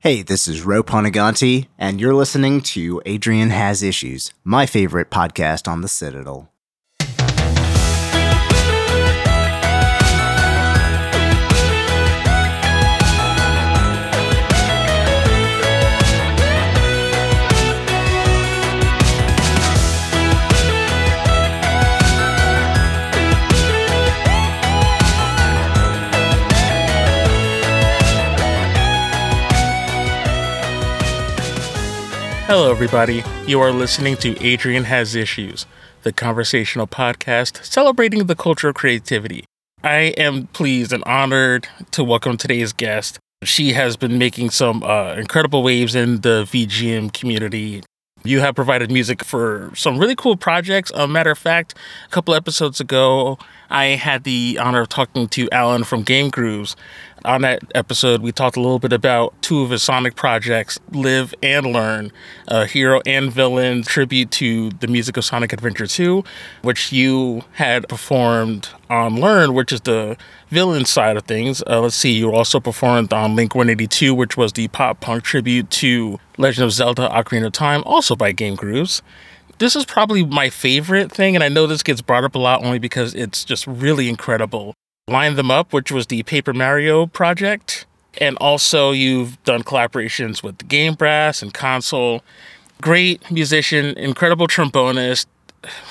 Hey, 0.00 0.22
this 0.22 0.46
is 0.46 0.62
Ro 0.62 0.84
Poniganti, 0.84 1.66
and 1.76 2.00
you're 2.00 2.14
listening 2.14 2.60
to 2.60 3.02
Adrian 3.04 3.50
Has 3.50 3.82
Issues, 3.82 4.32
my 4.44 4.64
favorite 4.64 5.10
podcast 5.10 5.66
on 5.66 5.80
the 5.80 5.88
Citadel. 5.88 6.52
Hello, 32.48 32.70
everybody. 32.70 33.22
You 33.46 33.60
are 33.60 33.72
listening 33.72 34.16
to 34.16 34.42
Adrian 34.42 34.84
Has 34.84 35.14
Issues, 35.14 35.66
the 36.02 36.14
conversational 36.14 36.86
podcast 36.86 37.62
celebrating 37.62 38.24
the 38.24 38.34
culture 38.34 38.70
of 38.70 38.74
creativity. 38.74 39.44
I 39.84 40.14
am 40.16 40.46
pleased 40.46 40.94
and 40.94 41.04
honored 41.04 41.68
to 41.90 42.02
welcome 42.02 42.38
today's 42.38 42.72
guest. 42.72 43.18
She 43.44 43.74
has 43.74 43.98
been 43.98 44.16
making 44.16 44.48
some 44.48 44.82
uh, 44.82 45.16
incredible 45.16 45.62
waves 45.62 45.94
in 45.94 46.22
the 46.22 46.44
VGM 46.44 47.12
community. 47.12 47.82
You 48.24 48.40
have 48.40 48.54
provided 48.54 48.90
music 48.90 49.24
for 49.24 49.70
some 49.74 49.98
really 49.98 50.16
cool 50.16 50.38
projects. 50.38 50.90
A 50.94 51.06
matter 51.06 51.30
of 51.30 51.38
fact, 51.38 51.74
a 52.06 52.10
couple 52.10 52.34
episodes 52.34 52.80
ago, 52.80 53.38
I 53.68 53.88
had 53.88 54.24
the 54.24 54.58
honor 54.58 54.80
of 54.80 54.88
talking 54.88 55.28
to 55.28 55.50
Alan 55.52 55.84
from 55.84 56.02
Game 56.02 56.30
Grooves, 56.30 56.76
on 57.24 57.42
that 57.42 57.62
episode, 57.74 58.22
we 58.22 58.32
talked 58.32 58.56
a 58.56 58.60
little 58.60 58.78
bit 58.78 58.92
about 58.92 59.40
two 59.42 59.62
of 59.62 59.70
his 59.70 59.82
Sonic 59.82 60.14
projects, 60.16 60.78
Live 60.92 61.34
and 61.42 61.66
Learn, 61.66 62.12
a 62.46 62.66
hero 62.66 63.00
and 63.06 63.32
villain 63.32 63.82
tribute 63.82 64.30
to 64.32 64.70
the 64.70 64.86
music 64.86 65.16
of 65.16 65.24
Sonic 65.24 65.52
Adventure 65.52 65.86
2, 65.86 66.24
which 66.62 66.92
you 66.92 67.42
had 67.52 67.88
performed 67.88 68.68
on 68.90 69.16
Learn, 69.16 69.54
which 69.54 69.72
is 69.72 69.80
the 69.82 70.16
villain 70.50 70.84
side 70.84 71.16
of 71.16 71.24
things. 71.24 71.62
Uh, 71.66 71.80
let's 71.80 71.96
see, 71.96 72.12
you 72.12 72.32
also 72.32 72.60
performed 72.60 73.12
on 73.12 73.36
Link 73.36 73.54
182, 73.54 74.14
which 74.14 74.36
was 74.36 74.52
the 74.52 74.68
pop 74.68 75.00
punk 75.00 75.24
tribute 75.24 75.70
to 75.70 76.18
Legend 76.36 76.64
of 76.64 76.72
Zelda 76.72 77.08
Ocarina 77.08 77.46
of 77.46 77.52
Time, 77.52 77.82
also 77.84 78.16
by 78.16 78.32
Game 78.32 78.54
Grooves 78.54 79.02
this 79.58 79.74
is 79.74 79.84
probably 79.84 80.24
my 80.24 80.50
favorite 80.50 81.10
thing, 81.10 81.34
and 81.34 81.42
I 81.42 81.48
know 81.48 81.66
this 81.66 81.82
gets 81.82 82.00
brought 82.00 82.22
up 82.24 82.34
a 82.34 82.38
lot 82.38 82.64
only 82.64 82.78
because 82.78 83.14
it's 83.14 83.44
just 83.44 83.66
really 83.66 84.08
incredible. 84.08 84.74
Line 85.08 85.36
Them 85.36 85.50
Up, 85.50 85.72
which 85.72 85.90
was 85.90 86.06
the 86.06 86.22
Paper 86.22 86.52
Mario 86.52 87.06
project. 87.06 87.86
And 88.20 88.36
also, 88.38 88.90
you've 88.90 89.42
done 89.44 89.62
collaborations 89.62 90.42
with 90.42 90.68
Game 90.68 90.94
Brass 90.94 91.42
and 91.42 91.52
Console. 91.54 92.22
Great 92.80 93.30
musician, 93.30 93.96
incredible 93.96 94.46
trombonist, 94.46 95.26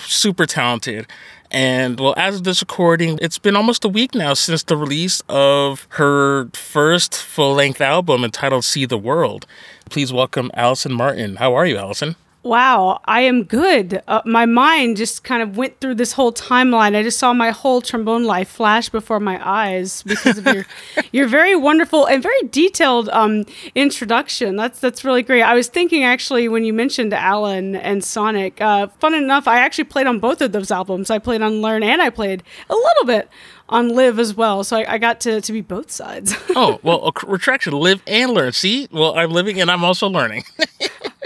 super 0.05 0.45
talented. 0.45 1.07
And 1.49 1.99
well, 1.99 2.13
as 2.17 2.35
of 2.35 2.43
this 2.43 2.61
recording, 2.61 3.17
it's 3.21 3.37
been 3.37 3.55
almost 3.55 3.85
a 3.85 3.89
week 3.89 4.13
now 4.13 4.33
since 4.33 4.63
the 4.63 4.75
release 4.75 5.23
of 5.29 5.87
her 5.91 6.49
first 6.53 7.15
full 7.15 7.53
length 7.53 7.79
album 7.79 8.23
entitled 8.23 8.65
See 8.65 8.85
the 8.85 8.97
World. 8.97 9.45
Please 9.89 10.11
welcome 10.11 10.51
Allison 10.53 10.93
Martin. 10.93 11.37
How 11.37 11.55
are 11.55 11.65
you, 11.65 11.77
Allison? 11.77 12.15
Wow, 12.47 13.01
I 13.03 13.21
am 13.21 13.43
good. 13.43 14.01
Uh, 14.07 14.21
my 14.23 14.45
mind 14.45 14.95
just 14.95 15.25
kind 15.25 15.43
of 15.43 15.57
went 15.57 15.81
through 15.81 15.95
this 15.95 16.13
whole 16.13 16.31
timeline. 16.31 16.95
I 16.95 17.03
just 17.03 17.19
saw 17.19 17.33
my 17.33 17.51
whole 17.51 17.81
trombone 17.81 18.23
life 18.23 18.47
flash 18.47 18.87
before 18.87 19.19
my 19.19 19.37
eyes 19.45 20.01
because 20.03 20.37
of 20.37 20.47
your 20.47 20.65
your 21.11 21.27
very 21.27 21.57
wonderful 21.57 22.05
and 22.05 22.23
very 22.23 22.41
detailed 22.49 23.09
um, 23.09 23.45
introduction. 23.75 24.55
That's 24.55 24.79
that's 24.79 25.03
really 25.03 25.23
great. 25.23 25.41
I 25.41 25.55
was 25.55 25.67
thinking 25.67 26.05
actually 26.05 26.47
when 26.47 26.63
you 26.63 26.71
mentioned 26.71 27.13
Alan 27.13 27.75
and 27.75 28.01
Sonic. 28.01 28.61
Uh, 28.61 28.87
fun 28.99 29.13
enough, 29.13 29.45
I 29.45 29.59
actually 29.59 29.83
played 29.83 30.07
on 30.07 30.19
both 30.19 30.39
of 30.41 30.53
those 30.53 30.71
albums. 30.71 31.11
I 31.11 31.19
played 31.19 31.41
on 31.41 31.61
Learn 31.61 31.83
and 31.83 32.01
I 32.01 32.09
played 32.09 32.43
a 32.69 32.75
little 32.75 33.05
bit 33.05 33.29
on 33.67 33.89
Live 33.89 34.19
as 34.19 34.33
well. 34.33 34.63
So 34.63 34.77
I, 34.77 34.93
I 34.93 34.97
got 34.99 35.19
to 35.21 35.41
to 35.41 35.51
be 35.51 35.59
both 35.59 35.91
sides. 35.91 36.33
oh 36.55 36.79
well, 36.81 37.11
a 37.23 37.27
retraction, 37.27 37.73
Live 37.73 38.01
and 38.07 38.31
Learn. 38.31 38.53
See, 38.53 38.87
well, 38.89 39.17
I'm 39.17 39.31
living 39.31 39.59
and 39.59 39.69
I'm 39.69 39.83
also 39.83 40.07
learning. 40.07 40.45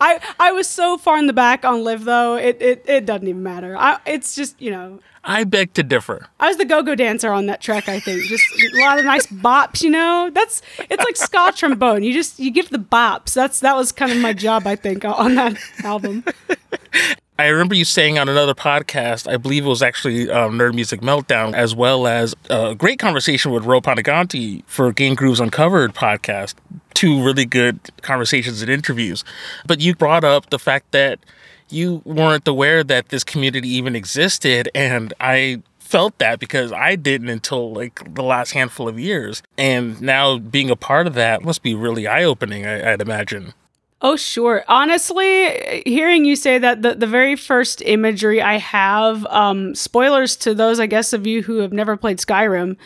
I 0.00 0.20
I 0.38 0.52
was 0.52 0.68
so 0.68 0.98
far 0.98 1.18
in 1.18 1.26
the 1.26 1.32
back 1.32 1.64
on 1.64 1.84
Live 1.84 2.04
though. 2.04 2.36
It 2.36 2.60
it, 2.60 2.84
it 2.86 3.06
doesn't 3.06 3.26
even 3.26 3.42
matter. 3.42 3.76
I, 3.76 3.98
it's 4.06 4.34
just 4.34 4.60
you 4.60 4.70
know. 4.70 5.00
I 5.24 5.44
beg 5.44 5.74
to 5.74 5.82
differ. 5.82 6.28
I 6.40 6.48
was 6.48 6.56
the 6.56 6.64
go-go 6.64 6.94
dancer 6.94 7.30
on 7.30 7.46
that 7.46 7.60
track. 7.60 7.88
I 7.88 8.00
think 8.00 8.22
just 8.22 8.44
a 8.74 8.80
lot 8.80 8.98
of 8.98 9.04
nice 9.04 9.26
bops. 9.26 9.82
You 9.82 9.90
know, 9.90 10.30
that's 10.32 10.62
it's 10.78 11.04
like 11.04 11.16
ska 11.16 11.52
trombone. 11.54 12.02
You 12.02 12.12
just 12.12 12.38
you 12.38 12.50
give 12.50 12.70
the 12.70 12.78
bops. 12.78 13.34
That's 13.34 13.60
that 13.60 13.76
was 13.76 13.92
kind 13.92 14.12
of 14.12 14.18
my 14.18 14.32
job. 14.32 14.66
I 14.66 14.76
think 14.76 15.04
on 15.04 15.34
that 15.34 15.56
album. 15.84 16.24
I 17.40 17.46
remember 17.46 17.76
you 17.76 17.84
saying 17.84 18.18
on 18.18 18.28
another 18.28 18.52
podcast, 18.52 19.30
I 19.30 19.36
believe 19.36 19.64
it 19.64 19.68
was 19.68 19.80
actually 19.80 20.28
um, 20.28 20.58
Nerd 20.58 20.74
Music 20.74 21.00
Meltdown, 21.00 21.54
as 21.54 21.72
well 21.72 22.08
as 22.08 22.34
a 22.50 22.74
great 22.74 22.98
conversation 22.98 23.52
with 23.52 23.64
Ro 23.64 23.80
Poniganti 23.80 24.64
for 24.66 24.92
Game 24.92 25.14
Grooves 25.14 25.38
Uncovered 25.38 25.94
podcast. 25.94 26.54
Two 26.94 27.22
really 27.24 27.44
good 27.44 27.78
conversations 28.02 28.60
and 28.60 28.68
interviews. 28.68 29.22
But 29.68 29.80
you 29.80 29.94
brought 29.94 30.24
up 30.24 30.50
the 30.50 30.58
fact 30.58 30.90
that 30.90 31.20
you 31.70 32.02
weren't 32.04 32.48
aware 32.48 32.82
that 32.82 33.10
this 33.10 33.22
community 33.22 33.68
even 33.68 33.94
existed. 33.94 34.68
And 34.74 35.14
I 35.20 35.62
felt 35.78 36.18
that 36.18 36.40
because 36.40 36.72
I 36.72 36.96
didn't 36.96 37.28
until 37.28 37.72
like 37.72 38.14
the 38.16 38.24
last 38.24 38.50
handful 38.50 38.88
of 38.88 38.98
years. 38.98 39.44
And 39.56 40.00
now 40.02 40.38
being 40.38 40.70
a 40.70 40.76
part 40.76 41.06
of 41.06 41.14
that 41.14 41.44
must 41.44 41.62
be 41.62 41.76
really 41.76 42.08
eye 42.08 42.24
opening, 42.24 42.66
I'd 42.66 43.00
imagine. 43.00 43.54
Oh, 44.00 44.14
sure. 44.14 44.64
Honestly, 44.68 45.82
hearing 45.84 46.24
you 46.24 46.36
say 46.36 46.58
that, 46.58 46.82
the, 46.82 46.94
the 46.94 47.06
very 47.06 47.34
first 47.34 47.82
imagery 47.82 48.40
I 48.40 48.58
have, 48.58 49.26
um, 49.26 49.74
spoilers 49.74 50.36
to 50.36 50.54
those, 50.54 50.78
I 50.78 50.86
guess, 50.86 51.12
of 51.12 51.26
you 51.26 51.42
who 51.42 51.58
have 51.58 51.72
never 51.72 51.96
played 51.96 52.18
Skyrim, 52.18 52.76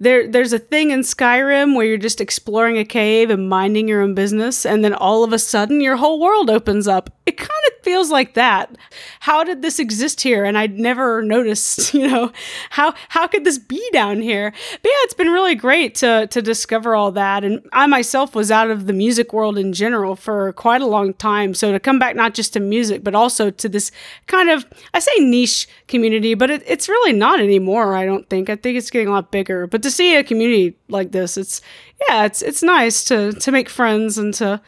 there 0.00 0.28
there's 0.28 0.52
a 0.52 0.58
thing 0.58 0.90
in 0.90 1.00
Skyrim 1.00 1.74
where 1.74 1.84
you're 1.84 1.98
just 1.98 2.20
exploring 2.20 2.78
a 2.78 2.84
cave 2.84 3.30
and 3.30 3.48
minding 3.48 3.88
your 3.88 4.00
own 4.02 4.14
business 4.14 4.64
and 4.64 4.84
then 4.84 4.94
all 4.94 5.24
of 5.24 5.32
a 5.32 5.38
sudden 5.38 5.80
your 5.80 5.96
whole 5.96 6.20
world 6.20 6.50
opens 6.50 6.86
up. 6.86 7.10
It 7.26 7.36
kind 7.36 7.50
of 7.66 7.84
feels 7.84 8.10
like 8.10 8.34
that. 8.34 8.76
How 9.20 9.44
did 9.44 9.60
this 9.60 9.78
exist 9.78 10.20
here 10.20 10.44
and 10.44 10.56
I'd 10.56 10.78
never 10.78 11.22
noticed, 11.22 11.92
you 11.98 12.08
know, 12.08 12.32
how 12.70 12.94
how 13.08 13.26
could 13.26 13.44
this 13.44 13.58
be 13.58 13.86
down 13.92 14.20
here? 14.20 14.50
But 14.50 14.84
yeah, 14.84 15.04
it's 15.04 15.14
been 15.14 15.30
really 15.30 15.56
great 15.56 15.94
to 15.96 16.28
to 16.28 16.42
discover 16.42 16.94
all 16.94 17.10
that 17.12 17.44
and 17.44 17.60
I 17.72 17.86
myself 17.86 18.34
was 18.34 18.50
out 18.50 18.70
of 18.70 18.86
the 18.86 18.92
music 18.92 19.32
world 19.32 19.58
in 19.58 19.72
general 19.72 20.14
for 20.14 20.52
quite 20.52 20.80
a 20.80 20.86
long 20.86 21.12
time. 21.14 21.54
So 21.54 21.72
to 21.72 21.80
come 21.80 21.98
back 21.98 22.14
not 22.14 22.34
just 22.34 22.52
to 22.52 22.60
music 22.60 23.02
but 23.02 23.16
also 23.16 23.50
to 23.50 23.68
this 23.68 23.90
kind 24.28 24.48
of 24.48 24.64
I 24.94 25.00
say 25.00 25.12
niche 25.18 25.66
community, 25.88 26.34
but 26.34 26.50
it, 26.50 26.62
it's 26.66 26.88
really 26.88 27.12
not 27.12 27.40
anymore, 27.40 27.94
I 27.96 28.04
don't 28.04 28.28
think. 28.30 28.48
I 28.48 28.54
think 28.54 28.78
it's 28.78 28.90
getting 28.90 29.08
a 29.08 29.12
lot 29.12 29.32
bigger. 29.32 29.66
But 29.66 29.82
to 29.88 29.94
see 29.94 30.16
a 30.16 30.22
community 30.22 30.76
like 30.88 31.12
this, 31.12 31.36
it's 31.36 31.60
yeah, 32.08 32.24
it's 32.24 32.42
it's 32.42 32.62
nice 32.62 33.04
to 33.04 33.32
to 33.32 33.50
make 33.50 33.68
friends 33.68 34.18
and 34.18 34.34
to 34.34 34.60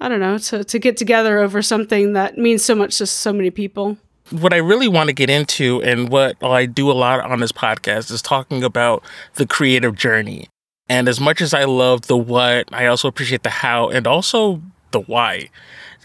I 0.00 0.08
don't 0.08 0.20
know 0.20 0.38
to 0.38 0.62
to 0.62 0.78
get 0.78 0.96
together 0.96 1.40
over 1.40 1.62
something 1.62 2.12
that 2.12 2.38
means 2.38 2.64
so 2.64 2.74
much 2.74 2.98
to 2.98 3.06
so 3.06 3.32
many 3.32 3.50
people. 3.50 3.96
What 4.30 4.52
I 4.52 4.58
really 4.58 4.88
want 4.88 5.08
to 5.08 5.12
get 5.12 5.30
into 5.30 5.82
and 5.82 6.08
what 6.08 6.42
I 6.42 6.66
do 6.66 6.90
a 6.90 6.94
lot 6.94 7.20
on 7.20 7.40
this 7.40 7.52
podcast 7.52 8.10
is 8.10 8.22
talking 8.22 8.64
about 8.64 9.02
the 9.34 9.46
creative 9.46 9.94
journey. 9.94 10.48
And 10.88 11.08
as 11.08 11.20
much 11.20 11.40
as 11.40 11.52
I 11.52 11.64
love 11.64 12.02
the 12.02 12.16
what, 12.16 12.68
I 12.72 12.86
also 12.86 13.08
appreciate 13.08 13.42
the 13.42 13.50
how 13.50 13.88
and 13.88 14.06
also 14.06 14.62
the 14.92 15.00
why 15.00 15.50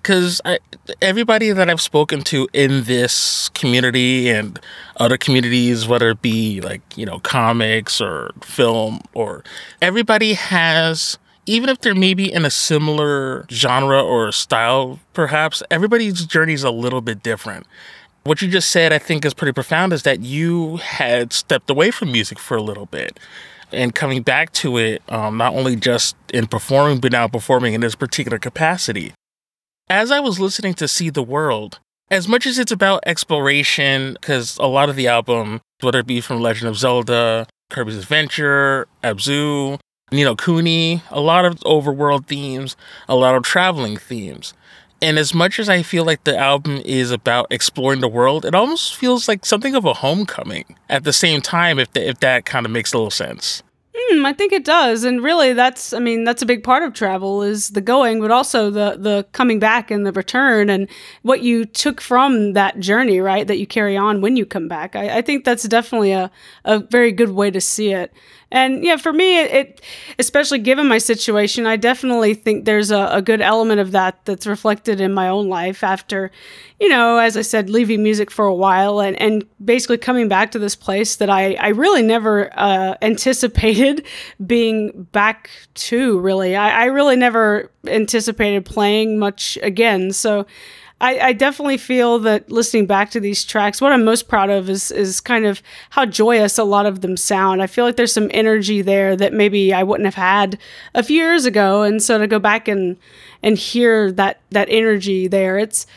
because 0.01 0.41
everybody 1.01 1.51
that 1.51 1.69
I've 1.69 1.81
spoken 1.81 2.23
to 2.23 2.47
in 2.53 2.83
this 2.85 3.49
community 3.49 4.29
and 4.29 4.59
other 4.97 5.17
communities, 5.17 5.87
whether 5.87 6.09
it 6.09 6.21
be 6.21 6.59
like, 6.61 6.81
you 6.97 7.05
know, 7.05 7.19
comics 7.19 8.01
or 8.01 8.31
film 8.41 9.01
or 9.13 9.43
everybody 9.81 10.33
has, 10.33 11.19
even 11.45 11.69
if 11.69 11.81
they're 11.81 11.93
maybe 11.93 12.31
in 12.31 12.45
a 12.45 12.49
similar 12.49 13.45
genre 13.51 14.01
or 14.01 14.31
style, 14.31 14.99
perhaps, 15.13 15.61
everybody's 15.69 16.25
journey 16.25 16.53
is 16.53 16.63
a 16.63 16.71
little 16.71 17.01
bit 17.01 17.21
different. 17.21 17.67
What 18.23 18.41
you 18.41 18.47
just 18.47 18.71
said, 18.71 18.93
I 18.93 18.99
think, 18.99 19.23
is 19.23 19.33
pretty 19.33 19.53
profound 19.53 19.93
is 19.93 20.03
that 20.03 20.21
you 20.21 20.77
had 20.77 21.31
stepped 21.31 21.69
away 21.69 21.91
from 21.91 22.11
music 22.11 22.39
for 22.39 22.57
a 22.57 22.61
little 22.61 22.85
bit 22.87 23.19
and 23.71 23.95
coming 23.95 24.21
back 24.21 24.51
to 24.51 24.77
it, 24.77 25.01
um, 25.09 25.37
not 25.37 25.53
only 25.53 25.75
just 25.75 26.15
in 26.33 26.45
performing, 26.47 26.99
but 26.99 27.11
now 27.11 27.27
performing 27.27 27.73
in 27.73 27.81
this 27.81 27.95
particular 27.95 28.37
capacity 28.37 29.13
as 29.89 30.11
I 30.11 30.19
was 30.19 30.39
listening 30.39 30.73
to 30.75 30.87
See 30.87 31.09
the 31.09 31.23
World, 31.23 31.79
as 32.09 32.27
much 32.27 32.45
as 32.45 32.59
it's 32.59 32.71
about 32.71 33.03
exploration, 33.05 34.17
because 34.19 34.57
a 34.57 34.67
lot 34.67 34.89
of 34.89 34.95
the 34.95 35.07
album, 35.07 35.61
whether 35.81 35.99
it 35.99 36.07
be 36.07 36.21
from 36.21 36.41
Legend 36.41 36.67
of 36.67 36.77
Zelda, 36.77 37.47
Kirby's 37.69 37.97
Adventure, 37.97 38.87
Abzu, 39.03 39.79
Ni 40.11 40.23
no 40.25 40.35
Kuni, 40.35 41.01
a 41.09 41.21
lot 41.21 41.45
of 41.45 41.55
overworld 41.61 42.25
themes, 42.27 42.75
a 43.07 43.15
lot 43.15 43.35
of 43.35 43.43
traveling 43.43 43.95
themes. 43.95 44.53
And 45.01 45.17
as 45.17 45.33
much 45.33 45.57
as 45.57 45.67
I 45.67 45.81
feel 45.81 46.05
like 46.05 46.25
the 46.25 46.37
album 46.37 46.81
is 46.85 47.11
about 47.11 47.47
exploring 47.49 48.01
the 48.01 48.07
world, 48.07 48.45
it 48.45 48.53
almost 48.53 48.95
feels 48.95 49.27
like 49.27 49.45
something 49.45 49.73
of 49.73 49.85
a 49.85 49.95
homecoming 49.95 50.75
at 50.89 51.05
the 51.05 51.13
same 51.13 51.41
time, 51.41 51.79
if, 51.79 51.91
the, 51.93 52.07
if 52.07 52.19
that 52.19 52.45
kind 52.45 52.65
of 52.65 52.71
makes 52.71 52.93
a 52.93 52.97
little 52.97 53.09
sense. 53.09 53.63
Mm, 53.93 54.25
I 54.25 54.31
think 54.31 54.53
it 54.53 54.63
does, 54.63 55.03
and 55.03 55.21
really, 55.21 55.51
that's 55.51 55.91
I 55.91 55.99
mean, 55.99 56.23
that's 56.23 56.41
a 56.41 56.45
big 56.45 56.63
part 56.63 56.81
of 56.83 56.93
travel 56.93 57.43
is 57.43 57.71
the 57.71 57.81
going, 57.81 58.21
but 58.21 58.31
also 58.31 58.69
the 58.69 58.95
the 58.97 59.27
coming 59.33 59.59
back 59.59 59.91
and 59.91 60.05
the 60.05 60.13
return, 60.13 60.69
and 60.69 60.87
what 61.23 61.41
you 61.41 61.65
took 61.65 61.99
from 61.99 62.53
that 62.53 62.79
journey, 62.79 63.19
right? 63.19 63.45
That 63.45 63.57
you 63.59 63.67
carry 63.67 63.97
on 63.97 64.21
when 64.21 64.37
you 64.37 64.45
come 64.45 64.69
back. 64.69 64.95
I, 64.95 65.17
I 65.17 65.21
think 65.21 65.43
that's 65.43 65.63
definitely 65.63 66.13
a 66.13 66.31
a 66.63 66.79
very 66.79 67.11
good 67.11 67.31
way 67.31 67.51
to 67.51 67.59
see 67.59 67.91
it. 67.91 68.13
And 68.51 68.83
yeah, 68.83 68.97
for 68.97 69.13
me, 69.13 69.39
it, 69.39 69.51
it 69.51 69.81
especially 70.19 70.59
given 70.59 70.87
my 70.87 70.97
situation, 70.97 71.65
I 71.65 71.77
definitely 71.77 72.33
think 72.33 72.65
there's 72.65 72.91
a, 72.91 73.07
a 73.11 73.21
good 73.21 73.39
element 73.39 73.79
of 73.79 73.91
that 73.91 74.25
that's 74.25 74.45
reflected 74.45 74.99
in 74.99 75.13
my 75.13 75.29
own 75.29 75.47
life 75.47 75.83
after, 75.83 76.31
you 76.79 76.89
know, 76.89 77.17
as 77.17 77.37
I 77.37 77.43
said, 77.43 77.69
leaving 77.69 78.03
music 78.03 78.29
for 78.29 78.45
a 78.45 78.53
while 78.53 78.99
and, 78.99 79.19
and 79.21 79.45
basically 79.63 79.97
coming 79.97 80.27
back 80.27 80.51
to 80.51 80.59
this 80.59 80.75
place 80.75 81.15
that 81.15 81.29
I, 81.29 81.53
I 81.53 81.69
really 81.69 82.01
never 82.01 82.51
uh, 82.59 82.95
anticipated 83.01 84.05
being 84.45 85.07
back 85.13 85.49
to, 85.75 86.19
really. 86.19 86.55
I, 86.55 86.81
I 86.81 86.85
really 86.85 87.15
never 87.15 87.71
anticipated 87.87 88.65
playing 88.65 89.17
much 89.17 89.57
again. 89.61 90.11
So, 90.11 90.45
I, 91.01 91.19
I, 91.19 91.33
definitely 91.33 91.77
feel 91.77 92.19
that 92.19 92.51
listening 92.51 92.85
back 92.85 93.09
to 93.11 93.19
these 93.19 93.43
tracks, 93.43 93.81
what 93.81 93.91
I'm 93.91 94.05
most 94.05 94.27
proud 94.27 94.51
of 94.51 94.69
is 94.69 94.91
is 94.91 95.19
kind 95.19 95.47
of 95.47 95.63
how 95.89 96.05
joyous 96.05 96.59
a 96.59 96.63
lot 96.63 96.85
of 96.85 97.01
them 97.01 97.17
sound. 97.17 97.63
I 97.63 97.67
feel 97.67 97.85
like 97.85 97.95
there's 97.95 98.13
some 98.13 98.29
energy 98.31 98.83
there 98.83 99.15
that 99.15 99.33
maybe 99.33 99.73
I 99.73 99.81
wouldn't 99.81 100.05
have 100.05 100.13
had 100.15 100.59
a 100.93 101.01
few 101.01 101.17
years 101.17 101.45
ago, 101.45 101.81
and 101.81 102.03
so 102.03 102.19
to 102.19 102.27
go 102.27 102.37
back 102.37 102.67
and 102.67 102.97
and 103.41 103.57
hear 103.57 104.11
that 104.11 104.41
that 104.51 104.67
energy 104.69 105.27
there, 105.27 105.57
it's 105.57 105.87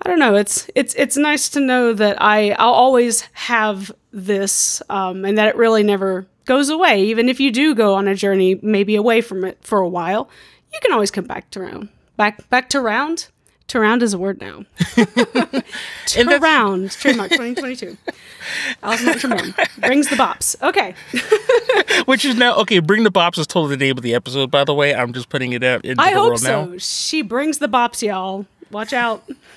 I 0.00 0.08
don't 0.08 0.18
know, 0.18 0.34
it's 0.34 0.70
it's 0.74 0.94
it's 0.94 1.18
nice 1.18 1.50
to 1.50 1.60
know 1.60 1.92
that 1.92 2.20
I 2.20 2.52
I'll 2.52 2.72
always 2.72 3.20
have 3.34 3.92
this, 4.12 4.80
um, 4.88 5.26
and 5.26 5.36
that 5.36 5.48
it 5.48 5.56
really 5.56 5.82
never 5.82 6.26
goes 6.46 6.70
away. 6.70 7.02
Even 7.02 7.28
if 7.28 7.38
you 7.38 7.50
do 7.50 7.74
go 7.74 7.94
on 7.94 8.08
a 8.08 8.14
journey, 8.14 8.58
maybe 8.62 8.96
away 8.96 9.20
from 9.20 9.44
it 9.44 9.58
for 9.60 9.80
a 9.80 9.88
while, 9.88 10.30
you 10.72 10.80
can 10.80 10.92
always 10.94 11.10
come 11.10 11.26
back 11.26 11.50
to 11.50 11.60
round 11.60 11.90
back 12.16 12.48
back 12.48 12.70
to 12.70 12.80
round 12.80 13.28
to 13.68 13.80
round 13.80 14.02
is 14.02 14.14
a 14.14 14.18
word 14.18 14.40
now. 14.40 14.64
to 16.06 16.38
round, 16.40 16.90
trademark 16.90 17.30
2022. 17.30 17.96
Allison 18.82 19.18
Trombone 19.18 19.54
brings 19.78 20.08
the 20.08 20.16
bops. 20.16 20.60
Okay. 20.62 20.94
Which 22.06 22.24
is 22.24 22.36
now 22.36 22.56
okay. 22.56 22.78
Bring 22.78 23.04
the 23.04 23.12
bops 23.12 23.38
is 23.38 23.46
totally 23.46 23.76
the 23.76 23.84
name 23.84 23.96
of 23.96 24.02
the 24.02 24.14
episode. 24.14 24.50
By 24.50 24.64
the 24.64 24.74
way, 24.74 24.94
I'm 24.94 25.12
just 25.12 25.28
putting 25.28 25.52
it 25.52 25.62
out 25.62 25.84
into 25.84 26.02
I 26.02 26.10
the 26.12 26.18
hope 26.18 26.26
world 26.28 26.40
so. 26.40 26.64
now. 26.64 26.78
She 26.78 27.22
brings 27.22 27.58
the 27.58 27.68
bops, 27.68 28.02
y'all. 28.02 28.46
Watch 28.70 28.92
out. 28.92 29.26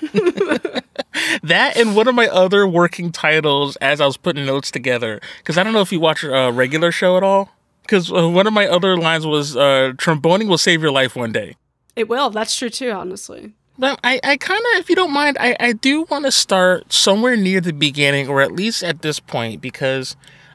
that 1.42 1.76
and 1.76 1.94
one 1.94 2.08
of 2.08 2.14
my 2.14 2.28
other 2.28 2.66
working 2.66 3.12
titles 3.12 3.76
as 3.76 4.00
I 4.00 4.06
was 4.06 4.16
putting 4.16 4.46
notes 4.46 4.70
together 4.70 5.20
because 5.38 5.58
I 5.58 5.62
don't 5.62 5.72
know 5.72 5.82
if 5.82 5.92
you 5.92 6.00
watch 6.00 6.24
a 6.24 6.50
regular 6.52 6.92
show 6.92 7.16
at 7.16 7.22
all. 7.22 7.50
Because 7.82 8.12
uh, 8.12 8.28
one 8.28 8.46
of 8.46 8.52
my 8.52 8.68
other 8.68 8.96
lines 8.96 9.26
was 9.26 9.56
uh, 9.56 9.92
tromboning 9.96 10.48
will 10.48 10.56
save 10.58 10.82
your 10.82 10.92
life 10.92 11.16
one 11.16 11.32
day. 11.32 11.56
It 11.96 12.08
will. 12.08 12.30
That's 12.30 12.56
true 12.56 12.70
too. 12.70 12.90
Honestly. 12.90 13.54
But 13.78 13.98
I, 14.04 14.20
I 14.22 14.36
kind 14.36 14.62
of, 14.74 14.80
if 14.80 14.90
you 14.90 14.96
don't 14.96 15.12
mind, 15.12 15.36
I, 15.40 15.56
I 15.58 15.72
do 15.72 16.02
want 16.04 16.24
to 16.26 16.32
start 16.32 16.92
somewhere 16.92 17.36
near 17.36 17.60
the 17.60 17.72
beginning, 17.72 18.28
or 18.28 18.42
at 18.42 18.52
least 18.52 18.82
at 18.84 19.02
this 19.02 19.18
point, 19.18 19.60
because 19.60 20.14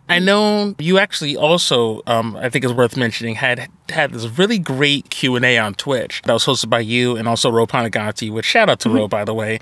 I 0.10 0.20
know 0.20 0.76
you 0.80 1.00
actually 1.00 1.36
also, 1.36 2.02
um, 2.08 2.38
I 2.38 2.50
think 2.50 2.64
it's 2.64 2.74
worth 2.74 2.96
mentioning, 2.96 3.36
had 3.36 3.68
had 3.90 4.14
this 4.14 4.26
really 4.38 4.60
great 4.60 5.10
Q 5.10 5.36
and 5.36 5.44
A 5.44 5.58
on 5.58 5.74
Twitch 5.74 6.22
that 6.26 6.34
was 6.34 6.46
hosted 6.46 6.70
by 6.70 6.80
you 6.80 7.18
and 7.18 7.28
also 7.28 7.52
Ro 7.52 7.68
Panaganti. 7.68 8.32
Which 8.32 8.46
shout 8.46 8.70
out 8.70 8.80
to 8.82 8.90
Ro, 8.90 9.08
by 9.08 9.26
the 9.26 9.34
way. 9.34 9.60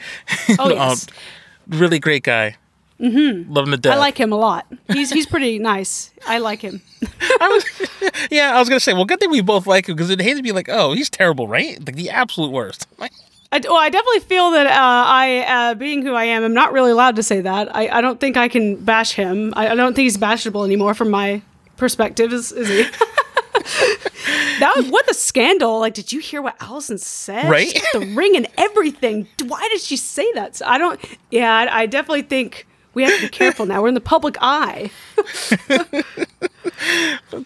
Oh 0.60 0.70
yes. 0.70 1.08
um, 1.08 1.80
really 1.80 1.98
great 2.00 2.24
guy. 2.24 2.58
Mm-hmm. 3.00 3.52
Love 3.52 3.66
him 3.66 3.72
to 3.72 3.78
death. 3.78 3.96
I 3.96 3.98
like 3.98 4.18
him 4.18 4.32
a 4.32 4.38
lot. 4.38 4.68
He's 4.92 5.12
he's 5.12 5.26
pretty 5.26 5.58
nice. 5.74 6.12
I 6.28 6.38
like 6.38 6.62
him. 6.62 6.82
I 7.42 7.48
was, 7.50 7.90
yeah, 8.32 8.56
I 8.56 8.60
was 8.60 8.70
gonna 8.70 8.80
say, 8.80 8.94
well, 8.94 9.06
good 9.06 9.20
thing 9.20 9.32
we 9.32 9.42
both 9.42 9.66
like 9.66 9.90
him 9.90 9.96
because 9.96 10.12
it 10.12 10.22
hates 10.22 10.38
to 10.38 10.44
be 10.44 10.52
like, 10.52 10.70
oh, 10.70 10.94
he's 10.94 11.10
terrible, 11.10 11.48
right? 11.48 11.84
Like 11.86 11.96
the 11.96 12.12
absolute 12.12 12.52
worst. 12.52 12.88
Like, 12.98 13.12
I, 13.56 13.60
well, 13.64 13.78
I 13.78 13.90
definitely 13.90 14.20
feel 14.20 14.52
that 14.52 14.68
uh, 14.68 14.72
I, 14.74 15.46
uh, 15.48 15.76
being 15.76 16.02
who 16.02 16.14
I 16.14 16.26
am, 16.26 16.44
I'm 16.44 16.54
not 16.54 16.74
really 16.74 16.92
allowed 16.92 17.16
to 17.16 17.24
say 17.24 17.40
that. 17.40 17.74
I, 17.74 17.88
I 17.88 18.02
don't 18.02 18.20
think 18.20 18.36
I 18.36 18.50
can 18.50 18.76
bash 18.76 19.14
him. 19.14 19.54
I, 19.56 19.70
I 19.70 19.76
don't 19.76 19.94
think 19.94 20.04
he's 20.04 20.18
bashable 20.18 20.66
anymore 20.66 20.94
from 20.94 21.10
my 21.10 21.42
perspective. 21.78 22.34
Is, 22.34 22.52
is 22.52 22.68
he? 22.68 22.84
that 24.60 24.74
was, 24.76 24.88
what 24.90 25.10
a 25.10 25.14
scandal! 25.14 25.80
Like, 25.80 25.94
did 25.94 26.12
you 26.12 26.20
hear 26.20 26.42
what 26.42 26.58
Allison 26.60 26.98
said? 26.98 27.50
Right? 27.50 27.82
The 27.94 28.02
ring 28.14 28.36
and 28.36 28.48
everything. 28.58 29.26
Why 29.46 29.66
did 29.72 29.80
she 29.80 29.96
say 29.96 30.30
that? 30.34 30.58
So 30.58 30.66
I 30.66 30.78
don't. 30.78 31.00
Yeah, 31.32 31.54
I, 31.54 31.84
I 31.84 31.86
definitely 31.86 32.24
think 32.24 32.68
we 32.94 33.04
have 33.04 33.16
to 33.16 33.22
be 33.22 33.30
careful 33.30 33.66
now. 33.66 33.82
We're 33.82 33.88
in 33.88 33.94
the 33.94 34.02
public 34.02 34.36
eye. 34.42 34.92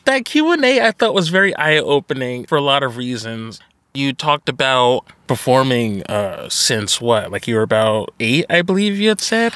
that 0.06 0.26
Q 0.26 0.52
and 0.54 0.66
A 0.66 0.88
I 0.88 0.92
thought 0.92 1.14
was 1.14 1.30
very 1.30 1.56
eye 1.56 1.78
opening 1.78 2.48
for 2.48 2.58
a 2.58 2.62
lot 2.62 2.82
of 2.82 2.98
reasons. 2.98 3.60
You 3.94 4.14
talked 4.14 4.50
about 4.50 5.06
performing 5.28 6.04
uh, 6.04 6.50
since 6.50 7.02
what? 7.02 7.32
Like 7.32 7.48
you 7.48 7.56
were 7.56 7.64
about 7.64 8.14
eight, 8.20 8.46
I 8.50 8.62
believe 8.62 8.98
you 8.98 9.10
had 9.10 9.22
said. 9.22 9.54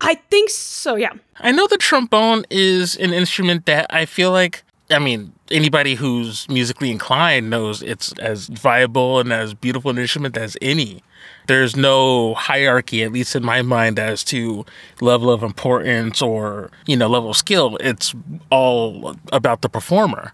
I 0.00 0.14
think 0.30 0.50
so. 0.50 0.96
Yeah. 0.96 1.12
I 1.38 1.52
know 1.52 1.66
the 1.66 1.76
trombone 1.76 2.44
is 2.50 2.96
an 2.96 3.12
instrument 3.12 3.66
that 3.66 3.86
I 3.90 4.06
feel 4.06 4.30
like. 4.30 4.62
I 4.90 4.98
mean, 4.98 5.32
anybody 5.52 5.94
who's 5.94 6.48
musically 6.48 6.90
inclined 6.90 7.48
knows 7.48 7.80
it's 7.80 8.12
as 8.14 8.48
viable 8.48 9.20
and 9.20 9.32
as 9.32 9.54
beautiful 9.54 9.90
an 9.92 9.98
instrument 9.98 10.36
as 10.36 10.56
any. 10.60 11.04
There's 11.46 11.76
no 11.76 12.34
hierarchy, 12.34 13.04
at 13.04 13.12
least 13.12 13.36
in 13.36 13.44
my 13.44 13.62
mind, 13.62 13.98
as 13.98 14.24
to 14.24 14.64
level 15.00 15.30
of 15.30 15.44
importance 15.44 16.20
or, 16.20 16.70
you 16.86 16.96
know, 16.96 17.08
level 17.08 17.30
of 17.30 17.36
skill. 17.36 17.76
It's 17.78 18.14
all 18.50 19.16
about 19.32 19.62
the 19.62 19.68
performer. 19.68 20.32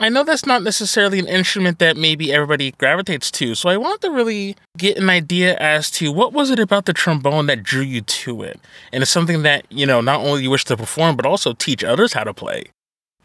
I 0.00 0.08
know 0.08 0.22
that's 0.22 0.46
not 0.46 0.62
necessarily 0.62 1.18
an 1.18 1.26
instrument 1.26 1.80
that 1.80 1.96
maybe 1.96 2.32
everybody 2.32 2.70
gravitates 2.72 3.32
to, 3.32 3.56
so 3.56 3.68
I 3.68 3.76
wanted 3.76 4.02
to 4.02 4.10
really 4.12 4.54
get 4.76 4.96
an 4.96 5.10
idea 5.10 5.56
as 5.56 5.90
to 5.92 6.12
what 6.12 6.32
was 6.32 6.50
it 6.50 6.60
about 6.60 6.84
the 6.84 6.92
trombone 6.92 7.46
that 7.46 7.64
drew 7.64 7.82
you 7.82 8.02
to 8.02 8.42
it. 8.42 8.60
And 8.92 9.02
it's 9.02 9.10
something 9.10 9.42
that, 9.42 9.66
you 9.70 9.86
know, 9.86 10.00
not 10.00 10.20
only 10.20 10.44
you 10.44 10.50
wish 10.50 10.64
to 10.66 10.76
perform, 10.76 11.16
but 11.16 11.26
also 11.26 11.52
teach 11.52 11.82
others 11.82 12.12
how 12.12 12.22
to 12.22 12.32
play. 12.32 12.66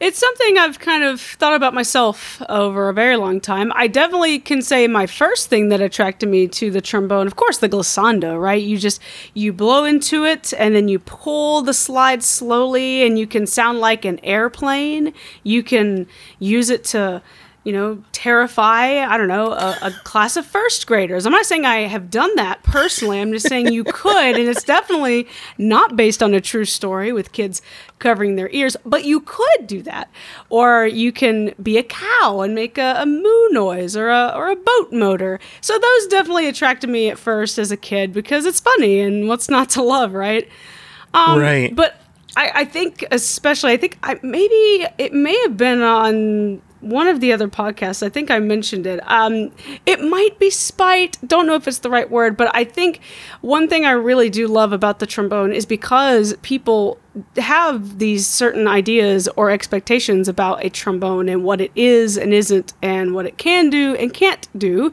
It's 0.04 0.20
something 0.20 0.58
I've 0.58 0.80
kind 0.80 1.02
of 1.06 1.22
thought 1.22 1.54
about 1.54 1.74
myself 1.74 2.42
over 2.50 2.90
a 2.90 2.94
very 2.94 3.16
long 3.16 3.40
time. 3.40 3.72
I 3.74 3.88
definitely 3.88 4.38
can 4.38 4.62
say 4.62 4.86
my 4.86 5.08
first 5.08 5.48
thing 5.48 5.70
that 5.70 5.80
attracted 5.80 6.28
me 6.28 6.50
to 6.50 6.70
the 6.70 6.82
trombone, 6.82 7.26
of 7.26 7.38
course, 7.38 7.60
the 7.60 7.70
glissando, 7.70 8.38
right? 8.38 8.62
You 8.62 8.78
just 8.78 9.00
you 9.34 9.54
blow 9.54 9.86
into 9.86 10.26
it 10.26 10.54
and 10.60 10.76
then 10.76 10.90
you 10.90 11.00
pull 11.00 11.62
the 11.62 11.74
slide 11.74 12.22
slowly 12.22 13.08
and 13.08 13.18
you 13.18 13.26
can 13.26 13.48
sound 13.48 13.80
like 13.80 14.04
an 14.04 14.20
airplane. 14.26 15.14
You 15.42 15.64
can 15.64 16.08
use 16.38 16.70
it 16.70 16.84
to 16.92 17.22
you 17.64 17.72
know, 17.72 18.04
terrify, 18.12 19.06
I 19.06 19.18
don't 19.18 19.30
know, 19.30 19.54
a, 19.54 19.78
a, 19.84 19.92
class 20.04 20.36
of 20.36 20.46
first 20.46 20.86
graders. 20.86 21.26
I'm 21.26 21.32
not 21.32 21.46
saying 21.46 21.66
I 21.66 21.82
have 21.88 22.10
done 22.10 22.36
that 22.36 22.62
personally. 22.64 23.22
I'm 23.22 23.32
just 23.32 23.48
saying 23.48 23.72
you 23.72 23.86
could, 23.86 24.36
and 24.36 24.50
it's 24.50 24.64
definitely 24.66 25.28
not 25.58 25.96
based 25.96 26.22
on 26.22 26.34
a 26.34 26.42
true 26.42 26.66
story 26.66 27.14
with 27.14 27.32
kids 27.32 27.62
covering 28.00 28.36
their 28.36 28.50
ears, 28.50 28.76
but 28.86 29.06
you 29.06 29.22
could 29.22 29.66
do 29.66 29.82
that. 29.84 30.10
Or 30.50 30.86
you 30.86 31.14
can 31.14 31.54
be 31.62 31.78
a 31.78 31.84
cow 31.84 32.42
and 32.42 32.54
make 32.54 32.78
a, 32.78 32.96
a 32.98 33.06
moo 33.06 33.50
noise 33.52 33.96
or 33.96 34.10
a, 34.10 34.34
or 34.36 34.52
a 34.52 34.58
boat 34.58 34.92
motor. 34.92 35.40
So 35.62 35.80
those 35.80 36.08
definitely 36.08 36.48
attracted 36.48 36.90
me 36.90 37.10
at 37.10 37.18
first 37.18 37.58
as 37.58 37.72
a 37.72 37.78
kid 37.78 38.12
because 38.12 38.46
it's 38.46 38.60
funny 38.60 39.00
and 39.00 39.30
what's 39.30 39.50
not 39.50 39.70
to 39.70 39.82
love, 39.82 40.14
right? 40.14 40.50
Um, 41.14 41.40
right. 41.40 41.74
But 41.74 41.96
I, 42.36 42.52
I 42.56 42.66
think, 42.66 43.06
especially, 43.10 43.72
I 43.72 43.78
think 43.78 43.98
I, 44.04 44.20
maybe 44.22 44.86
it 44.98 45.14
may 45.14 45.40
have 45.44 45.56
been 45.56 45.82
on 45.82 46.62
one 46.84 47.08
of 47.08 47.22
the 47.22 47.32
other 47.32 47.48
podcasts, 47.48 48.04
I 48.04 48.10
think 48.10 48.30
I 48.30 48.40
mentioned 48.40 48.86
it. 48.86 49.00
Um, 49.10 49.52
it 49.86 50.02
might 50.02 50.38
be 50.38 50.50
spite. 50.50 51.18
Don't 51.26 51.48
know 51.48 51.56
if 51.56 51.68
it's 51.68 51.80
the 51.80 51.90
right 51.90 52.10
word, 52.10 52.36
but 52.36 52.54
I 52.54 52.64
think 52.64 53.00
one 53.42 53.68
thing 53.68 53.86
I 53.86 53.92
really 53.92 54.30
do 54.30 54.48
love 54.48 54.74
about 54.74 55.00
the 55.00 55.08
trombone 55.08 55.54
is 55.54 55.66
because 55.66 56.36
people 56.42 57.00
have 57.38 58.00
these 58.00 58.26
certain 58.26 58.68
ideas 58.68 59.28
or 59.36 59.52
expectations 59.52 60.28
about 60.28 60.66
a 60.66 60.70
trombone 60.70 61.30
and 61.30 61.44
what 61.44 61.62
it 61.62 61.72
is 61.76 62.18
and 62.18 62.34
isn't 62.34 62.74
and 62.82 63.14
what 63.14 63.26
it 63.26 63.38
can 63.38 63.70
do 63.70 63.96
and 63.96 64.14
can't 64.14 64.48
do. 64.58 64.92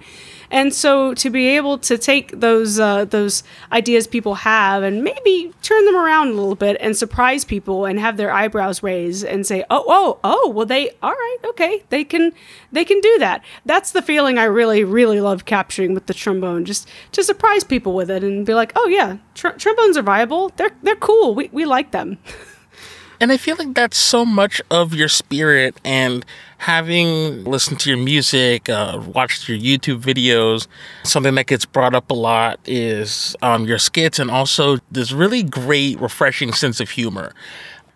And 0.51 0.75
so 0.75 1.15
to 1.15 1.31
be 1.31 1.47
able 1.49 1.79
to 1.79 1.97
take 1.97 2.41
those 2.41 2.81
uh, 2.81 3.05
those 3.05 3.45
ideas 3.71 4.09
people 4.09 4.35
have 4.35 4.83
and 4.83 5.05
maybe 5.05 5.53
turn 5.63 5.85
them 5.85 5.95
around 5.95 6.29
a 6.29 6.33
little 6.33 6.57
bit 6.57 6.77
and 6.81 6.97
surprise 6.97 7.45
people 7.45 7.85
and 7.85 8.01
have 8.01 8.17
their 8.17 8.33
eyebrows 8.33 8.83
raised 8.83 9.25
and 9.25 9.47
say, 9.47 9.65
"Oh, 9.71 9.85
oh, 9.87 10.19
oh, 10.25 10.51
well 10.51 10.67
they 10.67 10.91
all 11.03 11.13
right, 11.13 11.37
okay, 11.51 11.85
they 11.91 12.03
can 12.03 12.33
they 12.73 12.85
can 12.85 13.01
do 13.01 13.17
that." 13.21 13.45
That's 13.65 13.93
the 13.93 14.03
feeling 14.03 14.39
I 14.39 14.45
really 14.45 14.83
really 14.83 15.21
love 15.21 15.45
capturing 15.45 15.95
with 15.95 16.07
the 16.07 16.15
trombone, 16.15 16.65
just 16.65 16.89
to 17.13 17.23
surprise 17.23 17.63
people 17.63 17.95
with 17.95 18.11
it 18.11 18.25
and 18.25 18.45
be 18.45 18.55
like, 18.55 18.73
"Oh 18.75 18.89
yeah, 18.89 19.19
tr- 19.35 19.51
trombones 19.51 19.97
are 19.97 20.03
viable. 20.03 20.51
They're 20.57 20.75
they're 20.83 20.97
cool. 20.97 21.35
We 21.35 21.49
we 21.53 21.65
like 21.65 21.93
them." 21.93 22.10
And 23.21 23.31
I 23.31 23.37
feel 23.37 23.57
like 23.59 23.75
that's 23.75 23.99
so 23.99 24.25
much 24.25 24.63
of 24.71 24.95
your 24.95 25.09
spirit 25.09 25.79
and 25.85 26.25
having 26.57 27.45
listened 27.45 27.79
to 27.81 27.91
your 27.91 27.99
music, 27.99 28.71
uh, 28.71 29.03
watched 29.15 29.47
your 29.47 29.59
YouTube 29.59 30.01
videos, 30.01 30.67
something 31.03 31.35
that 31.35 31.47
gets 31.47 31.67
brought 31.67 31.95
up 31.95 32.11
a 32.11 32.15
lot 32.15 32.59
is 32.65 33.37
um, 33.43 33.67
your 33.67 33.77
skits 33.77 34.19
and 34.19 34.31
also 34.31 34.79
this 34.91 35.13
really 35.13 35.43
great, 35.43 36.01
refreshing 36.01 36.53
sense 36.53 36.81
of 36.81 36.89
humor. 36.91 37.35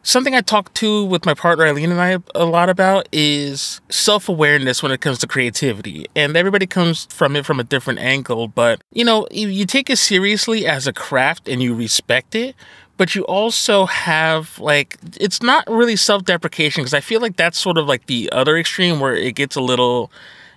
something 0.03 0.35
I 0.35 0.43
talk 0.43 0.73
to 0.75 1.05
with 1.05 1.25
my 1.27 1.35
partner 1.35 1.67
Eileen 1.67 1.91
and 1.91 2.01
I 2.01 2.19
a 2.35 2.45
lot 2.45 2.69
about 2.69 3.09
is 3.11 3.81
self 3.89 4.29
awareness 4.29 4.83
when 4.83 4.93
it 4.93 5.01
comes 5.01 5.19
to 5.21 5.27
creativity. 5.27 6.07
And 6.15 6.37
everybody 6.37 6.67
comes 6.67 7.07
from 7.07 7.35
it 7.35 7.45
from 7.45 7.59
a 7.59 7.65
different 7.65 7.99
angle. 7.99 8.47
But, 8.47 8.83
you 8.93 9.05
know, 9.05 9.27
you, 9.31 9.49
you 9.49 9.67
take 9.67 9.91
it 9.91 9.97
seriously 9.97 10.67
as 10.67 10.87
a 10.87 10.93
craft 10.93 11.49
and 11.49 11.63
you 11.63 11.75
respect 11.75 12.35
it. 12.35 12.55
But 12.97 13.15
you 13.15 13.25
also 13.25 13.87
have 13.87 14.59
like, 14.59 14.99
it's 15.21 15.43
not 15.43 15.65
really 15.69 15.97
self 15.97 16.25
deprecation 16.25 16.83
because 16.83 16.95
I 16.95 17.01
feel 17.01 17.21
like 17.21 17.37
that's 17.37 17.59
sort 17.59 17.79
of 17.79 17.87
like 17.87 18.07
the 18.07 18.31
other 18.33 18.57
extreme 18.57 19.01
where 19.01 19.15
it 19.15 19.35
gets 19.35 19.57
a 19.57 19.61
little 19.61 20.11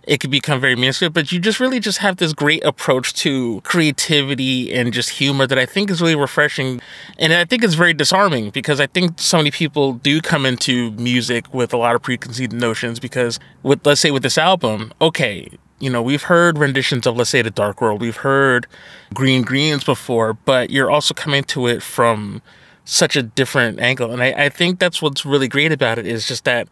it 0.08 0.22
could 0.22 0.32
become 0.32 0.62
very 0.62 0.76
mainstream, 0.76 1.12
but 1.12 1.32
you 1.32 1.40
just 1.40 1.60
really 1.60 1.80
just 1.80 1.98
have 1.98 2.16
this 2.16 2.34
great 2.34 2.64
approach 2.64 3.14
to 3.14 3.60
creativity 3.62 4.74
and 4.74 4.94
just 4.94 5.10
humor 5.10 5.46
that 5.46 5.60
I 5.60 5.66
think 5.66 5.92
is 5.92 6.02
really 6.02 6.16
refreshing. 6.16 6.80
And 7.20 7.34
I 7.34 7.44
think 7.44 7.64
it's 7.64 7.74
very 7.74 7.94
disarming 7.94 8.50
because 8.52 8.80
I 8.80 8.88
think 8.88 9.20
so 9.20 9.38
many 9.38 9.52
people 9.52 9.94
do 9.94 10.22
come 10.22 10.46
into 10.46 10.92
music 10.92 11.54
with 11.54 11.74
a 11.74 11.78
lot 11.78 11.94
of 11.94 12.02
preconceived 12.02 12.54
notions 12.54 13.00
because 13.00 13.38
with 13.64 13.86
let's 13.86 14.00
say 14.00 14.12
with 14.12 14.24
this 14.24 14.38
album, 14.38 14.94
okay, 15.02 15.50
you 15.80 15.90
know, 15.90 16.02
we've 16.02 16.24
heard 16.24 16.58
renditions 16.58 17.06
of 17.06 17.18
let's 17.18 17.30
say 17.30 17.42
the 17.42 17.52
Dark 17.52 17.82
World, 17.82 18.02
we've 18.02 18.18
heard 18.18 18.68
Green 19.14 19.44
Greens 19.44 19.84
before, 19.84 20.34
but 20.34 20.70
you're 20.70 20.90
also 20.90 21.14
coming 21.14 21.44
to 21.46 21.68
it 21.68 21.84
from 21.84 22.42
such 22.86 23.16
a 23.16 23.24
different 23.24 23.80
angle. 23.80 24.12
And 24.12 24.24
I, 24.24 24.46
I 24.46 24.50
think 24.50 24.80
that's 24.80 25.02
what's 25.02 25.26
really 25.26 25.48
great 25.48 25.72
about 25.72 26.00
it 26.00 26.08
is 26.08 26.28
just 26.28 26.46
that 26.46 26.68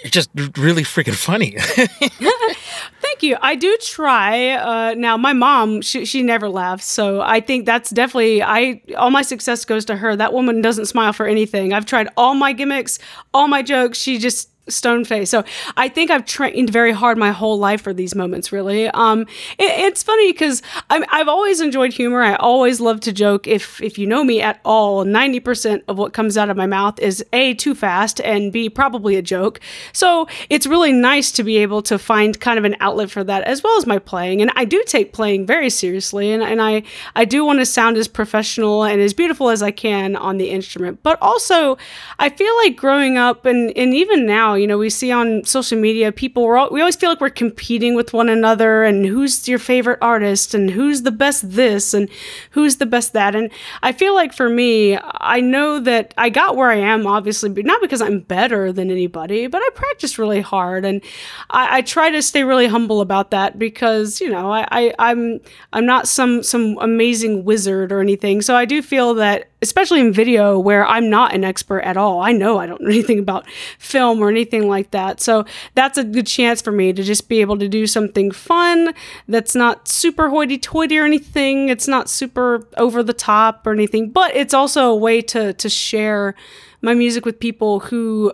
it's 0.00 0.10
just 0.10 0.30
really 0.56 0.82
freaking 0.82 1.14
funny. 1.14 1.56
Thank 3.00 3.22
you. 3.22 3.36
I 3.42 3.56
do 3.56 3.76
try. 3.80 4.50
Uh, 4.50 4.94
now, 4.94 5.16
my 5.16 5.32
mom, 5.32 5.82
she, 5.82 6.04
she 6.04 6.22
never 6.22 6.48
laughs, 6.48 6.84
so 6.84 7.20
I 7.20 7.40
think 7.40 7.66
that's 7.66 7.90
definitely 7.90 8.42
I. 8.42 8.80
All 8.96 9.10
my 9.10 9.22
success 9.22 9.64
goes 9.64 9.84
to 9.86 9.96
her. 9.96 10.14
That 10.14 10.32
woman 10.32 10.62
doesn't 10.62 10.86
smile 10.86 11.12
for 11.12 11.26
anything. 11.26 11.72
I've 11.72 11.86
tried 11.86 12.08
all 12.16 12.34
my 12.34 12.52
gimmicks, 12.52 12.98
all 13.34 13.48
my 13.48 13.62
jokes. 13.62 13.98
She 13.98 14.18
just 14.18 14.50
stone 14.68 15.04
face. 15.04 15.30
So 15.30 15.44
I 15.76 15.88
think 15.88 16.10
I've 16.10 16.24
trained 16.24 16.70
very 16.70 16.92
hard 16.92 17.18
my 17.18 17.30
whole 17.30 17.58
life 17.58 17.80
for 17.80 17.92
these 17.92 18.14
moments. 18.14 18.52
Really, 18.52 18.88
um, 18.88 19.22
it, 19.58 19.70
it's 19.86 20.02
funny 20.02 20.32
because 20.32 20.62
I've 20.90 21.28
always 21.28 21.60
enjoyed 21.60 21.92
humor. 21.92 22.22
I 22.22 22.34
always 22.36 22.80
love 22.80 23.00
to 23.00 23.12
joke. 23.12 23.46
If 23.46 23.80
if 23.82 23.98
you 23.98 24.06
know 24.06 24.24
me 24.24 24.40
at 24.40 24.60
all, 24.64 25.04
ninety 25.04 25.40
percent 25.40 25.84
of 25.88 25.98
what 25.98 26.12
comes 26.12 26.36
out 26.36 26.50
of 26.50 26.56
my 26.56 26.66
mouth 26.66 26.98
is 27.00 27.24
a 27.32 27.54
too 27.54 27.74
fast 27.74 28.20
and 28.20 28.52
b 28.52 28.68
probably 28.68 29.16
a 29.16 29.22
joke. 29.22 29.60
So 29.92 30.28
it's 30.50 30.66
really 30.66 30.92
nice 30.92 31.30
to 31.32 31.42
be 31.42 31.58
able 31.58 31.82
to 31.82 31.98
find 31.98 32.38
kind 32.40 32.58
of 32.58 32.64
an 32.64 32.76
outlet 32.80 33.10
for 33.10 33.24
that 33.24 33.44
as 33.44 33.62
well 33.62 33.76
as 33.78 33.86
my 33.86 33.98
playing. 33.98 34.42
And 34.42 34.50
I 34.56 34.64
do 34.64 34.82
take 34.86 35.12
playing 35.12 35.46
very 35.46 35.70
seriously, 35.70 36.30
and, 36.32 36.42
and 36.42 36.60
I 36.60 36.82
I 37.16 37.24
do 37.24 37.44
want 37.44 37.58
to 37.60 37.66
sound 37.66 37.96
as 37.96 38.08
professional 38.08 38.84
and 38.84 39.00
as 39.00 39.14
beautiful 39.14 39.50
as 39.50 39.62
I 39.62 39.70
can 39.70 40.16
on 40.16 40.38
the 40.38 40.50
instrument. 40.50 41.02
But 41.02 41.18
also, 41.22 41.78
I 42.18 42.28
feel 42.28 42.54
like 42.56 42.76
growing 42.76 43.16
up 43.16 43.46
and 43.46 43.76
and 43.76 43.94
even 43.94 44.26
now 44.26 44.56
you 44.58 44.66
know, 44.66 44.78
we 44.78 44.90
see 44.90 45.10
on 45.10 45.44
social 45.44 45.78
media 45.78 46.12
people 46.12 46.44
we're 46.44 46.56
all, 46.56 46.68
we 46.70 46.80
always 46.80 46.96
feel 46.96 47.10
like 47.10 47.20
we're 47.20 47.30
competing 47.30 47.94
with 47.94 48.12
one 48.12 48.28
another 48.28 48.84
and 48.84 49.06
who's 49.06 49.48
your 49.48 49.58
favorite 49.58 49.98
artist 50.02 50.54
and 50.54 50.70
who's 50.70 51.02
the 51.02 51.10
best 51.10 51.50
this 51.50 51.94
and 51.94 52.08
who's 52.50 52.76
the 52.76 52.86
best 52.86 53.12
that. 53.12 53.34
And 53.34 53.50
I 53.82 53.92
feel 53.92 54.14
like 54.14 54.32
for 54.32 54.48
me, 54.48 54.98
I 55.02 55.40
know 55.40 55.80
that 55.80 56.12
I 56.18 56.28
got 56.28 56.56
where 56.56 56.70
I 56.70 56.76
am 56.76 57.06
obviously, 57.06 57.48
but 57.48 57.64
not 57.64 57.80
because 57.80 58.02
I'm 58.02 58.20
better 58.20 58.72
than 58.72 58.90
anybody, 58.90 59.46
but 59.46 59.62
I 59.62 59.68
practice 59.74 60.18
really 60.18 60.40
hard 60.40 60.84
and 60.84 61.02
I, 61.50 61.78
I 61.78 61.82
try 61.82 62.10
to 62.10 62.22
stay 62.22 62.44
really 62.44 62.66
humble 62.66 63.00
about 63.00 63.30
that 63.30 63.58
because 63.58 64.20
you 64.20 64.30
know 64.30 64.52
I, 64.52 64.66
I 64.70 64.94
I'm 64.98 65.40
I'm 65.72 65.86
not 65.86 66.08
some 66.08 66.42
some 66.42 66.78
amazing 66.80 67.44
wizard 67.44 67.92
or 67.92 68.00
anything. 68.00 68.42
So 68.42 68.56
I 68.56 68.64
do 68.64 68.82
feel 68.82 69.14
that 69.14 69.48
especially 69.62 70.00
in 70.00 70.12
video 70.12 70.58
where 70.58 70.86
I'm 70.86 71.10
not 71.10 71.34
an 71.34 71.44
expert 71.44 71.80
at 71.80 71.96
all. 71.96 72.20
I 72.20 72.32
know 72.32 72.58
I 72.58 72.66
don't 72.66 72.80
know 72.80 72.88
anything 72.92 73.18
about 73.18 73.48
film 73.78 74.20
or 74.20 74.28
anything 74.28 74.68
like 74.68 74.90
that. 74.92 75.20
So 75.20 75.44
that's 75.74 75.98
a 75.98 76.04
good 76.04 76.26
chance 76.26 76.62
for 76.62 76.72
me 76.72 76.92
to 76.92 77.02
just 77.02 77.28
be 77.28 77.40
able 77.40 77.58
to 77.58 77.68
do 77.68 77.86
something 77.86 78.30
fun 78.30 78.94
that's 79.26 79.54
not 79.54 79.88
super 79.88 80.28
hoity 80.28 80.58
toity 80.58 80.98
or 80.98 81.04
anything. 81.04 81.68
It's 81.68 81.88
not 81.88 82.08
super 82.08 82.66
over 82.76 83.02
the 83.02 83.12
top 83.12 83.66
or 83.66 83.72
anything, 83.72 84.10
but 84.10 84.34
it's 84.34 84.54
also 84.54 84.90
a 84.90 84.96
way 84.96 85.20
to 85.22 85.52
to 85.52 85.68
share 85.68 86.34
my 86.80 86.94
music 86.94 87.24
with 87.24 87.40
people 87.40 87.80
who 87.80 88.32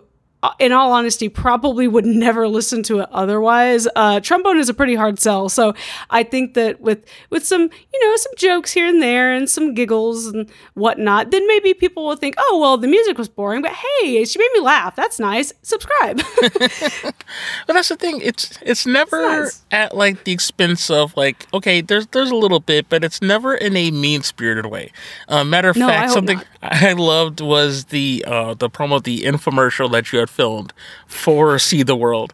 in 0.59 0.71
all 0.71 0.91
honesty, 0.91 1.29
probably 1.29 1.87
would 1.87 2.05
never 2.05 2.47
listen 2.47 2.83
to 2.83 2.99
it 2.99 3.09
otherwise. 3.11 3.87
Uh, 3.95 4.19
trombone 4.19 4.57
is 4.57 4.69
a 4.69 4.73
pretty 4.73 4.95
hard 4.95 5.19
sell, 5.19 5.49
so 5.49 5.73
I 6.09 6.23
think 6.23 6.53
that 6.55 6.81
with 6.81 7.03
with 7.29 7.45
some 7.45 7.61
you 7.61 8.03
know 8.03 8.15
some 8.15 8.31
jokes 8.37 8.71
here 8.71 8.87
and 8.87 9.01
there 9.01 9.33
and 9.33 9.49
some 9.49 9.73
giggles 9.73 10.27
and 10.27 10.49
whatnot, 10.73 11.31
then 11.31 11.47
maybe 11.47 11.73
people 11.73 12.05
will 12.05 12.15
think, 12.15 12.35
oh 12.37 12.59
well, 12.61 12.77
the 12.77 12.87
music 12.87 13.17
was 13.17 13.29
boring, 13.29 13.61
but 13.61 13.71
hey, 13.71 14.25
she 14.25 14.39
made 14.39 14.51
me 14.53 14.61
laugh. 14.61 14.95
That's 14.95 15.19
nice. 15.19 15.53
Subscribe. 15.61 16.21
but 16.41 17.73
that's 17.73 17.89
the 17.89 17.95
thing. 17.97 18.21
It's 18.21 18.57
it's 18.61 18.85
never 18.85 19.43
it's 19.43 19.63
nice. 19.63 19.65
at 19.71 19.95
like 19.95 20.23
the 20.23 20.31
expense 20.31 20.89
of 20.89 21.15
like 21.15 21.47
okay, 21.53 21.81
there's 21.81 22.07
there's 22.07 22.31
a 22.31 22.35
little 22.35 22.59
bit, 22.59 22.89
but 22.89 23.03
it's 23.03 23.21
never 23.21 23.55
in 23.55 23.75
a 23.75 23.91
mean 23.91 24.21
spirited 24.21 24.65
way. 24.67 24.91
Uh, 25.27 25.43
matter 25.43 25.69
of 25.69 25.75
no, 25.75 25.87
fact, 25.87 26.11
something 26.11 26.37
not. 26.37 26.47
I 26.71 26.93
loved 26.93 27.41
was 27.41 27.85
the 27.85 28.23
uh, 28.27 28.53
the 28.53 28.69
promo, 28.69 29.03
the 29.03 29.21
infomercial 29.21 29.91
that 29.91 30.11
you 30.11 30.19
had 30.19 30.29
filmed 30.29 30.73
for 31.07 31.57
See 31.59 31.83
the 31.83 31.95
World. 31.95 32.33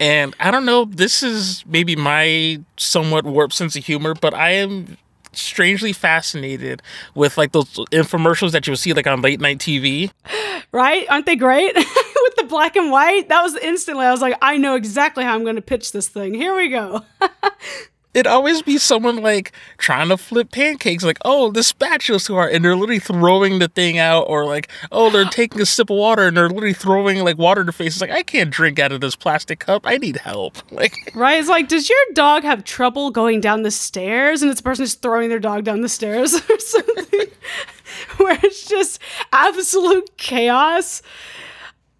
And 0.00 0.34
I 0.38 0.50
don't 0.50 0.64
know, 0.64 0.84
this 0.84 1.22
is 1.22 1.64
maybe 1.66 1.96
my 1.96 2.60
somewhat 2.76 3.24
warped 3.24 3.54
sense 3.54 3.74
of 3.74 3.84
humor, 3.84 4.14
but 4.14 4.32
I 4.32 4.50
am 4.50 4.96
strangely 5.32 5.92
fascinated 5.92 6.82
with 7.14 7.36
like 7.36 7.52
those 7.52 7.66
infomercials 7.92 8.52
that 8.52 8.66
you'll 8.66 8.76
see 8.76 8.92
like 8.92 9.06
on 9.06 9.22
late 9.22 9.40
night 9.40 9.58
TV. 9.58 10.10
Right? 10.70 11.06
Aren't 11.08 11.24
they 11.24 11.36
great? 11.36 11.74
with 11.74 12.36
the 12.36 12.44
black 12.44 12.76
and 12.76 12.90
white? 12.90 13.30
That 13.30 13.40
was 13.40 13.56
instantly, 13.56 14.04
I 14.04 14.10
was 14.10 14.20
like, 14.20 14.36
I 14.42 14.58
know 14.58 14.74
exactly 14.74 15.24
how 15.24 15.34
I'm 15.34 15.42
going 15.42 15.56
to 15.56 15.62
pitch 15.62 15.92
this 15.92 16.08
thing. 16.08 16.34
Here 16.34 16.54
we 16.54 16.68
go. 16.68 17.06
it'd 18.18 18.26
always 18.26 18.62
be 18.62 18.78
someone 18.78 19.22
like 19.22 19.52
trying 19.78 20.08
to 20.08 20.16
flip 20.16 20.50
pancakes, 20.50 21.04
like, 21.04 21.18
oh, 21.24 21.52
the 21.52 21.62
spatula's 21.62 22.24
too 22.24 22.34
hard, 22.34 22.52
and 22.52 22.64
they're 22.64 22.74
literally 22.74 22.98
throwing 22.98 23.60
the 23.60 23.68
thing 23.68 23.98
out, 23.98 24.22
or 24.22 24.44
like, 24.44 24.68
oh, 24.90 25.10
they're 25.10 25.24
taking 25.30 25.60
a 25.60 25.66
sip 25.66 25.90
of 25.90 25.96
water 25.96 26.26
and 26.26 26.36
they're 26.36 26.48
literally 26.48 26.74
throwing 26.74 27.18
like 27.20 27.38
water 27.38 27.60
in 27.60 27.66
their 27.66 27.72
face. 27.72 27.94
It's 27.94 28.00
like, 28.00 28.10
I 28.10 28.22
can't 28.22 28.50
drink 28.50 28.78
out 28.78 28.92
of 28.92 29.00
this 29.00 29.14
plastic 29.16 29.60
cup. 29.60 29.82
I 29.86 29.98
need 29.98 30.16
help. 30.16 30.56
Like, 30.78 30.94
right? 31.14 31.40
It's 31.40 31.48
like, 31.48 31.66
does 31.66 31.88
your 31.88 31.98
dog 32.12 32.44
have 32.44 32.62
trouble 32.62 33.10
going 33.10 33.40
down 33.40 33.62
the 33.62 33.70
stairs? 33.70 34.42
And 34.42 34.50
it's 34.50 34.60
a 34.60 34.62
person 34.62 34.84
just 34.84 35.02
throwing 35.02 35.28
their 35.28 35.40
dog 35.40 35.64
down 35.64 35.80
the 35.80 35.88
stairs 35.88 36.34
or 36.50 36.58
something, 36.60 37.26
where 38.18 38.38
it's 38.44 38.68
just 38.68 39.00
absolute 39.32 40.16
chaos 40.16 41.02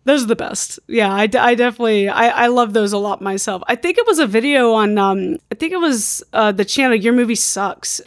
those 0.08 0.24
are 0.24 0.28
the 0.28 0.36
best. 0.36 0.78
Yeah, 0.86 1.12
I, 1.12 1.28
I 1.38 1.54
definitely 1.54 2.08
I, 2.08 2.44
I 2.44 2.46
love 2.48 2.72
those 2.72 2.92
a 2.92 2.98
lot 2.98 3.20
myself. 3.20 3.62
I 3.66 3.76
think 3.76 3.98
it 3.98 4.06
was 4.06 4.18
a 4.18 4.26
video 4.26 4.72
on 4.72 4.98
um 4.98 5.36
I 5.52 5.54
think 5.54 5.72
it 5.72 5.80
was 5.80 6.22
uh, 6.32 6.52
the 6.52 6.64
channel 6.64 6.96
Your 6.96 7.12
Movie 7.12 7.34
Sucks 7.34 8.00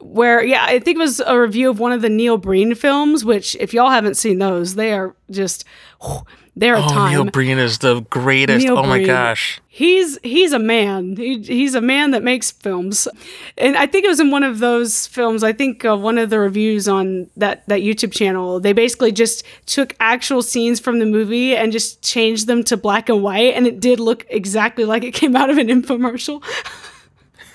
where 0.00 0.42
yeah 0.42 0.64
I 0.64 0.78
think 0.78 0.96
it 0.96 1.00
was 1.00 1.20
a 1.20 1.38
review 1.38 1.68
of 1.68 1.78
one 1.78 1.92
of 1.92 2.02
the 2.02 2.08
Neil 2.08 2.38
Breen 2.38 2.74
films 2.74 3.24
which 3.24 3.54
if 3.56 3.74
y'all 3.74 3.90
haven't 3.90 4.16
seen 4.16 4.38
those 4.38 4.74
they 4.74 4.92
are 4.92 5.14
just 5.30 5.64
whew, 6.02 6.20
they're 6.60 6.76
oh, 6.76 6.86
time. 6.88 7.12
Neil 7.12 7.24
Breen 7.24 7.58
is 7.58 7.78
the 7.78 8.02
greatest. 8.02 8.66
Neil 8.66 8.76
oh 8.76 8.82
my 8.82 9.02
gosh. 9.02 9.62
He's 9.66 10.18
he's 10.22 10.52
a 10.52 10.58
man. 10.58 11.16
He, 11.16 11.40
he's 11.40 11.74
a 11.74 11.80
man 11.80 12.10
that 12.10 12.22
makes 12.22 12.50
films, 12.50 13.08
and 13.56 13.78
I 13.78 13.86
think 13.86 14.04
it 14.04 14.08
was 14.08 14.20
in 14.20 14.30
one 14.30 14.42
of 14.42 14.58
those 14.58 15.06
films. 15.06 15.42
I 15.42 15.54
think 15.54 15.86
uh, 15.86 15.96
one 15.96 16.18
of 16.18 16.28
the 16.28 16.38
reviews 16.38 16.86
on 16.86 17.30
that 17.38 17.66
that 17.68 17.80
YouTube 17.80 18.12
channel. 18.12 18.60
They 18.60 18.74
basically 18.74 19.10
just 19.10 19.42
took 19.64 19.96
actual 20.00 20.42
scenes 20.42 20.80
from 20.80 20.98
the 20.98 21.06
movie 21.06 21.56
and 21.56 21.72
just 21.72 22.02
changed 22.02 22.46
them 22.46 22.62
to 22.64 22.76
black 22.76 23.08
and 23.08 23.22
white, 23.22 23.54
and 23.54 23.66
it 23.66 23.80
did 23.80 23.98
look 23.98 24.26
exactly 24.28 24.84
like 24.84 25.02
it 25.02 25.14
came 25.14 25.34
out 25.34 25.48
of 25.48 25.56
an 25.56 25.68
infomercial. 25.68 26.44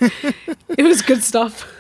it 0.70 0.84
was 0.84 1.04
good 1.04 1.22
stuff 1.22 1.72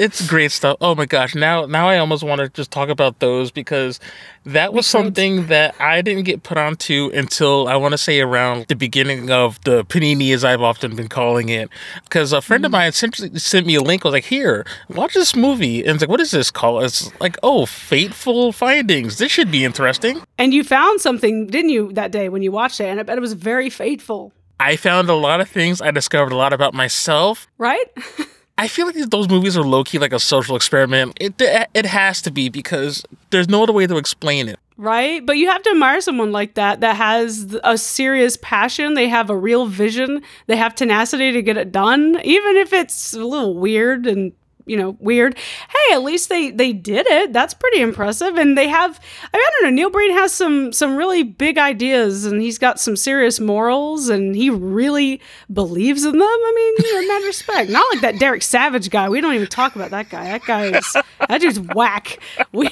it's 0.00 0.26
great 0.26 0.50
stuff. 0.50 0.78
Oh 0.80 0.94
my 0.94 1.04
gosh, 1.04 1.34
now 1.34 1.66
now 1.66 1.88
I 1.88 1.98
almost 1.98 2.22
want 2.22 2.40
to 2.40 2.48
just 2.48 2.70
talk 2.70 2.88
about 2.88 3.18
those 3.18 3.50
because 3.50 4.00
that 4.46 4.72
was 4.72 4.86
something 4.86 5.46
that 5.48 5.74
I 5.78 6.00
didn't 6.00 6.24
get 6.24 6.42
put 6.42 6.56
onto 6.56 7.10
until 7.12 7.68
I 7.68 7.76
want 7.76 7.92
to 7.92 7.98
say 7.98 8.20
around 8.20 8.66
the 8.68 8.76
beginning 8.76 9.30
of 9.30 9.62
the 9.64 9.84
panini, 9.84 10.32
as 10.32 10.42
I've 10.42 10.62
often 10.62 10.96
been 10.96 11.08
calling 11.08 11.50
it. 11.50 11.68
Because 12.04 12.32
a 12.32 12.40
friend 12.40 12.64
of 12.64 12.70
mm. 12.70 12.72
mine 12.72 12.92
sent, 12.92 13.38
sent 13.40 13.66
me 13.66 13.74
a 13.74 13.82
link. 13.82 14.02
Was 14.02 14.12
like, 14.12 14.24
"Here, 14.24 14.64
watch 14.88 15.12
this 15.12 15.36
movie," 15.36 15.84
and 15.84 15.96
it's 15.96 16.02
like, 16.02 16.10
"What 16.10 16.20
is 16.20 16.30
this 16.30 16.50
called?" 16.50 16.84
It's 16.84 17.10
like, 17.20 17.36
"Oh, 17.42 17.66
Fateful 17.66 18.52
Findings. 18.52 19.18
This 19.18 19.30
should 19.30 19.50
be 19.50 19.66
interesting." 19.66 20.22
And 20.38 20.54
you 20.54 20.64
found 20.64 21.02
something, 21.02 21.46
didn't 21.46 21.70
you, 21.70 21.92
that 21.92 22.10
day 22.10 22.30
when 22.30 22.40
you 22.40 22.52
watched 22.52 22.80
it? 22.80 22.86
And 22.86 22.98
I 22.98 23.02
bet 23.02 23.18
it 23.18 23.20
was 23.20 23.34
very 23.34 23.68
fateful. 23.68 24.32
I 24.58 24.76
found 24.76 25.10
a 25.10 25.14
lot 25.14 25.40
of 25.40 25.48
things. 25.50 25.82
I 25.82 25.90
discovered 25.90 26.32
a 26.32 26.36
lot 26.36 26.54
about 26.54 26.72
myself. 26.72 27.48
Right. 27.58 27.86
I 28.60 28.68
feel 28.68 28.84
like 28.84 28.96
those 28.96 29.26
movies 29.26 29.56
are 29.56 29.62
low 29.62 29.84
key 29.84 29.98
like 29.98 30.12
a 30.12 30.20
social 30.20 30.54
experiment. 30.54 31.16
It 31.18 31.32
it 31.40 31.86
has 31.86 32.20
to 32.22 32.30
be 32.30 32.50
because 32.50 33.02
there's 33.30 33.48
no 33.48 33.62
other 33.62 33.72
way 33.72 33.86
to 33.86 33.96
explain 33.96 34.48
it. 34.48 34.58
Right? 34.76 35.24
But 35.24 35.38
you 35.38 35.48
have 35.48 35.62
to 35.62 35.70
admire 35.70 36.02
someone 36.02 36.30
like 36.30 36.54
that 36.54 36.80
that 36.80 36.96
has 36.96 37.56
a 37.64 37.78
serious 37.78 38.36
passion, 38.42 38.92
they 38.92 39.08
have 39.08 39.30
a 39.30 39.36
real 39.36 39.64
vision, 39.66 40.22
they 40.46 40.56
have 40.56 40.74
tenacity 40.74 41.32
to 41.32 41.40
get 41.40 41.56
it 41.56 41.72
done, 41.72 42.20
even 42.22 42.56
if 42.56 42.74
it's 42.74 43.14
a 43.14 43.24
little 43.24 43.54
weird 43.54 44.06
and 44.06 44.32
you 44.70 44.76
know, 44.76 44.96
weird. 45.00 45.36
Hey, 45.36 45.94
at 45.94 46.02
least 46.02 46.28
they 46.28 46.50
they 46.52 46.72
did 46.72 47.04
it. 47.08 47.32
That's 47.32 47.54
pretty 47.54 47.80
impressive. 47.80 48.36
And 48.36 48.56
they 48.56 48.68
have 48.68 49.00
I, 49.32 49.36
mean, 49.36 49.44
I 49.44 49.50
don't 49.52 49.64
know, 49.64 49.74
Neil 49.74 49.90
Breen 49.90 50.12
has 50.12 50.32
some 50.32 50.72
some 50.72 50.94
really 50.94 51.24
big 51.24 51.58
ideas 51.58 52.24
and 52.24 52.40
he's 52.40 52.56
got 52.56 52.78
some 52.78 52.96
serious 52.96 53.40
morals 53.40 54.08
and 54.08 54.36
he 54.36 54.48
really 54.48 55.20
believes 55.52 56.04
in 56.04 56.12
them. 56.12 56.22
I 56.22 56.52
mean, 56.54 57.02
in 57.02 57.08
that 57.08 57.22
respect. 57.26 57.70
Not 57.70 57.84
like 57.92 58.02
that 58.02 58.20
Derek 58.20 58.42
Savage 58.42 58.90
guy. 58.90 59.08
We 59.08 59.20
don't 59.20 59.34
even 59.34 59.48
talk 59.48 59.74
about 59.74 59.90
that 59.90 60.08
guy. 60.08 60.24
That 60.24 60.44
guy 60.44 60.66
is 60.66 60.96
that 61.28 61.40
dude's 61.40 61.58
whack. 61.58 62.20
We 62.52 62.70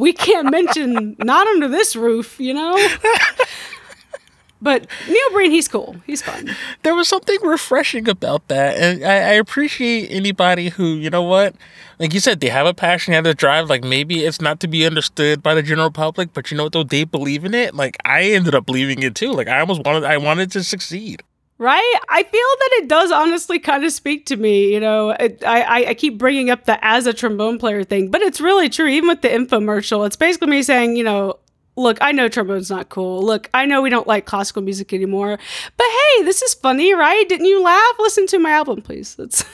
we 0.00 0.12
can't 0.12 0.50
mention 0.52 1.16
not 1.18 1.48
under 1.48 1.66
this 1.66 1.96
roof, 1.96 2.38
you 2.38 2.54
know? 2.54 2.76
But 4.62 4.86
Neil 5.08 5.30
Breen, 5.32 5.50
he's 5.50 5.68
cool. 5.68 5.96
He's 6.06 6.20
fun. 6.20 6.54
There 6.82 6.94
was 6.94 7.08
something 7.08 7.38
refreshing 7.42 8.08
about 8.08 8.48
that. 8.48 8.76
And 8.76 9.04
I, 9.04 9.14
I, 9.14 9.32
appreciate 9.32 10.08
anybody 10.10 10.68
who, 10.68 10.94
you 10.94 11.08
know 11.08 11.22
what, 11.22 11.54
like 11.98 12.12
you 12.12 12.20
said, 12.20 12.40
they 12.40 12.50
have 12.50 12.66
a 12.66 12.74
passion, 12.74 13.12
they 13.12 13.16
have 13.16 13.26
a 13.26 13.34
drive. 13.34 13.70
Like 13.70 13.82
maybe 13.82 14.24
it's 14.24 14.40
not 14.40 14.60
to 14.60 14.68
be 14.68 14.84
understood 14.84 15.42
by 15.42 15.54
the 15.54 15.62
general 15.62 15.90
public, 15.90 16.34
but 16.34 16.50
you 16.50 16.56
know 16.58 16.64
what, 16.64 16.72
though, 16.72 16.82
they 16.82 17.04
believe 17.04 17.44
in 17.44 17.54
it. 17.54 17.74
Like 17.74 17.96
I 18.04 18.24
ended 18.24 18.54
up 18.54 18.66
believing 18.66 19.02
it 19.02 19.14
too. 19.14 19.32
Like 19.32 19.48
I 19.48 19.60
almost 19.60 19.84
wanted, 19.84 20.04
I 20.04 20.18
wanted 20.18 20.50
to 20.52 20.62
succeed. 20.62 21.22
Right? 21.56 21.98
I 22.08 22.22
feel 22.22 22.32
that 22.32 22.70
it 22.82 22.88
does 22.88 23.12
honestly 23.12 23.58
kind 23.58 23.84
of 23.84 23.92
speak 23.92 24.24
to 24.26 24.36
me. 24.36 24.72
You 24.72 24.80
know, 24.80 25.10
it, 25.10 25.44
I, 25.46 25.88
I 25.88 25.94
keep 25.94 26.16
bringing 26.16 26.48
up 26.48 26.64
the 26.64 26.82
as 26.82 27.06
a 27.06 27.12
trombone 27.12 27.58
player 27.58 27.84
thing, 27.84 28.10
but 28.10 28.22
it's 28.22 28.40
really 28.40 28.70
true. 28.70 28.86
Even 28.86 29.08
with 29.08 29.20
the 29.20 29.28
infomercial, 29.28 30.06
it's 30.06 30.16
basically 30.16 30.48
me 30.48 30.62
saying, 30.62 30.96
you 30.96 31.04
know, 31.04 31.38
look, 31.80 31.98
I 32.00 32.12
know 32.12 32.28
trombone's 32.28 32.70
not 32.70 32.88
cool. 32.90 33.22
Look, 33.22 33.48
I 33.54 33.64
know 33.64 33.80
we 33.80 33.90
don't 33.90 34.06
like 34.06 34.26
classical 34.26 34.62
music 34.62 34.92
anymore. 34.92 35.38
But 35.76 35.86
hey, 35.86 36.24
this 36.24 36.42
is 36.42 36.54
funny, 36.54 36.92
right? 36.94 37.28
Didn't 37.28 37.46
you 37.46 37.62
laugh? 37.62 37.94
Listen 37.98 38.26
to 38.28 38.38
my 38.38 38.50
album, 38.50 38.82
please. 38.82 39.08
so 39.30 39.46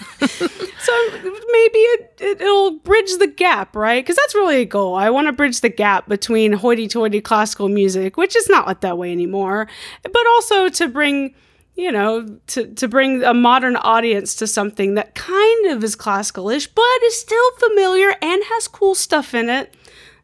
maybe 1.12 1.78
it, 1.78 2.14
it, 2.20 2.40
will 2.40 2.72
bridge 2.72 3.16
the 3.18 3.32
gap, 3.34 3.76
right? 3.76 4.04
Because 4.04 4.16
that's 4.16 4.34
really 4.34 4.60
a 4.60 4.64
goal. 4.64 4.96
I 4.96 5.10
want 5.10 5.28
to 5.28 5.32
bridge 5.32 5.60
the 5.60 5.68
gap 5.68 6.08
between 6.08 6.52
hoity 6.52 6.88
toity 6.88 7.20
classical 7.20 7.68
music, 7.68 8.16
which 8.16 8.34
is 8.36 8.48
not 8.48 8.66
like 8.66 8.80
that 8.80 8.98
way 8.98 9.12
anymore, 9.12 9.68
but 10.02 10.26
also 10.26 10.68
to 10.68 10.88
bring 10.88 11.34
you 11.78 11.92
know, 11.92 12.26
to, 12.46 12.72
to 12.72 12.88
bring 12.88 13.22
a 13.22 13.34
modern 13.34 13.76
audience 13.76 14.34
to 14.36 14.46
something 14.46 14.94
that 14.94 15.14
kind 15.14 15.66
of 15.66 15.84
is 15.84 15.94
classical-ish, 15.94 16.68
but 16.68 17.02
is 17.04 17.20
still 17.20 17.50
familiar 17.58 18.14
and 18.22 18.42
has 18.44 18.66
cool 18.66 18.94
stuff 18.94 19.34
in 19.34 19.50
it 19.50 19.74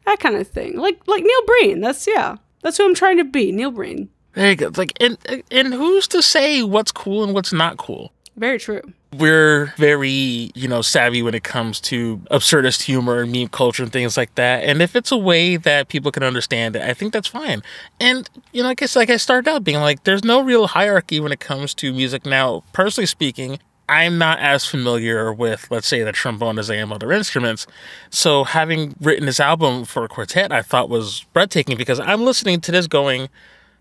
that 0.06 0.20
kind 0.20 0.36
of 0.36 0.46
thing. 0.48 0.76
Like 0.76 1.00
like 1.06 1.22
Neil 1.22 1.46
Breen. 1.46 1.80
That's 1.80 2.06
yeah. 2.06 2.36
That's 2.62 2.78
who 2.78 2.84
I'm 2.84 2.94
trying 2.94 3.16
to 3.16 3.24
be, 3.24 3.52
Neil 3.52 3.70
Breen. 3.70 4.08
There 4.34 4.50
you 4.50 4.56
go. 4.56 4.70
Like 4.76 4.92
and 5.00 5.18
and 5.50 5.74
who's 5.74 6.08
to 6.08 6.22
say 6.22 6.62
what's 6.62 6.92
cool 6.92 7.24
and 7.24 7.34
what's 7.34 7.52
not 7.52 7.76
cool? 7.76 8.12
Very 8.36 8.58
true. 8.58 8.80
We're 9.18 9.74
very, 9.76 10.50
you 10.54 10.66
know, 10.66 10.80
savvy 10.80 11.22
when 11.22 11.34
it 11.34 11.44
comes 11.44 11.80
to 11.82 12.16
absurdist 12.30 12.82
humor 12.82 13.20
and 13.20 13.30
meme 13.30 13.48
culture 13.48 13.82
and 13.82 13.92
things 13.92 14.16
like 14.16 14.34
that. 14.36 14.64
And 14.64 14.80
if 14.80 14.96
it's 14.96 15.12
a 15.12 15.18
way 15.18 15.58
that 15.58 15.88
people 15.88 16.10
can 16.10 16.22
understand 16.22 16.76
it, 16.76 16.82
I 16.82 16.94
think 16.94 17.12
that's 17.12 17.28
fine. 17.28 17.62
And, 18.00 18.30
you 18.52 18.62
know, 18.62 18.70
I 18.70 18.74
guess 18.74 18.96
like 18.96 19.10
I 19.10 19.18
started 19.18 19.50
out 19.50 19.64
being 19.64 19.80
like, 19.80 20.04
there's 20.04 20.24
no 20.24 20.42
real 20.42 20.66
hierarchy 20.66 21.20
when 21.20 21.30
it 21.30 21.40
comes 21.40 21.74
to 21.74 21.92
music 21.92 22.24
now. 22.24 22.64
Personally 22.72 23.06
speaking, 23.06 23.58
I'm 23.88 24.16
not 24.18 24.38
as 24.38 24.64
familiar 24.64 25.32
with, 25.32 25.68
let's 25.70 25.88
say, 25.88 26.02
the 26.02 26.12
trombone 26.12 26.58
as 26.58 26.70
I 26.70 26.76
am 26.76 26.92
other 26.92 27.12
instruments. 27.12 27.66
So 28.10 28.44
having 28.44 28.94
written 29.00 29.26
this 29.26 29.40
album 29.40 29.84
for 29.84 30.04
a 30.04 30.08
quartet, 30.08 30.52
I 30.52 30.62
thought 30.62 30.88
was 30.88 31.24
breathtaking 31.32 31.76
because 31.76 32.00
I'm 32.00 32.24
listening 32.24 32.60
to 32.62 32.72
this 32.72 32.86
going, 32.86 33.28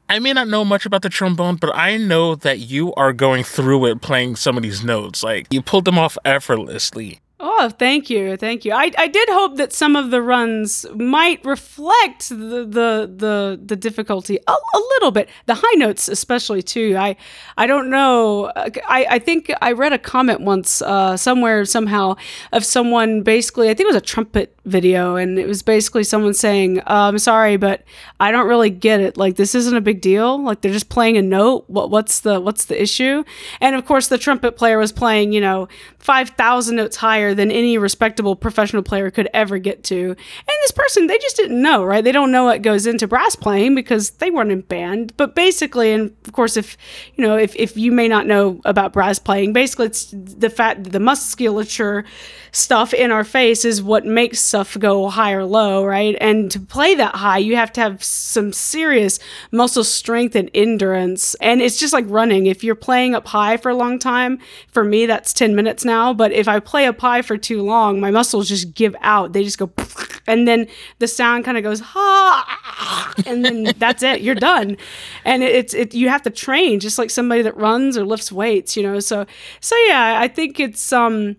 I 0.09 0.19
may 0.19 0.33
not 0.33 0.49
know 0.49 0.65
much 0.65 0.85
about 0.85 1.03
the 1.03 1.09
trombone, 1.09 1.55
but 1.55 1.73
I 1.73 1.95
know 1.97 2.35
that 2.35 2.59
you 2.59 2.93
are 2.95 3.13
going 3.13 3.43
through 3.43 3.85
it 3.85 4.01
playing 4.01 4.35
some 4.35 4.57
of 4.57 4.63
these 4.63 4.83
notes. 4.83 5.23
Like 5.23 5.47
you 5.51 5.61
pulled 5.61 5.85
them 5.85 5.97
off 5.97 6.17
effortlessly. 6.25 7.21
Oh, 7.43 7.69
thank 7.69 8.11
you, 8.11 8.37
thank 8.37 8.65
you. 8.65 8.71
I, 8.71 8.91
I 8.99 9.07
did 9.07 9.27
hope 9.29 9.57
that 9.57 9.73
some 9.73 9.95
of 9.95 10.11
the 10.11 10.21
runs 10.21 10.85
might 10.93 11.43
reflect 11.43 12.29
the 12.29 12.35
the 12.35 13.11
the, 13.11 13.59
the 13.65 13.75
difficulty 13.75 14.37
a, 14.47 14.51
a 14.51 14.79
little 14.93 15.09
bit, 15.09 15.27
the 15.47 15.55
high 15.55 15.75
notes 15.75 16.07
especially 16.07 16.61
too. 16.61 16.95
I 16.99 17.15
I 17.57 17.65
don't 17.65 17.89
know. 17.89 18.51
I, 18.55 19.07
I 19.09 19.19
think 19.19 19.51
I 19.59 19.71
read 19.71 19.91
a 19.91 19.97
comment 19.97 20.41
once 20.41 20.83
uh, 20.83 21.17
somewhere 21.17 21.65
somehow 21.65 22.15
of 22.51 22.63
someone 22.63 23.23
basically. 23.23 23.69
I 23.71 23.73
think 23.73 23.85
it 23.85 23.93
was 23.93 23.95
a 23.95 24.01
trumpet 24.01 24.55
video, 24.65 25.15
and 25.15 25.39
it 25.39 25.47
was 25.47 25.63
basically 25.63 26.03
someone 26.03 26.35
saying, 26.35 26.81
uh, 26.81 27.09
"I'm 27.09 27.17
sorry, 27.17 27.57
but 27.57 27.83
I 28.19 28.29
don't 28.29 28.47
really 28.47 28.69
get 28.69 28.99
it. 28.99 29.17
Like 29.17 29.35
this 29.35 29.55
isn't 29.55 29.75
a 29.75 29.81
big 29.81 29.99
deal. 29.99 30.39
Like 30.43 30.61
they're 30.61 30.71
just 30.71 30.89
playing 30.89 31.17
a 31.17 31.23
note. 31.23 31.63
What 31.65 31.89
what's 31.89 32.19
the 32.19 32.39
what's 32.39 32.65
the 32.65 32.79
issue?" 32.79 33.23
And 33.59 33.75
of 33.75 33.87
course, 33.87 34.09
the 34.09 34.19
trumpet 34.19 34.57
player 34.57 34.77
was 34.77 34.91
playing, 34.91 35.33
you 35.33 35.41
know, 35.41 35.67
five 35.97 36.29
thousand 36.29 36.75
notes 36.75 36.97
higher 36.97 37.30
than 37.33 37.51
any 37.51 37.77
respectable 37.77 38.35
professional 38.35 38.83
player 38.83 39.11
could 39.11 39.29
ever 39.33 39.57
get 39.57 39.83
to. 39.85 40.09
And 40.09 40.57
this 40.61 40.71
person, 40.71 41.07
they 41.07 41.17
just 41.19 41.37
didn't 41.37 41.61
know, 41.61 41.83
right? 41.83 42.03
They 42.03 42.11
don't 42.11 42.31
know 42.31 42.45
what 42.45 42.61
goes 42.61 42.85
into 42.85 43.07
brass 43.07 43.35
playing 43.35 43.75
because 43.75 44.11
they 44.11 44.31
weren't 44.31 44.51
in 44.51 44.61
band. 44.61 45.15
But 45.17 45.35
basically, 45.35 45.91
and 45.91 46.15
of 46.25 46.33
course, 46.33 46.57
if 46.57 46.77
you 47.15 47.25
know, 47.25 47.37
if, 47.37 47.55
if 47.55 47.77
you 47.77 47.91
may 47.91 48.07
not 48.07 48.27
know 48.27 48.61
about 48.65 48.93
brass 48.93 49.19
playing, 49.19 49.53
basically 49.53 49.87
it's 49.87 50.13
the 50.13 50.49
fact 50.49 50.91
the 50.91 50.99
musculature 50.99 52.05
stuff 52.51 52.93
in 52.93 53.11
our 53.11 53.23
face 53.23 53.63
is 53.63 53.81
what 53.81 54.05
makes 54.05 54.39
stuff 54.39 54.77
go 54.77 55.09
high 55.09 55.33
or 55.33 55.45
low, 55.45 55.85
right? 55.85 56.15
And 56.19 56.51
to 56.51 56.59
play 56.59 56.95
that 56.95 57.15
high, 57.15 57.37
you 57.37 57.55
have 57.55 57.71
to 57.73 57.81
have 57.81 58.03
some 58.03 58.51
serious 58.51 59.19
muscle 59.51 59.83
strength 59.83 60.35
and 60.35 60.49
endurance. 60.53 61.33
And 61.35 61.61
it's 61.61 61.79
just 61.79 61.93
like 61.93 62.05
running. 62.07 62.45
If 62.45 62.63
you're 62.63 62.75
playing 62.75 63.15
up 63.15 63.27
high 63.27 63.57
for 63.57 63.69
a 63.69 63.75
long 63.75 63.99
time, 63.99 64.39
for 64.67 64.83
me, 64.83 65.05
that's 65.05 65.33
10 65.33 65.55
minutes 65.55 65.85
now. 65.85 66.13
But 66.13 66.31
if 66.31 66.47
I 66.47 66.59
play 66.59 66.85
up 66.85 66.99
high 66.99 67.20
for 67.23 67.37
too 67.37 67.61
long, 67.61 67.99
my 67.99 68.11
muscles 68.11 68.49
just 68.49 68.73
give 68.73 68.95
out. 69.01 69.33
They 69.33 69.43
just 69.43 69.57
go, 69.57 69.71
and 70.27 70.47
then 70.47 70.67
the 70.99 71.07
sound 71.07 71.45
kind 71.45 71.57
of 71.57 71.63
goes, 71.63 71.79
ha, 71.79 73.13
and 73.25 73.43
then 73.43 73.73
that's 73.77 74.03
it. 74.03 74.21
You're 74.21 74.35
done. 74.35 74.77
And 75.25 75.43
it's, 75.43 75.73
it, 75.73 75.93
you 75.93 76.09
have 76.09 76.21
to 76.23 76.29
train 76.29 76.79
just 76.79 76.97
like 76.97 77.09
somebody 77.09 77.41
that 77.41 77.55
runs 77.57 77.97
or 77.97 78.05
lifts 78.05 78.31
weights, 78.31 78.75
you 78.75 78.83
know? 78.83 78.99
So, 78.99 79.25
so 79.59 79.75
yeah, 79.87 80.19
I 80.19 80.27
think 80.27 80.59
it's, 80.59 80.91
um, 80.93 81.35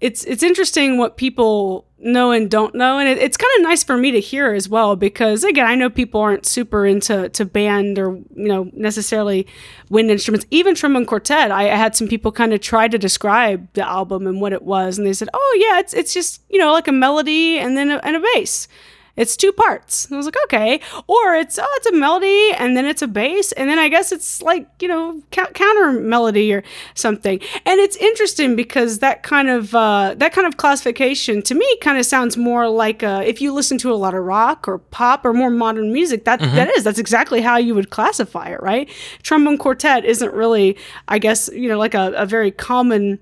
it's 0.00 0.24
it's 0.24 0.42
interesting 0.42 0.98
what 0.98 1.16
people 1.16 1.86
know 1.98 2.30
and 2.30 2.50
don't 2.50 2.74
know 2.74 2.98
and 2.98 3.08
it, 3.08 3.16
it's 3.16 3.38
kind 3.38 3.50
of 3.56 3.62
nice 3.62 3.82
for 3.82 3.96
me 3.96 4.10
to 4.10 4.20
hear 4.20 4.52
as 4.52 4.68
well 4.68 4.94
because 4.94 5.42
again 5.42 5.66
i 5.66 5.74
know 5.74 5.88
people 5.88 6.20
aren't 6.20 6.44
super 6.44 6.84
into 6.84 7.28
to 7.30 7.46
band 7.46 7.98
or 7.98 8.12
you 8.12 8.48
know 8.48 8.70
necessarily 8.74 9.46
wind 9.88 10.10
instruments. 10.10 10.44
Even 10.50 10.74
trombone 10.74 11.06
quartet 11.06 11.50
I, 11.50 11.70
I 11.70 11.76
had 11.76 11.96
some 11.96 12.06
people 12.06 12.30
kind 12.30 12.52
of 12.52 12.60
try 12.60 12.86
to 12.86 12.98
describe 12.98 13.72
the 13.72 13.88
album 13.88 14.26
and 14.26 14.40
what 14.40 14.52
it 14.52 14.62
was 14.62 14.98
and 14.98 15.06
they 15.06 15.14
said 15.14 15.30
oh 15.32 15.58
yeah 15.58 15.78
it's, 15.78 15.94
it's 15.94 16.12
just 16.12 16.42
you 16.50 16.58
know 16.58 16.72
like 16.72 16.88
a 16.88 16.92
melody 16.92 17.58
and 17.58 17.76
then 17.76 17.90
a, 17.90 17.96
and 17.96 18.16
a 18.16 18.20
bass 18.20 18.68
it's 19.16 19.36
two 19.36 19.52
parts. 19.52 20.06
And 20.06 20.14
I 20.14 20.16
was 20.16 20.26
like, 20.26 20.36
okay. 20.44 20.80
Or 21.06 21.34
it's 21.34 21.58
oh, 21.58 21.74
it's 21.76 21.86
a 21.86 21.92
melody 21.92 22.52
and 22.52 22.76
then 22.76 22.84
it's 22.84 23.02
a 23.02 23.06
bass 23.06 23.52
and 23.52 23.68
then 23.68 23.78
I 23.78 23.88
guess 23.88 24.12
it's 24.12 24.42
like 24.42 24.68
you 24.80 24.88
know 24.88 25.22
counter 25.30 25.92
melody 25.92 26.52
or 26.52 26.62
something. 26.94 27.40
And 27.64 27.80
it's 27.80 27.96
interesting 27.96 28.56
because 28.56 28.98
that 29.00 29.22
kind 29.22 29.48
of 29.48 29.74
uh, 29.74 30.14
that 30.18 30.32
kind 30.32 30.46
of 30.46 30.56
classification 30.56 31.42
to 31.42 31.54
me 31.54 31.76
kind 31.78 31.98
of 31.98 32.06
sounds 32.06 32.36
more 32.36 32.68
like 32.68 33.02
uh, 33.02 33.22
if 33.24 33.40
you 33.40 33.52
listen 33.52 33.78
to 33.78 33.92
a 33.92 33.94
lot 33.94 34.14
of 34.14 34.24
rock 34.24 34.68
or 34.68 34.78
pop 34.78 35.24
or 35.24 35.32
more 35.32 35.50
modern 35.50 35.92
music. 35.92 36.24
That, 36.24 36.40
mm-hmm. 36.40 36.56
that 36.56 36.68
is 36.70 36.84
that's 36.84 36.98
exactly 36.98 37.40
how 37.40 37.56
you 37.56 37.74
would 37.74 37.90
classify 37.90 38.48
it, 38.48 38.62
right? 38.62 38.90
Trombone 39.22 39.58
quartet 39.58 40.04
isn't 40.04 40.32
really, 40.32 40.76
I 41.08 41.18
guess, 41.18 41.48
you 41.52 41.68
know, 41.68 41.78
like 41.78 41.94
a, 41.94 42.12
a 42.16 42.26
very 42.26 42.50
common 42.50 43.18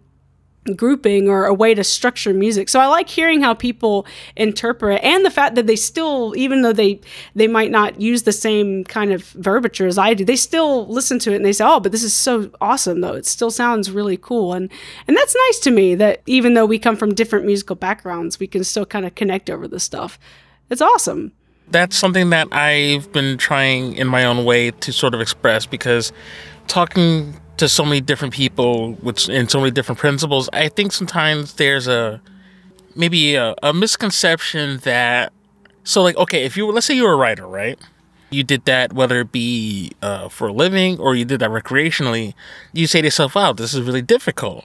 grouping 0.77 1.29
or 1.29 1.45
a 1.45 1.55
way 1.55 1.75
to 1.75 1.85
structure 1.85 2.33
music. 2.33 2.69
So 2.69 2.81
I 2.81 2.87
like 2.87 3.09
hearing 3.09 3.43
how 3.43 3.55
people 3.55 4.07
interpret 4.37 5.03
and 5.03 5.25
the 5.25 5.31
fact 5.31 5.55
that 5.57 5.67
they 5.67 5.77
still 5.77 6.35
even 6.37 6.63
though 6.63 6.73
they 6.73 7.01
they 7.35 7.47
might 7.47 7.71
not 7.71 8.01
use 8.01 8.23
the 8.23 8.33
same 8.33 8.85
kind 8.85 9.13
of 9.13 9.25
verbiage 9.31 9.81
as 9.83 9.99
I 9.99 10.15
do, 10.15 10.25
they 10.25 10.37
still 10.37 10.87
listen 10.87 11.19
to 11.21 11.33
it 11.33 11.37
and 11.37 11.45
they 11.45 11.53
say, 11.53 11.65
"Oh, 11.67 11.81
but 11.81 11.93
this 11.93 12.03
is 12.03 12.15
so 12.15 12.51
awesome 12.61 13.01
though. 13.01 13.15
It 13.15 13.27
still 13.27 13.51
sounds 13.51 13.91
really 13.91 14.17
cool." 14.17 14.55
And 14.55 14.71
and 15.07 15.17
that's 15.17 15.37
nice 15.49 15.59
to 15.61 15.71
me 15.71 15.95
that 15.97 16.23
even 16.27 16.55
though 16.55 16.67
we 16.67 16.79
come 16.79 16.97
from 16.97 17.15
different 17.15 17.45
musical 17.45 17.77
backgrounds, 17.77 18.41
we 18.41 18.47
can 18.47 18.65
still 18.65 18.87
kind 18.87 19.05
of 19.05 19.15
connect 19.15 19.51
over 19.51 19.69
this 19.69 19.85
stuff. 19.85 20.19
It's 20.71 20.83
awesome. 20.83 21.33
That's 21.71 21.97
something 21.97 22.31
that 22.31 22.49
I've 22.53 23.11
been 23.13 23.39
trying 23.39 23.95
in 23.95 24.07
my 24.07 24.25
own 24.25 24.45
way 24.45 24.71
to 24.71 24.93
sort 24.93 25.15
of 25.15 25.21
express 25.21 25.67
because 25.67 26.13
talking 26.67 27.35
to 27.57 27.69
so 27.69 27.85
many 27.85 28.01
different 28.01 28.35
people 28.35 28.93
with 29.03 29.29
and 29.29 29.51
so 29.51 29.61
many 29.61 29.71
different 29.71 29.99
principles, 29.99 30.49
I 30.53 30.69
think 30.69 30.93
sometimes 30.93 31.55
there's 31.55 31.87
a 31.87 32.21
maybe 32.95 33.35
a, 33.35 33.55
a 33.63 33.73
misconception 33.73 34.79
that 34.79 35.33
so 35.85 36.03
like 36.03 36.17
okay, 36.17 36.45
if 36.45 36.57
you 36.57 36.71
let's 36.71 36.87
say 36.87 36.95
you're 36.95 37.13
a 37.13 37.17
writer, 37.17 37.47
right? 37.47 37.79
You 38.31 38.43
did 38.43 38.65
that 38.65 38.93
whether 38.93 39.21
it 39.21 39.31
be 39.31 39.93
uh, 40.03 40.29
for 40.29 40.49
a 40.49 40.53
living 40.53 40.99
or 40.99 41.15
you 41.15 41.25
did 41.25 41.41
that 41.41 41.51
recreationally. 41.51 42.35
You 42.73 42.87
say 42.87 43.01
to 43.01 43.07
yourself, 43.07 43.35
"Wow, 43.35 43.53
this 43.53 43.75
is 43.75 43.83
really 43.83 44.03
difficult." 44.03 44.65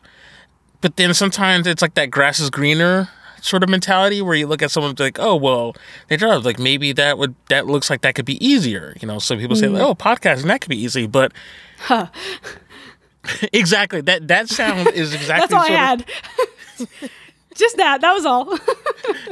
But 0.82 0.96
then 0.96 1.14
sometimes 1.14 1.68
it's 1.68 1.82
like 1.82 1.94
that 1.96 2.10
grass 2.10 2.40
is 2.40 2.50
greener 2.50 3.10
sort 3.42 3.64
of 3.64 3.70
mentality 3.70 4.22
where 4.22 4.36
you 4.36 4.48
look 4.48 4.62
at 4.62 4.72
someone 4.72 4.96
like, 5.00 5.20
oh 5.20 5.36
well, 5.36 5.76
they 6.08 6.18
drive 6.18 6.46
like 6.46 6.60
maybe 6.60 6.92
that 6.94 7.18
would 7.18 7.36
that 7.50 7.68
looks 7.68 7.90
like 7.90 8.02
that 8.02 8.16
could 8.16 8.26
be 8.26 8.44
easier. 8.46 8.96
You 9.02 9.08
know, 9.08 9.20
some 9.20 9.40
people 9.40 9.56
say, 9.56 9.68
mm. 9.68 9.80
oh, 9.80 9.96
podcasting 9.96 10.46
that 10.46 10.62
could 10.62 10.70
be 10.70 10.82
easy, 10.82 11.08
but 11.08 11.32
huh. 11.80 12.08
exactly. 13.54 14.02
That 14.02 14.28
that 14.28 14.50
sound 14.50 14.90
is 14.94 15.14
exactly. 15.14 15.48
That's 15.48 15.54
all 15.54 15.62
I 15.62 15.76
had. 15.76 16.06
just 17.56 17.78
that. 17.78 18.02
That 18.02 18.14
was 18.14 18.26
all. 18.26 18.58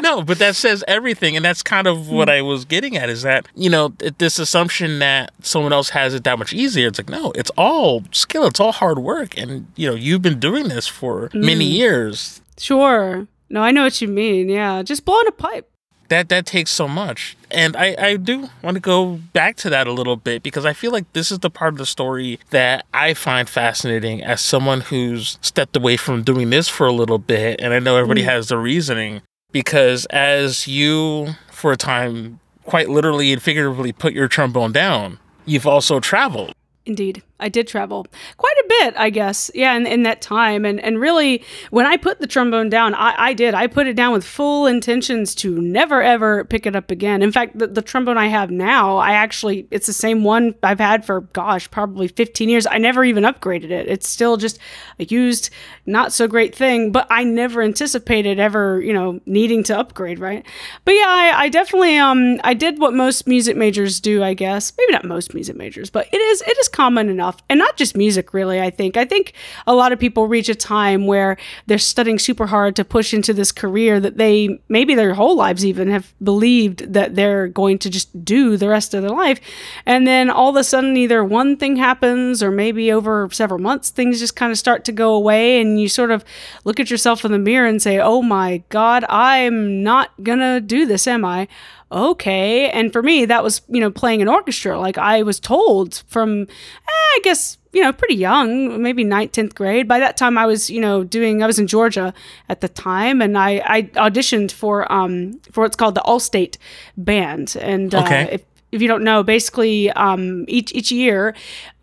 no, 0.01 0.21
but 0.21 0.39
that 0.39 0.55
says 0.55 0.83
everything, 0.87 1.35
and 1.35 1.45
that's 1.45 1.63
kind 1.63 1.87
of 1.87 2.09
what 2.09 2.27
hmm. 2.27 2.33
I 2.33 2.41
was 2.41 2.65
getting 2.65 2.97
at. 2.97 3.09
Is 3.09 3.21
that 3.23 3.47
you 3.55 3.69
know 3.69 3.89
this 4.17 4.39
assumption 4.39 4.99
that 4.99 5.31
someone 5.41 5.73
else 5.73 5.89
has 5.89 6.13
it 6.13 6.23
that 6.25 6.37
much 6.39 6.53
easier? 6.53 6.87
It's 6.87 6.99
like 6.99 7.09
no, 7.09 7.31
it's 7.33 7.51
all 7.57 8.03
skill, 8.11 8.47
it's 8.47 8.59
all 8.59 8.71
hard 8.71 8.99
work, 8.99 9.37
and 9.37 9.67
you 9.75 9.87
know 9.87 9.95
you've 9.95 10.21
been 10.21 10.39
doing 10.39 10.67
this 10.67 10.87
for 10.87 11.29
many 11.33 11.69
mm. 11.69 11.73
years. 11.73 12.41
Sure. 12.57 13.27
No, 13.49 13.61
I 13.61 13.71
know 13.71 13.83
what 13.83 14.01
you 14.01 14.07
mean. 14.09 14.49
Yeah, 14.49 14.83
just 14.83 15.05
blowing 15.05 15.27
a 15.27 15.31
pipe. 15.31 15.69
That 16.09 16.29
that 16.29 16.45
takes 16.45 16.71
so 16.71 16.87
much, 16.87 17.35
and 17.51 17.75
I 17.75 17.95
I 17.99 18.15
do 18.17 18.49
want 18.63 18.75
to 18.75 18.79
go 18.81 19.19
back 19.33 19.57
to 19.57 19.69
that 19.69 19.87
a 19.87 19.91
little 19.91 20.15
bit 20.15 20.41
because 20.41 20.65
I 20.65 20.71
feel 20.73 20.91
like 20.91 21.11
this 21.13 21.31
is 21.31 21.39
the 21.39 21.49
part 21.49 21.73
of 21.73 21.77
the 21.77 21.85
story 21.85 22.39
that 22.51 22.85
I 22.93 23.13
find 23.13 23.49
fascinating 23.49 24.23
as 24.23 24.39
someone 24.39 24.81
who's 24.81 25.37
stepped 25.41 25.75
away 25.75 25.97
from 25.97 26.23
doing 26.23 26.49
this 26.49 26.69
for 26.69 26.87
a 26.87 26.93
little 26.93 27.17
bit, 27.17 27.59
and 27.59 27.73
I 27.73 27.79
know 27.79 27.97
everybody 27.97 28.21
Mm. 28.21 28.25
has 28.25 28.47
the 28.47 28.57
reasoning 28.57 29.21
because 29.51 30.05
as 30.07 30.65
you 30.67 31.35
for 31.51 31.71
a 31.73 31.77
time 31.77 32.39
quite 32.63 32.89
literally 32.89 33.33
and 33.33 33.41
figuratively 33.41 33.91
put 33.91 34.13
your 34.13 34.27
trombone 34.29 34.71
down, 34.71 35.19
you've 35.45 35.67
also 35.67 35.99
traveled. 35.99 36.53
Indeed. 36.85 37.21
I 37.39 37.49
did 37.49 37.67
travel 37.67 38.07
quite 38.37 38.55
a 38.57 38.65
bit, 38.67 38.93
I 38.97 39.09
guess. 39.09 39.51
Yeah, 39.53 39.75
in, 39.75 39.85
in 39.85 40.03
that 40.03 40.21
time. 40.21 40.65
And 40.65 40.79
and 40.79 40.99
really, 40.99 41.43
when 41.69 41.85
I 41.85 41.97
put 41.97 42.19
the 42.19 42.27
trombone 42.27 42.69
down, 42.69 42.95
I, 42.95 43.15
I 43.17 43.33
did. 43.33 43.53
I 43.53 43.67
put 43.67 43.87
it 43.87 43.95
down 43.95 44.11
with 44.13 44.25
full 44.25 44.65
intentions 44.65 45.35
to 45.35 45.61
never 45.61 46.01
ever 46.01 46.45
pick 46.45 46.65
it 46.65 46.75
up 46.75 46.89
again. 46.89 47.21
In 47.21 47.31
fact, 47.31 47.57
the, 47.57 47.67
the 47.67 47.81
trombone 47.81 48.17
I 48.17 48.27
have 48.27 48.49
now, 48.49 48.97
I 48.97 49.11
actually 49.11 49.67
it's 49.69 49.85
the 49.85 49.93
same 49.93 50.23
one 50.23 50.55
I've 50.63 50.79
had 50.79 51.05
for 51.05 51.21
gosh, 51.21 51.69
probably 51.69 52.07
15 52.07 52.49
years. 52.49 52.65
I 52.65 52.79
never 52.79 53.03
even 53.03 53.23
upgraded 53.23 53.69
it. 53.69 53.87
It's 53.87 54.09
still 54.09 54.37
just 54.37 54.57
a 54.99 55.05
used, 55.05 55.51
not 55.85 56.11
so 56.11 56.27
great 56.27 56.55
thing, 56.55 56.91
but 56.91 57.05
I 57.09 57.23
never 57.23 57.61
anticipated 57.61 58.39
ever, 58.39 58.81
you 58.81 58.93
know, 58.93 59.19
needing 59.27 59.63
to 59.65 59.77
upgrade, 59.77 60.19
right? 60.19 60.43
But 60.85 60.95
yeah, 60.95 61.05
I, 61.07 61.43
I 61.43 61.49
definitely 61.49 61.97
um 61.97 62.39
I 62.43 62.55
did 62.55 62.79
what 62.79 62.93
most 62.93 63.27
music 63.27 63.55
majors 63.55 63.99
do, 63.99 64.23
I 64.23 64.33
guess. 64.33 64.73
Maybe 64.75 64.93
not 64.93 65.05
most 65.05 65.35
music 65.35 65.55
majors, 65.55 65.91
but 65.91 66.07
it 66.11 66.17
is 66.17 66.41
it 66.41 66.57
is 66.57 66.67
common 66.67 67.09
enough 67.09 67.26
and 67.49 67.59
not 67.59 67.77
just 67.77 67.97
music 67.97 68.33
really 68.33 68.61
i 68.61 68.69
think. 68.69 68.97
I 68.97 69.05
think 69.05 69.33
a 69.65 69.73
lot 69.73 69.91
of 69.91 69.99
people 69.99 70.27
reach 70.27 70.49
a 70.49 70.55
time 70.55 71.07
where 71.07 71.37
they're 71.65 71.77
studying 71.77 72.19
super 72.19 72.47
hard 72.47 72.75
to 72.75 72.85
push 72.85 73.13
into 73.13 73.33
this 73.33 73.51
career 73.51 73.99
that 73.99 74.17
they 74.17 74.59
maybe 74.69 74.95
their 74.95 75.13
whole 75.13 75.35
lives 75.35 75.65
even 75.65 75.89
have 75.89 76.13
believed 76.23 76.93
that 76.93 77.15
they're 77.15 77.47
going 77.47 77.79
to 77.79 77.89
just 77.89 78.23
do 78.23 78.57
the 78.57 78.69
rest 78.69 78.93
of 78.93 79.01
their 79.01 79.11
life. 79.11 79.39
And 79.85 80.05
then 80.05 80.29
all 80.29 80.49
of 80.49 80.55
a 80.55 80.63
sudden 80.63 80.95
either 80.97 81.23
one 81.23 81.57
thing 81.57 81.75
happens 81.75 82.43
or 82.43 82.51
maybe 82.51 82.91
over 82.91 83.29
several 83.31 83.59
months 83.59 83.89
things 83.89 84.19
just 84.19 84.35
kind 84.35 84.51
of 84.51 84.57
start 84.57 84.85
to 84.85 84.91
go 84.91 85.13
away 85.13 85.59
and 85.59 85.79
you 85.79 85.89
sort 85.89 86.11
of 86.11 86.23
look 86.63 86.79
at 86.79 86.91
yourself 86.91 87.25
in 87.25 87.31
the 87.31 87.39
mirror 87.39 87.67
and 87.67 87.81
say 87.81 87.99
oh 87.99 88.21
my 88.21 88.63
god 88.69 89.03
i'm 89.09 89.83
not 89.83 90.11
gonna 90.23 90.59
do 90.59 90.85
this 90.85 91.07
am 91.07 91.25
i 91.25 91.47
okay. 91.91 92.69
And 92.69 92.91
for 92.91 93.01
me, 93.01 93.25
that 93.25 93.43
was, 93.43 93.61
you 93.67 93.79
know, 93.79 93.91
playing 93.91 94.21
an 94.21 94.27
orchestra. 94.27 94.79
Like 94.79 94.97
I 94.97 95.23
was 95.23 95.39
told 95.39 96.03
from, 96.07 96.41
eh, 96.41 96.85
I 96.89 97.19
guess, 97.23 97.57
you 97.73 97.81
know, 97.81 97.93
pretty 97.93 98.15
young, 98.15 98.81
maybe 98.81 99.03
ninth, 99.03 99.33
10th 99.33 99.55
grade. 99.55 99.87
By 99.87 99.99
that 99.99 100.17
time, 100.17 100.37
I 100.37 100.45
was, 100.45 100.69
you 100.69 100.81
know, 100.81 101.03
doing, 101.03 101.43
I 101.43 101.47
was 101.47 101.59
in 101.59 101.67
Georgia 101.67 102.13
at 102.49 102.61
the 102.61 102.67
time 102.69 103.21
and 103.21 103.37
I, 103.37 103.61
I 103.65 103.81
auditioned 103.83 104.51
for, 104.51 104.91
um, 104.91 105.39
for 105.51 105.61
what's 105.61 105.75
called 105.75 105.95
the 105.95 106.01
Allstate 106.01 106.57
Band. 106.97 107.55
And 107.59 107.93
uh, 107.93 108.27
if, 108.31 108.43
if 108.71 108.81
you 108.81 108.87
don't 108.87 109.03
know, 109.03 109.23
basically, 109.23 109.89
um, 109.91 110.45
each 110.47 110.73
each 110.73 110.91
year, 110.91 111.33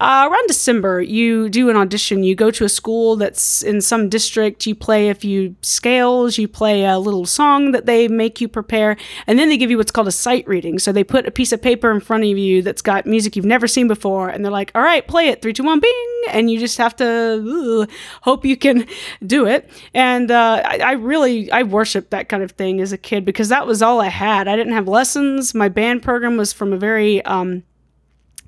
uh, 0.04 0.28
around 0.30 0.46
December, 0.48 1.00
you 1.00 1.48
do 1.48 1.70
an 1.70 1.78
audition. 1.78 2.24
You 2.24 2.34
go 2.34 2.50
to 2.50 2.66
a 2.66 2.68
school 2.68 3.16
that's 3.16 3.62
in 3.62 3.80
some 3.80 4.10
district. 4.10 4.66
You 4.66 4.74
play 4.74 5.08
a 5.08 5.14
few 5.14 5.56
scales. 5.62 6.36
You 6.36 6.46
play 6.46 6.84
a 6.84 6.98
little 6.98 7.24
song 7.24 7.72
that 7.72 7.86
they 7.86 8.06
make 8.08 8.38
you 8.38 8.46
prepare, 8.46 8.98
and 9.26 9.38
then 9.38 9.48
they 9.48 9.56
give 9.56 9.70
you 9.70 9.78
what's 9.78 9.90
called 9.90 10.06
a 10.06 10.12
sight 10.12 10.46
reading. 10.46 10.78
So 10.78 10.92
they 10.92 11.04
put 11.04 11.26
a 11.26 11.30
piece 11.30 11.52
of 11.52 11.62
paper 11.62 11.90
in 11.90 12.00
front 12.00 12.22
of 12.22 12.36
you 12.36 12.60
that's 12.60 12.82
got 12.82 13.06
music 13.06 13.34
you've 13.34 13.46
never 13.46 13.66
seen 13.66 13.88
before, 13.88 14.28
and 14.28 14.44
they're 14.44 14.52
like, 14.52 14.72
"All 14.74 14.82
right, 14.82 15.08
play 15.08 15.28
it. 15.28 15.40
Three, 15.40 15.54
two, 15.54 15.64
one, 15.64 15.80
bing!" 15.80 16.22
And 16.28 16.50
you 16.50 16.58
just 16.60 16.76
have 16.76 16.94
to 16.96 17.88
hope 18.20 18.44
you 18.44 18.58
can 18.58 18.86
do 19.26 19.46
it. 19.46 19.70
And 19.94 20.30
uh, 20.30 20.60
I, 20.66 20.80
I 20.80 20.92
really 20.92 21.50
I 21.50 21.62
worshiped 21.62 22.10
that 22.10 22.28
kind 22.28 22.42
of 22.42 22.50
thing 22.50 22.82
as 22.82 22.92
a 22.92 22.98
kid 22.98 23.24
because 23.24 23.48
that 23.48 23.66
was 23.66 23.80
all 23.80 24.02
I 24.02 24.08
had. 24.08 24.48
I 24.48 24.56
didn't 24.56 24.74
have 24.74 24.86
lessons. 24.86 25.54
My 25.54 25.70
band 25.70 26.02
program 26.02 26.36
was 26.36 26.52
from 26.52 26.74
a 26.74 26.76
very 26.76 27.24
um, 27.24 27.62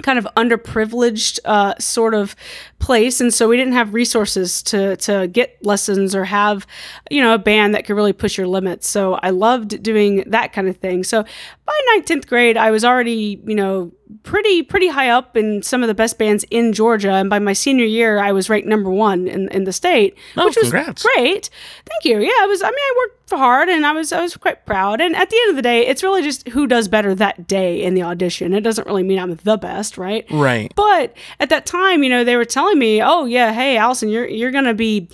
kind 0.02 0.18
of 0.18 0.26
underprivileged 0.36 1.38
uh, 1.44 1.74
sort 1.78 2.14
of 2.14 2.36
place. 2.78 3.20
And 3.20 3.32
so 3.32 3.48
we 3.48 3.56
didn't 3.56 3.72
have 3.72 3.94
resources 3.94 4.62
to 4.64 4.96
to 4.96 5.28
get 5.28 5.58
lessons 5.64 6.14
or 6.14 6.24
have 6.24 6.66
you 7.10 7.22
know 7.22 7.34
a 7.34 7.38
band 7.38 7.74
that 7.74 7.86
could 7.86 7.94
really 7.94 8.12
push 8.12 8.36
your 8.36 8.46
limits. 8.46 8.88
So 8.88 9.14
i 9.22 9.30
loved 9.30 9.82
doing 9.82 10.24
that 10.26 10.52
kind 10.52 10.68
of 10.68 10.76
thing. 10.76 11.04
So 11.04 11.24
by 11.66 11.80
ninth 11.92 12.06
10th 12.06 12.26
grade 12.28 12.56
i 12.56 12.70
was 12.70 12.84
already 12.84 13.40
you 13.46 13.54
know 13.54 13.92
pretty 14.22 14.62
pretty 14.62 14.86
high 14.86 15.08
up 15.08 15.36
in 15.36 15.62
some 15.62 15.82
of 15.82 15.88
the 15.88 15.94
best 15.94 16.16
bands 16.18 16.44
in 16.50 16.72
georgia 16.72 17.10
and 17.12 17.28
by 17.28 17.38
my 17.40 17.52
senior 17.52 17.84
year 17.84 18.18
i 18.20 18.30
was 18.30 18.48
ranked 18.48 18.68
number 18.68 18.88
one 18.90 19.26
in, 19.26 19.48
in 19.48 19.64
the 19.64 19.72
state 19.72 20.16
Oh, 20.36 20.44
which 20.46 20.56
was 20.56 20.70
congrats. 20.70 21.02
great 21.02 21.50
thank 21.84 22.04
you 22.04 22.20
yeah 22.20 22.38
i 22.40 22.46
was 22.46 22.62
i 22.62 22.66
mean 22.66 22.74
i 22.78 22.94
worked 22.98 23.12
hard 23.30 23.68
and 23.68 23.84
i 23.84 23.90
was 23.90 24.12
i 24.12 24.20
was 24.22 24.36
quite 24.36 24.64
proud 24.64 25.00
and 25.00 25.16
at 25.16 25.28
the 25.30 25.36
end 25.36 25.50
of 25.50 25.56
the 25.56 25.62
day 25.62 25.84
it's 25.84 26.04
really 26.04 26.22
just 26.22 26.46
who 26.50 26.68
does 26.68 26.86
better 26.86 27.12
that 27.16 27.48
day 27.48 27.82
in 27.82 27.94
the 27.94 28.02
audition 28.04 28.54
it 28.54 28.60
doesn't 28.60 28.86
really 28.86 29.02
mean 29.02 29.18
i'm 29.18 29.34
the 29.34 29.56
best 29.58 29.98
right 29.98 30.24
Right. 30.30 30.72
but 30.76 31.16
at 31.40 31.48
that 31.50 31.66
time, 31.66 32.04
you 32.04 32.08
know, 32.08 32.22
they 32.24 32.36
were 32.36 32.44
telling 32.44 32.78
me, 32.78 33.02
"Oh 33.02 33.24
yeah, 33.24 33.52
hey 33.52 33.76
Allison, 33.76 34.08
you're 34.08 34.26
you're 34.28 34.50
gonna 34.52 34.74
be 34.74 35.08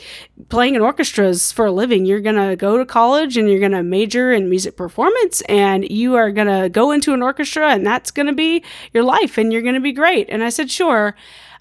playing 0.48 0.74
in 0.74 0.80
orchestras 0.82 1.50
for 1.52 1.66
a 1.66 1.72
living. 1.72 2.04
You're 2.06 2.20
gonna 2.20 2.56
go 2.56 2.76
to 2.78 2.84
college 2.84 3.36
and 3.36 3.48
you're 3.50 3.60
gonna 3.60 3.82
major 3.82 4.32
in 4.32 4.48
music 4.50 4.76
performance, 4.76 5.40
and 5.42 5.88
you 5.90 6.14
are 6.14 6.30
gonna 6.44 6.68
go 6.68 6.90
into 6.90 7.12
an 7.14 7.22
orchestra, 7.22 7.70
and 7.70 7.86
that's 7.86 8.10
gonna 8.10 8.32
be 8.32 8.62
your 8.92 9.04
life, 9.04 9.38
and 9.38 9.52
you're 9.52 9.62
gonna 9.62 9.80
be 9.80 9.92
great." 9.92 10.28
And 10.28 10.42
I 10.42 10.50
said, 10.50 10.70
"Sure." 10.70 11.14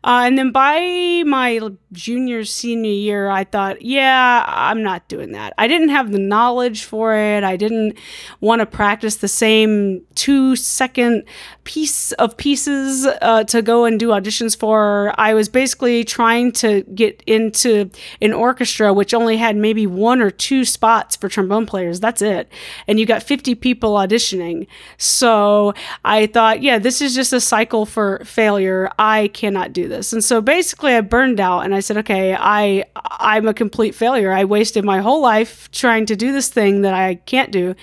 Uh, 0.03 0.23
and 0.25 0.37
then 0.37 0.51
by 0.51 1.23
my 1.25 1.59
junior 1.91 2.43
senior 2.43 2.91
year, 2.91 3.29
I 3.29 3.43
thought, 3.43 3.81
yeah, 3.81 4.43
I'm 4.47 4.81
not 4.81 5.07
doing 5.07 5.31
that. 5.33 5.53
I 5.57 5.67
didn't 5.67 5.89
have 5.89 6.11
the 6.11 6.19
knowledge 6.19 6.83
for 6.83 7.15
it. 7.15 7.43
I 7.43 7.55
didn't 7.55 7.97
want 8.39 8.61
to 8.61 8.65
practice 8.65 9.17
the 9.17 9.27
same 9.27 10.01
two 10.15 10.55
second 10.55 11.23
piece 11.63 12.11
of 12.13 12.35
pieces 12.37 13.05
uh, 13.21 13.43
to 13.45 13.61
go 13.61 13.85
and 13.85 13.99
do 13.99 14.09
auditions 14.09 14.57
for. 14.57 15.13
I 15.17 15.33
was 15.33 15.49
basically 15.49 16.03
trying 16.03 16.51
to 16.53 16.81
get 16.95 17.21
into 17.27 17.89
an 18.21 18.33
orchestra 18.33 18.93
which 18.93 19.13
only 19.13 19.37
had 19.37 19.55
maybe 19.55 19.85
one 19.85 20.21
or 20.21 20.31
two 20.31 20.65
spots 20.65 21.15
for 21.15 21.29
trombone 21.29 21.65
players. 21.65 21.99
That's 21.99 22.21
it. 22.21 22.49
And 22.87 22.99
you 22.99 23.05
got 23.05 23.21
50 23.21 23.55
people 23.55 23.93
auditioning. 23.93 24.67
So 24.97 25.73
I 26.03 26.25
thought, 26.25 26.63
yeah, 26.63 26.79
this 26.79 27.01
is 27.01 27.13
just 27.13 27.33
a 27.33 27.39
cycle 27.39 27.85
for 27.85 28.23
failure. 28.25 28.89
I 28.97 29.27
cannot 29.29 29.73
do 29.73 29.90
this. 29.91 30.11
And 30.13 30.23
so 30.23 30.41
basically 30.41 30.95
I 30.95 31.01
burned 31.01 31.39
out 31.39 31.61
and 31.61 31.75
I 31.75 31.79
said, 31.79 31.97
okay, 31.97 32.35
I 32.37 32.85
I'm 32.95 33.47
a 33.47 33.53
complete 33.53 33.93
failure. 33.93 34.31
I 34.31 34.45
wasted 34.45 34.83
my 34.83 34.99
whole 34.99 35.21
life 35.21 35.69
trying 35.71 36.07
to 36.07 36.15
do 36.15 36.31
this 36.31 36.49
thing 36.49 36.81
that 36.81 36.93
I 36.93 37.15
can't 37.15 37.51
do. 37.51 37.75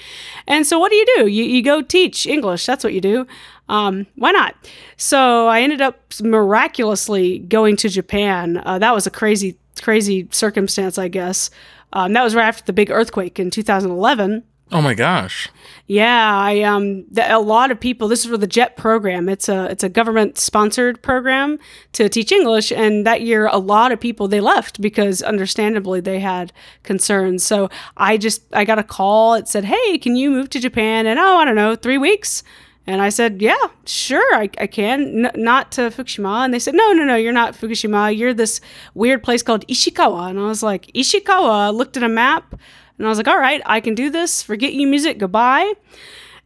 And 0.47 0.67
so 0.67 0.79
what 0.79 0.91
do 0.91 0.97
you 0.97 1.07
do? 1.17 1.27
You, 1.27 1.45
you 1.45 1.63
go 1.63 1.83
teach 1.83 2.27
English. 2.27 2.67
That's 2.67 2.83
what 2.83 2.95
you 2.95 3.01
do. 3.01 3.27
Um, 3.69 4.07
why 4.17 4.33
not? 4.33 4.55
So 4.97 5.47
I 5.47 5.61
ended 5.61 5.81
up 5.81 6.01
miraculously 6.23 7.39
going 7.39 7.77
to 7.77 7.89
Japan. 7.89 8.63
Uh, 8.65 8.79
that 8.79 8.95
was 8.95 9.07
a 9.07 9.11
crazy, 9.11 9.57
crazy 9.81 10.27
circumstance, 10.33 10.99
I 10.99 11.09
guess. 11.09 11.51
Um, 11.93 12.13
that 12.15 12.25
was 12.25 12.35
right 12.35 12.49
after 12.49 12.65
the 12.65 12.73
big 12.73 12.91
earthquake 12.91 13.39
in 13.39 13.51
2011. 13.51 14.43
Oh 14.71 14.83
my 14.83 14.93
gosh. 14.93 15.49
Yeah, 15.87 16.37
I 16.37 16.61
um 16.61 17.07
a 17.17 17.41
lot 17.41 17.71
of 17.71 17.81
people. 17.81 18.09
This 18.09 18.21
is 18.25 18.31
for 18.31 18.37
the 18.37 18.47
JET 18.47 18.77
program. 18.77 19.29
It's 19.29 19.49
a 19.49 19.65
it's 19.71 19.83
a 19.83 19.89
government 19.89 20.37
sponsored 20.37 21.01
program 21.03 21.59
to 21.93 22.11
teach 22.11 22.31
English, 22.31 22.71
and 22.71 23.07
that 23.07 23.23
year 23.23 23.47
a 23.47 23.57
lot 23.57 23.93
of 23.93 23.99
people 23.99 24.29
they 24.29 24.41
left 24.41 24.83
because 24.83 25.23
understandably 25.23 26.01
they 26.01 26.21
had 26.21 26.53
concerns. 26.83 27.43
So 27.45 27.71
I 27.97 28.19
just 28.19 28.43
I 28.53 28.67
got 28.67 28.79
a 28.79 28.83
call. 28.83 29.35
It 29.35 29.49
said, 29.49 29.65
"Hey, 29.65 29.97
can 29.97 30.17
you 30.17 30.31
move 30.31 30.51
to 30.51 30.61
Japan?" 30.61 31.07
And 31.07 31.19
oh, 31.19 31.37
I 31.39 31.47
don't 31.47 31.57
know, 31.57 31.75
three 31.75 31.99
weeks. 31.99 32.43
And 32.87 33.01
I 33.01 33.09
said, 33.09 33.41
"Yeah, 33.41 33.69
sure, 33.87 34.35
I, 34.35 34.51
I 34.59 34.67
can." 34.67 35.27
N- 35.27 35.33
not 35.43 35.73
to 35.73 35.83
Fukushima, 35.91 36.45
and 36.45 36.53
they 36.53 36.59
said, 36.59 36.75
"No, 36.75 36.93
no, 36.93 37.05
no, 37.05 37.17
you're 37.17 37.33
not 37.33 37.55
Fukushima. 37.55 38.15
You're 38.15 38.35
this 38.35 38.61
weird 38.95 39.23
place 39.23 39.43
called 39.43 39.67
Ishikawa." 39.69 40.29
And 40.29 40.39
I 40.39 40.45
was 40.45 40.63
like, 40.63 40.87
"Ishikawa." 40.95 41.51
I 41.51 41.71
looked 41.71 41.97
at 41.97 42.03
a 42.03 42.09
map. 42.09 42.55
And 42.99 43.07
I 43.07 43.11
was 43.11 43.19
like, 43.19 43.29
all 43.29 43.39
right, 43.39 43.63
I 43.65 43.81
can 43.81 43.95
do 43.95 44.11
this. 44.11 44.43
Forget 44.43 44.73
you 44.73 44.87
music. 44.87 45.19
Goodbye. 45.19 45.73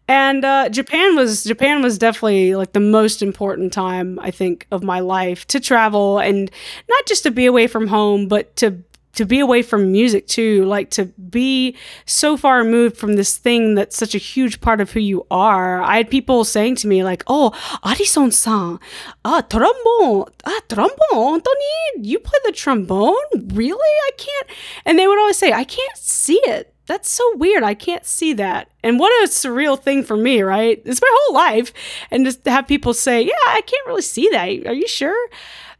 And 0.09 0.45
uh, 0.45 0.69
Japan 0.69 1.17
was 1.17 1.45
Japan 1.45 1.81
was 1.81 1.97
definitely 1.97 2.55
like 2.55 2.73
the 2.73 2.81
most 2.81 3.23
important 3.23 3.73
time 3.73 4.19
I 4.21 4.31
think 4.31 4.67
of 4.71 4.83
my 4.83 5.01
life 5.01 5.47
to 5.49 5.61
travel 5.61 6.19
and 6.19 6.51
not 6.89 7.07
just 7.07 7.23
to 7.23 7.31
be 7.31 7.47
away 7.47 7.67
from 7.67 7.87
home, 7.87 8.29
but 8.29 8.55
to 8.57 8.83
to 9.15 9.25
be 9.25 9.41
away 9.41 9.63
from 9.63 9.93
music 9.93 10.27
too, 10.27 10.65
like 10.65 10.91
to 10.91 11.07
be 11.07 11.77
so 12.07 12.37
far 12.37 12.59
removed 12.59 12.97
from 12.97 13.17
this 13.17 13.37
thing 13.37 13.75
that's 13.75 13.97
such 13.97 14.15
a 14.15 14.19
huge 14.19 14.61
part 14.61 14.81
of 14.81 14.91
who 14.93 15.01
you 15.01 15.27
are. 15.31 15.83
I 15.83 15.99
had 15.99 16.11
people 16.11 16.45
saying 16.45 16.77
to 16.77 16.89
me 16.89 17.05
like, 17.05 17.23
"Oh, 17.27 17.51
Arison-san, 17.85 18.79
ah, 19.25 19.41
trombone, 19.43 20.31
ah, 20.45 20.61
trombone, 20.69 21.41
Tony, 21.41 22.09
you 22.09 22.19
play 22.19 22.39
the 22.45 22.53
trombone? 22.53 23.15
Really? 23.55 23.95
I 24.09 24.11
can't." 24.17 24.47
And 24.85 24.99
they 24.99 25.07
would 25.07 25.19
always 25.19 25.39
say, 25.39 25.53
"I 25.53 25.65
can't 25.65 25.97
see 25.99 26.41
it." 26.45 26.73
that's 26.87 27.09
so 27.09 27.37
weird. 27.37 27.63
I 27.63 27.75
can't 27.75 28.05
see 28.05 28.33
that. 28.35 28.69
And 28.83 28.99
what 28.99 29.11
a 29.25 29.29
surreal 29.29 29.81
thing 29.81 30.03
for 30.03 30.17
me, 30.17 30.43
right? 30.43 30.83
It's 30.85 31.01
my 31.01 31.09
whole 31.11 31.35
life. 31.35 31.73
And 32.11 32.25
just 32.25 32.45
to 32.45 32.51
have 32.51 32.67
people 32.67 32.93
say, 32.93 33.23
yeah, 33.23 33.33
I 33.47 33.61
can't 33.63 33.87
really 33.87 34.03
see 34.03 34.29
that. 34.31 34.67
Are 34.67 34.75
you 34.75 34.89
sure? 34.89 35.29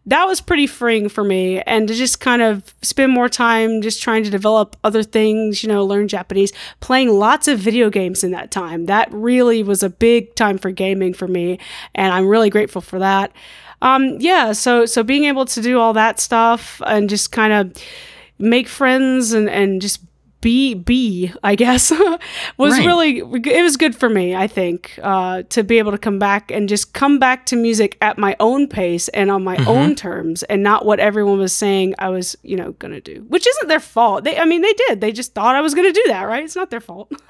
That 0.07 0.27
was 0.27 0.41
pretty 0.41 0.67
freeing 0.67 1.09
for 1.09 1.23
me. 1.23 1.61
And 1.63 1.87
to 1.89 1.95
just 1.95 2.21
kind 2.21 2.43
of 2.43 2.75
spend 2.83 3.13
more 3.13 3.29
time 3.29 3.83
just 3.83 4.03
trying 4.03 4.25
to 4.25 4.31
develop 4.31 4.77
other 4.83 5.03
things, 5.03 5.63
you 5.63 5.69
know, 5.69 5.85
learn 5.85 6.09
Japanese, 6.09 6.53
playing 6.81 7.11
lots 7.11 7.47
of 7.47 7.59
video 7.59 7.89
games 7.89 8.25
in 8.25 8.33
that 8.33 8.51
time. 8.51 8.87
That 8.87 9.09
really 9.13 9.63
was 9.63 9.83
a 9.83 9.91
big 9.91 10.35
time 10.35 10.59
for 10.59 10.71
gaming 10.71 11.15
for 11.15 11.29
me. 11.29 11.59
And 11.95 12.13
I'm 12.13 12.27
really 12.27 12.51
grateful 12.51 12.81
for 12.81 12.99
that. 12.99 13.33
Um, 13.81 14.17
yeah, 14.21 14.53
so 14.53 14.87
so 14.87 15.03
being 15.03 15.25
able 15.25 15.45
to 15.47 15.61
do 15.61 15.79
all 15.81 15.93
that 15.93 16.21
stuff 16.21 16.81
and 16.87 17.11
just 17.11 17.33
kind 17.33 17.53
of 17.53 17.83
make 18.39 18.69
friends 18.69 19.33
and, 19.33 19.51
and 19.51 19.83
just 19.83 20.01
be 20.43 20.75
be 20.75 21.33
I 21.43 21.55
guess 21.55 21.91
was 22.59 22.73
Right. 22.79 22.85
really 22.87 23.19
it 23.21 23.63
was 23.63 23.79
good 23.79 23.97
for 23.97 24.11
me 24.11 24.35
I 24.37 24.47
think 24.47 24.99
uh, 25.03 25.45
to 25.49 25.63
be 25.65 25.79
able 25.79 25.93
to 25.93 25.99
come 25.99 26.19
back 26.19 26.51
and 26.51 26.69
just 26.69 26.93
come 26.93 27.19
back 27.19 27.47
to 27.47 27.57
music 27.57 27.97
at 28.03 28.19
my 28.19 28.37
own 28.41 28.69
pace 28.69 29.09
and 29.09 29.31
on 29.31 29.43
my 29.43 29.57
own 29.67 29.95
terms 29.95 30.43
and 30.45 30.63
not 30.63 30.85
what 30.85 31.01
everyone 31.01 31.39
was 31.39 31.53
saying 31.55 31.95
I 31.99 32.11
was 32.11 32.37
you 32.43 32.57
know 32.57 32.73
gonna 32.73 33.01
do 33.01 33.25
which 33.29 33.47
isn't 33.47 33.69
their 33.69 33.81
fault. 33.81 34.25
They 34.25 34.37
I 34.37 34.45
mean 34.45 34.61
they 34.63 34.75
did. 34.89 35.01
They 35.01 35.13
just 35.13 35.33
thought 35.33 35.57
I 35.57 35.61
was 35.63 35.75
gonna 35.75 35.93
do 35.93 36.05
that 36.09 36.25
right? 36.25 36.45
It's 36.45 36.57
not 36.57 36.69
their 36.71 36.81
fault. 36.81 37.11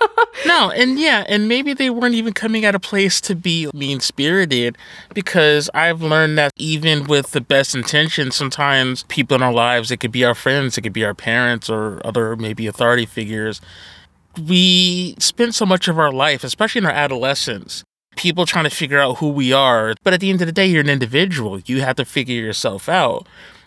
No, 0.46 0.70
and 0.70 0.98
yeah, 0.98 1.24
and 1.28 1.46
maybe 1.46 1.72
they 1.74 1.90
weren't 1.90 2.14
even 2.14 2.32
coming 2.32 2.64
at 2.64 2.74
a 2.74 2.80
place 2.80 3.20
to 3.22 3.34
be 3.34 3.68
mean 3.74 4.00
spirited 4.00 4.76
because 5.14 5.68
I've 5.74 6.02
learned 6.02 6.38
that 6.38 6.52
even 6.56 7.04
with 7.04 7.30
the 7.32 7.40
best 7.40 7.74
intentions, 7.74 8.34
sometimes 8.34 9.02
people 9.04 9.34
in 9.36 9.42
our 9.42 9.52
lives, 9.52 9.90
it 9.90 9.98
could 9.98 10.10
be 10.10 10.24
our 10.24 10.34
friends, 10.34 10.76
it 10.78 10.82
could 10.82 10.92
be 10.92 11.04
our 11.04 11.14
parents 11.14 11.68
or 11.68 12.00
other 12.04 12.34
maybe 12.36 12.66
authority 12.66 13.01
figures. 13.06 13.60
We 14.40 15.14
spend 15.18 15.54
so 15.54 15.66
much 15.66 15.88
of 15.88 15.98
our 15.98 16.12
life, 16.12 16.44
especially 16.44 16.80
in 16.80 16.86
our 16.86 16.92
adolescence, 16.92 17.84
people 18.16 18.46
trying 18.46 18.64
to 18.64 18.70
figure 18.70 18.98
out 18.98 19.18
who 19.18 19.28
we 19.28 19.52
are. 19.52 19.94
But 20.02 20.14
at 20.14 20.20
the 20.20 20.30
end 20.30 20.40
of 20.40 20.46
the 20.46 20.52
day, 20.52 20.66
you're 20.66 20.80
an 20.80 20.88
individual. 20.88 21.60
You 21.60 21.82
have 21.82 21.96
to 21.96 22.04
figure 22.04 22.40
yourself 22.40 22.88
out. 22.88 23.26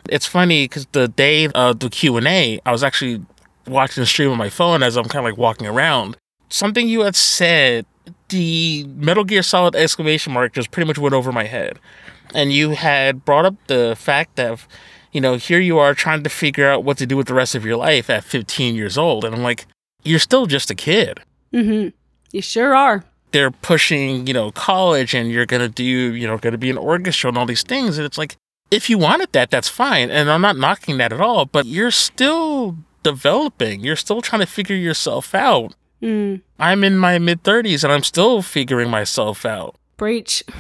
It's 0.10 0.26
funny 0.26 0.66
because 0.66 0.88
the 0.92 1.08
day 1.08 1.48
of 1.50 1.80
the 1.80 1.90
Q&A, 1.90 2.60
I 2.66 2.72
was 2.72 2.84
actually 2.84 3.24
watching 3.68 4.02
the 4.02 4.08
stream 4.08 4.32
on 4.32 4.38
my 4.38 4.50
phone 4.50 4.84
as 4.84 4.96
I'm 4.96 5.06
kind 5.06 5.26
of 5.26 5.32
like 5.32 5.38
walking 5.38 5.68
around 5.68 6.18
something 6.50 6.88
you 6.88 7.02
had 7.02 7.16
said, 7.16 7.86
the 8.30 8.86
Metal 8.96 9.24
Gear 9.24 9.44
Solid 9.44 9.76
exclamation 9.76 10.34
mark 10.34 10.54
just 10.54 10.72
pretty 10.72 10.88
much 10.88 10.98
went 10.98 11.14
over 11.14 11.32
my 11.32 11.46
head. 11.46 11.80
And 12.34 12.52
you 12.52 12.72
had 12.72 13.24
brought 13.26 13.46
up 13.46 13.56
the 13.68 13.96
fact 13.98 14.36
that, 14.36 14.60
you 15.16 15.22
know, 15.22 15.36
here 15.38 15.62
you 15.62 15.80
are 15.80 15.94
trying 15.94 16.24
to 16.24 16.30
figure 16.30 16.70
out 16.70 16.84
what 16.84 16.98
to 16.98 17.06
do 17.06 17.16
with 17.16 17.28
the 17.28 17.34
rest 17.34 17.56
of 17.56 17.64
your 17.64 17.78
life 17.78 18.10
at 18.10 18.26
15 18.26 18.76
years 18.76 18.98
old. 18.98 19.24
And 19.24 19.34
I'm 19.34 19.44
like, 19.44 19.66
you're 20.04 20.20
still 20.20 20.46
just 20.46 20.70
a 20.70 20.76
kid. 20.76 21.22
mm-hmm 21.54 21.88
you 22.34 22.42
sure 22.42 22.76
are 22.76 23.06
They're 23.32 23.50
pushing, 23.50 24.28
you 24.28 24.34
know, 24.34 24.52
college 24.52 25.16
and 25.16 25.32
you're 25.32 25.46
going 25.46 25.62
to 25.62 25.70
do, 25.70 25.86
you 25.86 26.28
know, 26.28 26.38
going 26.38 26.52
to 26.52 26.58
be 26.58 26.70
an 26.70 26.78
orchestra 26.78 27.30
and 27.30 27.38
all 27.38 27.46
these 27.46 27.64
things. 27.64 27.98
And 27.98 28.06
it's 28.06 28.18
like, 28.18 28.36
if 28.72 28.90
you 28.90 28.98
wanted 28.98 29.32
that, 29.32 29.52
that's 29.52 29.70
fine. 29.70 30.12
And 30.12 30.30
I'm 30.30 30.42
not 30.42 30.58
knocking 30.58 30.98
that 30.98 31.14
at 31.14 31.22
all, 31.22 31.46
but 31.46 31.66
you're 31.66 31.92
still 31.92 32.78
developing. 33.02 33.80
You're 33.80 33.96
still 33.96 34.22
trying 34.22 34.42
to 34.42 34.46
figure 34.46 34.76
yourself 34.76 35.34
out. 35.34 35.76
mm. 36.02 36.42
I'm 36.60 36.84
in 36.84 36.98
my 36.98 37.20
mid 37.20 37.44
30s 37.44 37.86
and 37.86 37.94
I'm 37.94 38.04
still 38.04 38.42
figuring 38.42 38.90
myself 38.90 39.46
out. 39.46 39.78
breach. 39.96 40.44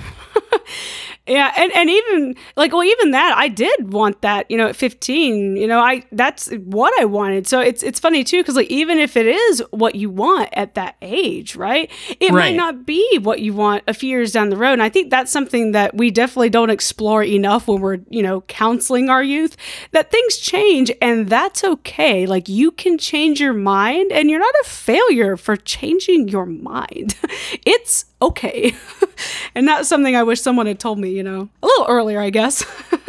yeah, 1.27 1.51
and 1.57 1.71
and 1.75 1.89
even 1.89 2.35
like 2.55 2.71
well 2.71 2.83
even 2.83 3.11
that 3.11 3.35
I 3.35 3.47
did 3.47 3.91
want 3.91 4.21
that, 4.21 4.49
you 4.49 4.57
know, 4.57 4.67
at 4.67 4.75
15, 4.75 5.55
you 5.57 5.65
know, 5.65 5.79
I 5.79 6.03
that's 6.11 6.51
what 6.51 6.93
I 7.01 7.05
wanted. 7.05 7.47
So 7.47 7.59
it's 7.59 7.81
it's 7.81 7.99
funny 7.99 8.23
too 8.23 8.43
cuz 8.43 8.55
like 8.55 8.69
even 8.69 8.99
if 8.99 9.17
it 9.17 9.25
is 9.25 9.63
what 9.71 9.95
you 9.95 10.11
want 10.11 10.49
at 10.53 10.75
that 10.75 10.97
age, 11.01 11.55
right? 11.55 11.89
It 12.19 12.31
might 12.31 12.55
not 12.55 12.85
be 12.85 13.19
what 13.23 13.39
you 13.39 13.53
want 13.53 13.83
a 13.87 13.93
few 13.93 14.09
years 14.09 14.31
down 14.31 14.49
the 14.49 14.55
road. 14.57 14.73
And 14.73 14.83
I 14.83 14.89
think 14.89 15.09
that's 15.09 15.31
something 15.31 15.71
that 15.71 15.95
we 15.95 16.11
definitely 16.11 16.49
don't 16.49 16.69
explore 16.69 17.23
enough 17.23 17.67
when 17.67 17.81
we're, 17.81 17.99
you 18.09 18.21
know, 18.21 18.41
counseling 18.41 19.09
our 19.09 19.23
youth 19.23 19.57
that 19.91 20.11
things 20.11 20.37
change 20.37 20.91
and 21.01 21.27
that's 21.27 21.63
okay. 21.63 22.27
Like 22.27 22.47
you 22.47 22.71
can 22.71 22.99
change 22.99 23.39
your 23.39 23.53
mind 23.53 24.11
and 24.11 24.29
you're 24.29 24.39
not 24.39 24.53
a 24.63 24.67
failure 24.67 25.37
for 25.37 25.55
changing 25.55 26.27
your 26.27 26.45
mind. 26.45 27.15
it's 27.65 28.05
okay. 28.21 28.73
and 29.55 29.67
that's 29.67 29.87
something 29.87 30.15
I 30.15 30.23
wish 30.23 30.41
someone 30.41 30.65
had 30.65 30.79
told 30.79 30.99
me, 30.99 31.09
you 31.09 31.23
know, 31.23 31.49
a 31.61 31.65
little 31.65 31.85
earlier, 31.87 32.19
I 32.19 32.29
guess. 32.29 32.65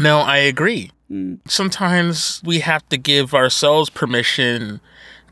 No, 0.00 0.20
I 0.20 0.38
agree. 0.38 0.90
Hmm. 1.08 1.34
Sometimes 1.46 2.40
we 2.44 2.60
have 2.60 2.88
to 2.88 2.96
give 2.96 3.34
ourselves 3.34 3.90
permission 3.90 4.80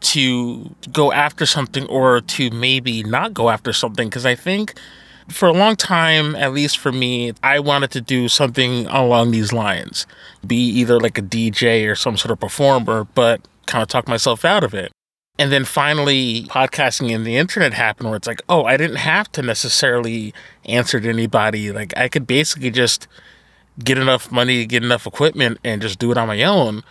to 0.01 0.75
go 0.93 1.11
after 1.11 1.47
something 1.47 1.87
or 1.87 2.21
to 2.21 2.51
maybe 2.51 3.03
not 3.03 3.35
go 3.35 3.49
after 3.49 3.73
something 3.73 4.09
because 4.09 4.27
I 4.27 4.35
think 4.35 4.79
for 5.29 5.49
a 5.49 5.53
long 5.53 5.75
time, 5.75 6.37
at 6.37 6.53
least 6.53 6.79
for 6.79 6.93
me, 6.93 7.33
I 7.43 7.59
wanted 7.61 7.91
to 7.93 8.01
do 8.01 8.29
something 8.29 8.87
along 8.87 9.31
these 9.31 9.53
lines 9.53 10.07
be 10.47 10.57
either 10.57 11.01
like 11.01 11.19
a 11.19 11.23
DJ 11.23 11.91
or 11.91 11.95
some 11.95 12.17
sort 12.17 12.31
of 12.31 12.39
performer, 12.39 13.05
but 13.15 13.41
kind 13.67 13.83
of 13.83 13.89
talk 13.89 14.07
myself 14.07 14.45
out 14.45 14.65
of 14.65 14.75
it. 14.75 14.93
And 15.39 15.53
then 15.53 15.65
finally, 15.65 16.43
podcasting 16.49 17.15
and 17.15 17.25
the 17.25 17.37
internet 17.37 17.73
happened 17.73 18.09
where 18.09 18.17
it's 18.17 18.27
like, 18.27 18.43
oh, 18.49 18.65
I 18.65 18.77
didn't 18.77 18.97
have 18.97 19.31
to 19.33 19.43
necessarily 19.43 20.35
answer 20.65 20.99
to 20.99 21.09
anybody. 21.09 21.71
Like, 21.71 21.97
I 21.97 22.09
could 22.09 22.27
basically 22.27 22.73
just 22.73 23.07
get 23.83 23.99
enough 23.99 24.33
money, 24.33 24.67
get 24.67 24.83
enough 24.83 25.07
equipment, 25.07 25.59
and 25.63 25.81
just 25.81 26.01
do 26.01 26.11
it 26.11 26.19
on 26.19 26.27
my 26.27 26.43
own. 26.43 26.83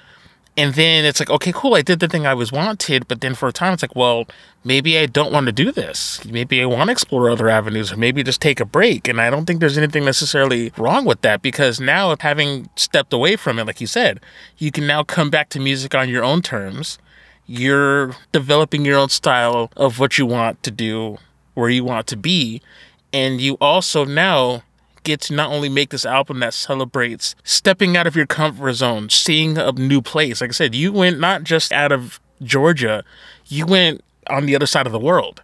And 0.55 0.73
then 0.73 1.05
it's 1.05 1.19
like, 1.19 1.29
okay, 1.29 1.51
cool, 1.53 1.75
I 1.75 1.83
did 1.83 1.99
the 1.99 2.07
thing 2.07 2.25
I 2.25 2.33
was 2.33 2.51
wanted. 2.51 3.07
But 3.07 3.19
then 3.21 3.35
for 3.35 3.49
a 3.49 3.51
time, 3.51 3.73
it's 3.73 3.83
like, 3.83 3.95
well, 3.95 4.25
maybe 4.63 4.97
I 4.97 5.05
don't 5.05 5.31
want 5.31 5.45
to 5.47 5.51
do 5.51 5.71
this. 5.71 6.23
Maybe 6.25 6.61
I 6.61 6.65
want 6.65 6.87
to 6.87 6.93
explore 6.93 7.29
other 7.29 7.49
avenues, 7.49 7.91
or 7.91 7.97
maybe 7.97 8.23
just 8.23 8.41
take 8.41 8.59
a 8.59 8.65
break. 8.65 9.09
And 9.09 9.21
I 9.21 9.29
don't 9.29 9.45
think 9.45 9.59
there's 9.59 9.77
anything 9.77 10.05
necessarily 10.05 10.71
wrong 10.77 11.03
with 11.05 11.21
that 11.21 11.41
because 11.41 11.79
now, 11.79 12.15
having 12.21 12.69
stepped 12.75 13.11
away 13.11 13.35
from 13.35 13.59
it, 13.59 13.67
like 13.67 13.81
you 13.81 13.87
said, 13.87 14.21
you 14.57 14.71
can 14.71 14.87
now 14.87 15.03
come 15.03 15.29
back 15.29 15.49
to 15.49 15.59
music 15.59 15.93
on 15.93 16.07
your 16.09 16.23
own 16.23 16.41
terms. 16.41 16.97
You're 17.47 18.13
developing 18.33 18.83
your 18.83 18.97
own 18.97 19.09
style 19.09 19.71
of 19.77 19.99
what 19.99 20.17
you 20.17 20.25
want 20.25 20.61
to 20.63 20.71
do, 20.71 21.17
where 21.53 21.69
you 21.69 21.83
want 21.83 22.07
to 22.07 22.17
be. 22.17 22.61
And 23.13 23.39
you 23.39 23.57
also 23.61 24.03
now 24.03 24.63
get 25.03 25.21
to 25.21 25.33
not 25.33 25.49
only 25.49 25.69
make 25.69 25.89
this 25.89 26.05
album 26.05 26.41
that 26.41 26.53
celebrates 26.53 27.33
stepping 27.45 27.95
out 27.95 28.05
of 28.05 28.17
your 28.17 28.25
comfort 28.25 28.73
zone, 28.73 29.09
seeing 29.09 29.57
a 29.57 29.71
new 29.71 30.01
place. 30.01 30.41
Like 30.41 30.49
I 30.49 30.53
said, 30.53 30.75
you 30.75 30.91
went 30.91 31.19
not 31.19 31.43
just 31.43 31.71
out 31.71 31.93
of 31.93 32.19
Georgia, 32.43 33.05
you 33.45 33.65
went 33.65 34.03
on 34.29 34.45
the 34.45 34.55
other 34.55 34.65
side 34.65 34.85
of 34.85 34.91
the 34.91 34.99
world. 34.99 35.41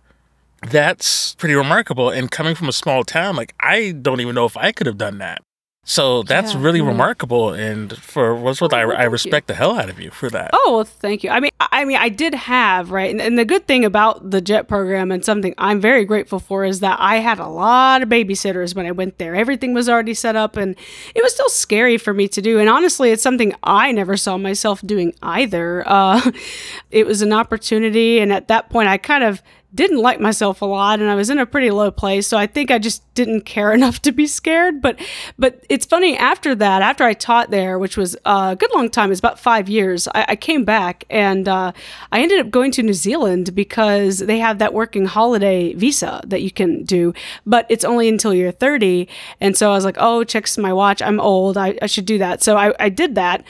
That's 0.70 1.36
pretty 1.36 1.56
remarkable. 1.56 2.10
And 2.10 2.30
coming 2.30 2.56
from 2.56 2.68
a 2.68 2.74
small 2.74 3.04
town, 3.04 3.38
like 3.38 3.56
I 3.62 3.94
don't 3.94 4.20
even 4.20 4.36
know 4.36 4.46
if 4.46 4.58
I 4.58 4.74
could 4.74 4.88
have 4.88 4.98
done 4.98 5.20
that. 5.20 5.42
So 5.86 6.24
that's 6.24 6.54
Yeah, 6.54 6.62
really 6.62 6.80
yeah. 6.80 6.88
remarkable. 6.88 7.52
And 7.52 7.98
for 7.98 8.34
what's 8.36 8.62
what 8.62 8.74
Oh, 8.74 8.78
I, 8.78 8.86
well, 8.86 8.96
I 8.96 9.00
thank 9.00 9.06
you. 9.08 9.12
respect 9.12 9.48
the 9.48 9.54
hell 9.54 9.78
out 9.78 9.90
of 9.90 10.00
you 10.00 10.12
for 10.12 10.30
that. 10.30 10.52
Oh, 10.54 10.76
well, 10.76 10.84
thank 10.86 11.24
you. 11.24 11.30
I 11.30 11.40
mean, 11.42 11.52
I 11.60 11.68
I 11.72 11.86
mean, 11.86 11.98
I 11.98 12.08
did 12.08 12.34
have 12.34 12.92
right, 12.92 13.12
and, 13.12 13.20
and 13.22 13.38
the 13.38 13.44
good 13.44 13.68
thing 13.68 13.84
about 13.84 14.30
the 14.32 14.40
JET 14.40 14.68
program 14.70 15.12
and 15.12 15.26
something 15.26 15.54
I'm 15.58 15.82
very 15.82 16.06
grateful 16.06 16.40
for 16.40 16.64
is 16.64 16.80
that 16.80 16.98
I 17.02 17.18
had 17.18 17.40
a 17.40 17.48
lot 17.48 18.02
of 18.04 18.08
babysitters 18.10 18.74
when 18.76 18.86
I 18.86 18.92
went 18.92 19.18
there. 19.18 19.36
Everything 19.36 19.74
was 19.74 19.90
already 19.90 20.14
set 20.14 20.36
up, 20.38 20.56
and 20.56 20.76
it 21.14 21.22
was 21.24 21.34
still 21.34 21.50
scary 21.50 21.98
for 21.98 22.14
me 22.14 22.28
to 22.30 22.42
do. 22.42 22.60
And 22.60 22.70
honestly, 22.70 23.12
it's 23.12 23.24
something 23.24 23.54
I 23.64 23.92
never 23.92 24.16
saw 24.16 24.38
myself 24.38 24.82
doing 24.86 25.14
either. 25.22 25.84
Uh, 25.86 26.32
it 26.92 27.06
was 27.06 27.22
an 27.22 27.34
opportunity, 27.34 28.20
and 28.20 28.32
at 28.32 28.48
that 28.48 28.70
point, 28.70 28.88
I 28.88 28.98
kind 28.98 29.24
of 29.26 29.42
didn't 29.74 29.98
like 29.98 30.20
myself 30.20 30.62
a 30.62 30.66
lot 30.66 31.00
and 31.00 31.10
I 31.10 31.16
was 31.16 31.30
in 31.30 31.40
a 31.40 31.46
pretty 31.46 31.72
low 31.72 31.92
place 31.92 32.28
so 32.28 32.38
I 32.38 32.48
think 32.48 32.70
I 32.70 32.78
just 32.80 33.02
didn't 33.16 33.42
care 33.42 33.72
enough 33.74 34.02
to 34.04 34.12
be 34.12 34.28
scared 34.28 34.82
but 34.82 35.00
but 35.38 35.64
it's 35.70 35.86
funny 35.86 36.18
after 36.18 36.56
that 36.56 36.82
after 36.82 37.04
I 37.04 37.14
taught 37.14 37.52
there 37.52 37.80
which 37.80 37.98
was 37.98 38.16
a 38.26 38.56
good 38.56 38.72
long 38.74 38.90
time 38.90 39.12
it's 39.12 39.20
about 39.20 39.40
five 39.40 39.70
years 39.70 40.08
I, 40.10 40.26
I 40.30 40.36
came 40.36 40.64
back 40.64 41.06
and 41.10 41.48
uh, 41.48 41.72
I 42.12 42.22
ended 42.22 42.40
up 42.40 42.52
going 42.52 42.72
to 42.74 42.84
New 42.84 42.94
Zealand 42.94 43.56
because 43.56 44.20
they 44.20 44.40
have 44.40 44.60
that 44.60 44.74
working 44.74 45.06
holiday 45.06 45.74
visa 45.74 46.22
that 46.26 46.42
you 46.42 46.52
can 46.52 46.84
do 46.84 47.14
but 47.46 47.66
it's 47.70 47.86
only 47.86 48.08
until 48.08 48.34
you're 48.34 48.52
30 48.52 49.08
and 49.42 49.58
so 49.58 49.72
I 49.72 49.76
was 49.76 49.86
like 49.86 49.98
oh 50.00 50.24
checks 50.24 50.58
my 50.58 50.74
watch 50.74 51.02
I'm 51.02 51.20
old 51.20 51.58
I, 51.58 51.78
I 51.82 51.88
should 51.88 52.06
do 52.06 52.18
that 52.20 52.44
so 52.44 52.58
I, 52.58 52.74
I 52.80 52.90
did 52.90 53.16
that 53.16 53.44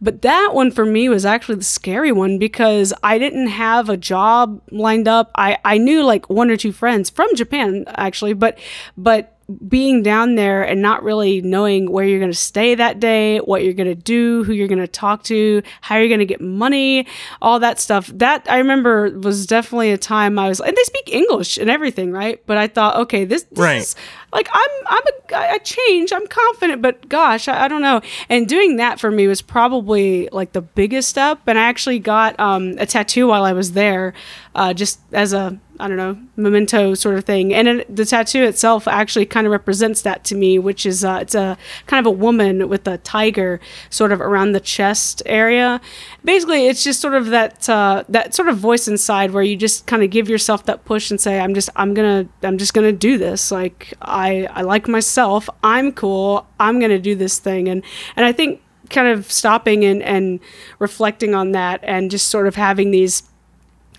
but 0.00 0.22
that 0.22 0.50
one 0.52 0.70
for 0.70 0.84
me 0.84 1.08
was 1.08 1.26
actually 1.26 1.56
the 1.56 1.64
scary 1.64 2.12
one 2.12 2.38
because 2.38 2.94
I 3.02 3.18
didn't 3.18 3.48
have 3.48 3.88
a 3.88 3.96
job 3.96 4.60
lined 4.70 5.08
up. 5.08 5.30
I, 5.34 5.58
I 5.68 5.76
knew 5.76 6.02
like 6.02 6.30
one 6.30 6.50
or 6.50 6.56
two 6.56 6.72
friends 6.72 7.10
from 7.10 7.28
Japan 7.34 7.84
actually, 7.88 8.32
but 8.32 8.58
but 8.96 9.37
being 9.66 10.02
down 10.02 10.34
there 10.34 10.62
and 10.62 10.82
not 10.82 11.02
really 11.02 11.40
knowing 11.40 11.90
where 11.90 12.04
you're 12.04 12.18
going 12.18 12.30
to 12.30 12.36
stay 12.36 12.74
that 12.74 13.00
day, 13.00 13.38
what 13.38 13.64
you're 13.64 13.72
going 13.72 13.88
to 13.88 13.94
do, 13.94 14.44
who 14.44 14.52
you're 14.52 14.68
going 14.68 14.78
to 14.78 14.86
talk 14.86 15.22
to, 15.24 15.62
how 15.80 15.96
you're 15.96 16.08
going 16.08 16.18
to 16.20 16.26
get 16.26 16.40
money, 16.42 17.06
all 17.40 17.58
that 17.58 17.80
stuff. 17.80 18.08
That 18.08 18.46
I 18.50 18.58
remember 18.58 19.08
was 19.18 19.46
definitely 19.46 19.90
a 19.92 19.96
time 19.98 20.38
I 20.38 20.48
was, 20.48 20.60
and 20.60 20.76
they 20.76 20.82
speak 20.84 21.08
English 21.10 21.56
and 21.56 21.70
everything, 21.70 22.12
right? 22.12 22.42
But 22.44 22.58
I 22.58 22.66
thought, 22.68 22.96
okay, 22.96 23.24
this, 23.24 23.44
this 23.44 23.58
Right. 23.58 23.76
is 23.78 23.96
like 24.34 24.48
I'm, 24.52 24.70
I'm 24.86 25.02
a, 25.06 25.36
I 25.54 25.58
change, 25.58 26.12
I'm 26.12 26.26
confident, 26.26 26.82
but 26.82 27.08
gosh, 27.08 27.48
I, 27.48 27.64
I 27.64 27.68
don't 27.68 27.80
know. 27.80 28.02
And 28.28 28.46
doing 28.46 28.76
that 28.76 29.00
for 29.00 29.10
me 29.10 29.26
was 29.26 29.40
probably 29.40 30.28
like 30.30 30.52
the 30.52 30.60
biggest 30.60 31.08
step. 31.08 31.40
And 31.46 31.58
I 31.58 31.62
actually 31.62 32.00
got 32.00 32.38
um, 32.38 32.74
a 32.78 32.84
tattoo 32.84 33.28
while 33.28 33.44
I 33.44 33.54
was 33.54 33.72
there, 33.72 34.12
uh, 34.54 34.74
just 34.74 35.00
as 35.12 35.32
a 35.32 35.58
I 35.80 35.88
don't 35.88 35.96
know, 35.96 36.18
memento 36.36 36.94
sort 36.94 37.16
of 37.16 37.24
thing. 37.24 37.54
And 37.54 37.68
it, 37.68 37.96
the 37.96 38.04
tattoo 38.04 38.42
itself 38.42 38.88
actually 38.88 39.26
kind 39.26 39.46
of 39.46 39.50
represents 39.52 40.02
that 40.02 40.24
to 40.24 40.34
me, 40.34 40.58
which 40.58 40.84
is 40.84 41.04
uh, 41.04 41.18
it's 41.22 41.34
a 41.34 41.56
kind 41.86 42.04
of 42.04 42.10
a 42.10 42.14
woman 42.14 42.68
with 42.68 42.86
a 42.88 42.98
tiger 42.98 43.60
sort 43.90 44.12
of 44.12 44.20
around 44.20 44.52
the 44.52 44.60
chest 44.60 45.22
area. 45.26 45.80
Basically, 46.24 46.66
it's 46.66 46.82
just 46.82 47.00
sort 47.00 47.14
of 47.14 47.26
that 47.26 47.68
uh, 47.68 48.04
that 48.08 48.34
sort 48.34 48.48
of 48.48 48.58
voice 48.58 48.88
inside 48.88 49.30
where 49.30 49.42
you 49.42 49.56
just 49.56 49.86
kind 49.86 50.02
of 50.02 50.10
give 50.10 50.28
yourself 50.28 50.64
that 50.66 50.84
push 50.84 51.10
and 51.10 51.20
say, 51.20 51.38
"I'm 51.38 51.54
just 51.54 51.70
I'm 51.76 51.94
gonna 51.94 52.28
I'm 52.42 52.58
just 52.58 52.74
gonna 52.74 52.92
do 52.92 53.18
this. 53.18 53.50
Like 53.50 53.94
I 54.02 54.46
I 54.52 54.62
like 54.62 54.88
myself. 54.88 55.48
I'm 55.62 55.92
cool. 55.92 56.46
I'm 56.58 56.80
gonna 56.80 56.98
do 56.98 57.14
this 57.14 57.38
thing." 57.38 57.68
And 57.68 57.82
and 58.16 58.26
I 58.26 58.32
think 58.32 58.62
kind 58.90 59.08
of 59.08 59.30
stopping 59.30 59.84
and 59.84 60.02
and 60.02 60.40
reflecting 60.78 61.34
on 61.34 61.52
that 61.52 61.80
and 61.82 62.10
just 62.10 62.28
sort 62.28 62.46
of 62.46 62.54
having 62.56 62.90
these 62.90 63.22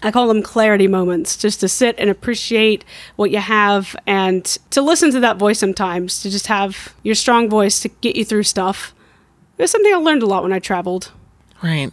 I 0.02 0.12
call 0.12 0.28
them 0.28 0.42
clarity 0.42 0.88
moments, 0.88 1.36
just 1.36 1.60
to 1.60 1.68
sit 1.68 1.96
and 1.98 2.10
appreciate 2.10 2.86
what 3.16 3.32
you 3.32 3.40
have 3.40 3.96
and 4.08 4.46
to 4.72 4.82
listen 4.82 5.12
to 5.12 5.20
that 5.20 5.38
voice 5.38 5.60
sometimes, 5.60 6.22
to 6.22 6.30
just 6.30 6.48
have 6.48 6.94
your 7.04 7.16
strong 7.16 7.50
voice 7.50 7.80
to 7.82 7.90
get 7.90 8.16
you 8.16 8.24
through 8.24 8.44
stuff. 8.44 8.94
It 9.58 9.64
was 9.64 9.72
something 9.72 9.94
I 9.94 9.98
learned 9.98 10.24
a 10.24 10.26
lot 10.26 10.44
when 10.44 10.54
I 10.54 10.60
traveled. 10.60 11.12
Right. 11.62 11.92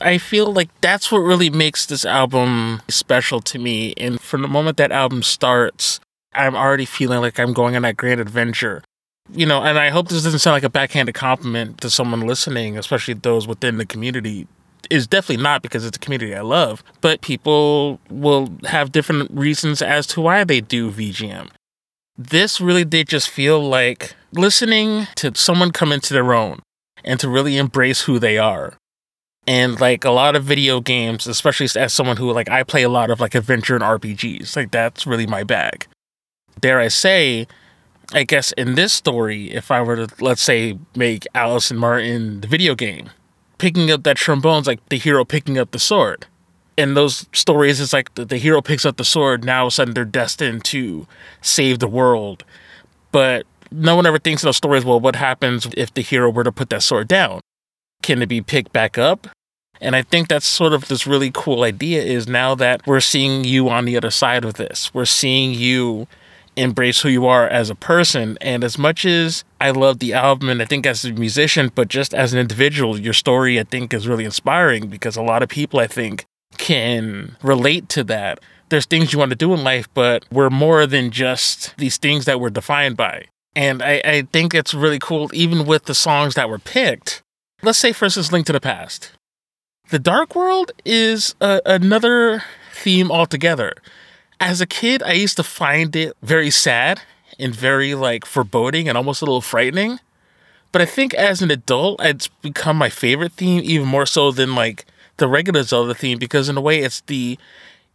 I 0.00 0.18
feel 0.18 0.52
like 0.52 0.70
that's 0.80 1.12
what 1.12 1.18
really 1.18 1.50
makes 1.50 1.86
this 1.86 2.04
album 2.04 2.82
special 2.88 3.40
to 3.42 3.58
me. 3.58 3.94
And 3.96 4.20
from 4.20 4.42
the 4.42 4.48
moment 4.48 4.76
that 4.78 4.90
album 4.90 5.22
starts, 5.22 6.00
I'm 6.34 6.56
already 6.56 6.86
feeling 6.86 7.20
like 7.20 7.38
I'm 7.38 7.52
going 7.52 7.76
on 7.76 7.82
that 7.82 7.96
grand 7.96 8.20
adventure. 8.20 8.82
You 9.32 9.46
know, 9.46 9.62
and 9.62 9.78
I 9.78 9.90
hope 9.90 10.08
this 10.08 10.22
doesn't 10.22 10.40
sound 10.40 10.54
like 10.54 10.64
a 10.64 10.70
backhanded 10.70 11.14
compliment 11.14 11.80
to 11.80 11.88
someone 11.88 12.26
listening, 12.26 12.76
especially 12.76 13.14
those 13.14 13.46
within 13.46 13.78
the 13.78 13.86
community. 13.86 14.46
Is 14.90 15.06
definitely 15.06 15.42
not 15.42 15.62
because 15.62 15.84
it's 15.84 15.96
a 15.96 16.00
community 16.00 16.34
I 16.34 16.42
love, 16.42 16.82
but 17.00 17.20
people 17.20 18.00
will 18.10 18.50
have 18.64 18.92
different 18.92 19.30
reasons 19.30 19.82
as 19.82 20.06
to 20.08 20.20
why 20.20 20.44
they 20.44 20.60
do 20.60 20.90
VGM. 20.90 21.50
This 22.16 22.60
really 22.60 22.84
did 22.84 23.08
just 23.08 23.28
feel 23.28 23.60
like 23.60 24.14
listening 24.32 25.06
to 25.16 25.32
someone 25.34 25.72
come 25.72 25.92
into 25.92 26.12
their 26.12 26.32
own 26.32 26.60
and 27.04 27.18
to 27.20 27.28
really 27.28 27.56
embrace 27.56 28.02
who 28.02 28.18
they 28.18 28.38
are 28.38 28.74
and 29.46 29.80
like 29.80 30.04
a 30.04 30.10
lot 30.10 30.36
of 30.36 30.44
video 30.44 30.80
games 30.80 31.26
especially 31.26 31.68
as 31.80 31.92
someone 31.92 32.16
who 32.16 32.30
like 32.32 32.48
i 32.48 32.62
play 32.62 32.82
a 32.82 32.88
lot 32.88 33.10
of 33.10 33.20
like 33.20 33.34
adventure 33.34 33.74
and 33.74 33.84
rpgs 33.84 34.56
like 34.56 34.70
that's 34.70 35.06
really 35.06 35.26
my 35.26 35.42
bag 35.44 35.86
dare 36.60 36.80
i 36.80 36.88
say 36.88 37.46
i 38.12 38.22
guess 38.24 38.52
in 38.52 38.74
this 38.74 38.92
story 38.92 39.50
if 39.52 39.70
i 39.70 39.82
were 39.82 40.06
to 40.06 40.24
let's 40.24 40.42
say 40.42 40.78
make 40.96 41.26
allison 41.34 41.76
martin 41.76 42.40
the 42.40 42.46
video 42.46 42.74
game 42.74 43.10
picking 43.58 43.90
up 43.90 44.02
that 44.02 44.16
trombone's 44.16 44.66
like 44.66 44.86
the 44.88 44.98
hero 44.98 45.24
picking 45.24 45.58
up 45.58 45.70
the 45.70 45.78
sword 45.78 46.26
in 46.76 46.94
those 46.94 47.26
stories 47.32 47.80
it's 47.80 47.92
like 47.92 48.14
the, 48.14 48.24
the 48.24 48.38
hero 48.38 48.60
picks 48.60 48.84
up 48.84 48.96
the 48.96 49.04
sword 49.04 49.44
now 49.44 49.60
all 49.60 49.66
of 49.66 49.72
a 49.72 49.74
sudden 49.74 49.94
they're 49.94 50.04
destined 50.04 50.64
to 50.64 51.06
save 51.40 51.78
the 51.78 51.88
world 51.88 52.44
but 53.12 53.46
no 53.70 53.96
one 53.96 54.06
ever 54.06 54.18
thinks 54.18 54.42
in 54.42 54.48
those 54.48 54.56
stories 54.56 54.84
well 54.84 55.00
what 55.00 55.16
happens 55.16 55.68
if 55.76 55.92
the 55.94 56.02
hero 56.02 56.30
were 56.30 56.44
to 56.44 56.52
put 56.52 56.70
that 56.70 56.82
sword 56.82 57.06
down 57.08 57.40
can 58.04 58.20
it 58.20 58.26
be 58.26 58.42
picked 58.42 58.70
back 58.70 58.98
up? 58.98 59.28
And 59.80 59.96
I 59.96 60.02
think 60.02 60.28
that's 60.28 60.46
sort 60.46 60.74
of 60.74 60.88
this 60.88 61.06
really 61.06 61.30
cool 61.32 61.62
idea 61.62 62.02
is 62.02 62.28
now 62.28 62.54
that 62.54 62.86
we're 62.86 63.00
seeing 63.00 63.44
you 63.44 63.70
on 63.70 63.86
the 63.86 63.96
other 63.96 64.10
side 64.10 64.44
of 64.44 64.54
this. 64.54 64.92
We're 64.92 65.06
seeing 65.06 65.54
you 65.54 66.06
embrace 66.56 67.00
who 67.00 67.08
you 67.08 67.26
are 67.26 67.46
as 67.46 67.70
a 67.70 67.74
person. 67.74 68.38
And 68.40 68.64
as 68.64 68.78
much 68.78 69.04
as 69.04 69.44
I 69.60 69.70
love 69.70 69.98
the 69.98 70.12
album 70.12 70.48
and 70.48 70.62
I 70.62 70.64
think 70.64 70.86
as 70.86 71.04
a 71.04 71.12
musician, 71.12 71.70
but 71.74 71.88
just 71.88 72.14
as 72.14 72.32
an 72.32 72.38
individual, 72.38 72.98
your 72.98 73.12
story 73.12 73.58
I 73.58 73.64
think 73.64 73.92
is 73.92 74.08
really 74.08 74.24
inspiring 74.24 74.88
because 74.88 75.16
a 75.16 75.22
lot 75.22 75.42
of 75.42 75.48
people 75.48 75.80
I 75.80 75.86
think 75.86 76.24
can 76.56 77.36
relate 77.42 77.88
to 77.90 78.04
that. 78.04 78.40
There's 78.68 78.86
things 78.86 79.12
you 79.12 79.18
want 79.18 79.30
to 79.30 79.36
do 79.36 79.52
in 79.52 79.62
life, 79.62 79.88
but 79.94 80.24
we're 80.30 80.50
more 80.50 80.86
than 80.86 81.10
just 81.10 81.76
these 81.76 81.96
things 81.96 82.24
that 82.24 82.40
we're 82.40 82.50
defined 82.50 82.96
by. 82.96 83.26
And 83.56 83.82
I, 83.82 84.00
I 84.04 84.22
think 84.32 84.54
it's 84.54 84.74
really 84.74 84.98
cool, 84.98 85.30
even 85.32 85.66
with 85.66 85.84
the 85.84 85.94
songs 85.94 86.34
that 86.34 86.48
were 86.48 86.58
picked 86.58 87.22
let's 87.64 87.78
say 87.78 87.92
for 87.92 88.04
instance 88.04 88.30
link 88.30 88.46
to 88.46 88.52
the 88.52 88.60
past 88.60 89.12
the 89.90 89.98
dark 89.98 90.34
world 90.34 90.72
is 90.84 91.34
a, 91.40 91.60
another 91.64 92.42
theme 92.72 93.10
altogether 93.10 93.72
as 94.40 94.60
a 94.60 94.66
kid 94.66 95.02
i 95.02 95.12
used 95.12 95.36
to 95.36 95.42
find 95.42 95.94
it 95.96 96.16
very 96.22 96.50
sad 96.50 97.00
and 97.38 97.54
very 97.54 97.94
like 97.94 98.24
foreboding 98.24 98.88
and 98.88 98.96
almost 98.96 99.22
a 99.22 99.24
little 99.24 99.40
frightening 99.40 99.98
but 100.72 100.82
i 100.82 100.84
think 100.84 101.14
as 101.14 101.42
an 101.42 101.50
adult 101.50 102.00
it's 102.02 102.28
become 102.28 102.76
my 102.76 102.88
favorite 102.88 103.32
theme 103.32 103.62
even 103.64 103.86
more 103.86 104.06
so 104.06 104.30
than 104.30 104.54
like 104.54 104.86
the 105.16 105.28
regular 105.28 105.62
zelda 105.62 105.94
theme 105.94 106.18
because 106.18 106.48
in 106.48 106.56
a 106.56 106.60
way 106.60 106.80
it's 106.80 107.00
the 107.02 107.38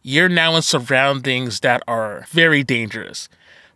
you're 0.02 0.28
now 0.28 0.56
in 0.56 0.62
surroundings 0.62 1.60
that 1.60 1.82
are 1.86 2.24
very 2.30 2.62
dangerous 2.62 3.28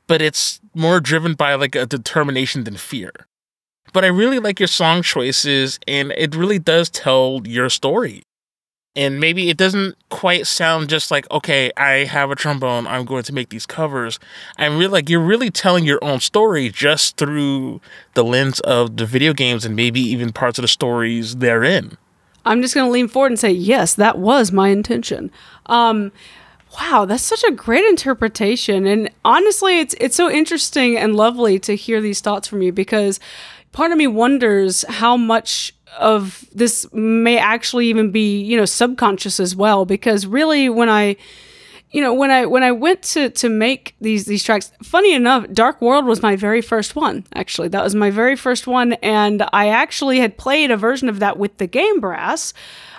but 0.06 0.20
it's 0.20 0.60
more 0.74 1.00
driven 1.00 1.34
by 1.34 1.54
like 1.54 1.74
a 1.74 1.86
determination 1.86 2.64
than 2.64 2.76
fear 2.76 3.12
but 3.94 4.04
I 4.04 4.08
really 4.08 4.40
like 4.40 4.58
your 4.58 4.66
song 4.66 5.02
choices, 5.02 5.78
and 5.86 6.12
it 6.16 6.34
really 6.34 6.58
does 6.58 6.90
tell 6.90 7.40
your 7.44 7.70
story. 7.70 8.24
And 8.96 9.18
maybe 9.18 9.50
it 9.50 9.56
doesn't 9.56 9.96
quite 10.08 10.46
sound 10.46 10.88
just 10.88 11.10
like, 11.10 11.28
okay, 11.30 11.72
I 11.76 12.04
have 12.04 12.30
a 12.30 12.36
trombone, 12.36 12.86
I'm 12.86 13.04
going 13.04 13.24
to 13.24 13.32
make 13.34 13.48
these 13.48 13.66
covers. 13.66 14.20
I'm 14.56 14.78
really 14.78 14.92
like, 14.92 15.08
you're 15.08 15.20
really 15.20 15.50
telling 15.50 15.84
your 15.84 15.98
own 16.02 16.20
story 16.20 16.68
just 16.70 17.16
through 17.16 17.80
the 18.14 18.22
lens 18.22 18.60
of 18.60 18.96
the 18.96 19.04
video 19.06 19.32
games 19.32 19.64
and 19.64 19.74
maybe 19.74 20.00
even 20.00 20.32
parts 20.32 20.58
of 20.58 20.62
the 20.62 20.68
stories 20.68 21.36
therein. 21.36 21.98
I'm 22.44 22.62
just 22.62 22.74
going 22.74 22.86
to 22.86 22.92
lean 22.92 23.08
forward 23.08 23.32
and 23.32 23.38
say, 23.38 23.50
yes, 23.50 23.94
that 23.94 24.18
was 24.18 24.52
my 24.52 24.68
intention. 24.68 25.30
Um, 25.66 26.12
wow, 26.78 27.04
that's 27.04 27.22
such 27.22 27.42
a 27.44 27.52
great 27.52 27.84
interpretation. 27.84 28.86
And 28.86 29.10
honestly, 29.24 29.80
it's 29.80 29.94
it's 30.00 30.16
so 30.16 30.30
interesting 30.30 30.96
and 30.96 31.16
lovely 31.16 31.58
to 31.60 31.74
hear 31.74 32.00
these 32.00 32.20
thoughts 32.20 32.48
from 32.48 32.62
you 32.62 32.72
because 32.72 33.20
part 33.72 33.92
of 33.92 33.98
me 33.98 34.06
wonders 34.06 34.84
how 34.88 35.16
much 35.16 35.74
of 35.98 36.44
this 36.52 36.86
may 36.92 37.38
actually 37.38 37.86
even 37.88 38.10
be, 38.10 38.40
you 38.42 38.56
know, 38.56 38.64
subconscious 38.64 39.40
as 39.40 39.54
well 39.54 39.84
because 39.84 40.26
really 40.26 40.68
when 40.68 40.88
I 40.88 41.16
you 41.94 42.00
know 42.00 42.12
when 42.12 42.30
i 42.30 42.44
when 42.44 42.64
i 42.64 42.72
went 42.72 43.02
to 43.02 43.30
to 43.30 43.48
make 43.48 43.94
these 44.00 44.24
these 44.24 44.42
tracks 44.42 44.72
funny 44.82 45.14
enough 45.14 45.48
dark 45.52 45.80
world 45.80 46.04
was 46.04 46.22
my 46.22 46.34
very 46.34 46.60
first 46.60 46.96
one 46.96 47.24
actually. 47.34 47.68
That 47.68 47.84
was 47.84 47.94
my 47.94 48.10
very 48.10 48.34
first 48.34 48.66
one 48.66 48.94
and 48.94 49.48
i 49.52 49.68
actually 49.68 50.18
had 50.18 50.36
played 50.36 50.72
a 50.72 50.76
version 50.76 51.08
of 51.08 51.20
that 51.20 51.38
with 51.38 51.56
the 51.58 51.68
game 51.68 52.00
brass 52.00 52.52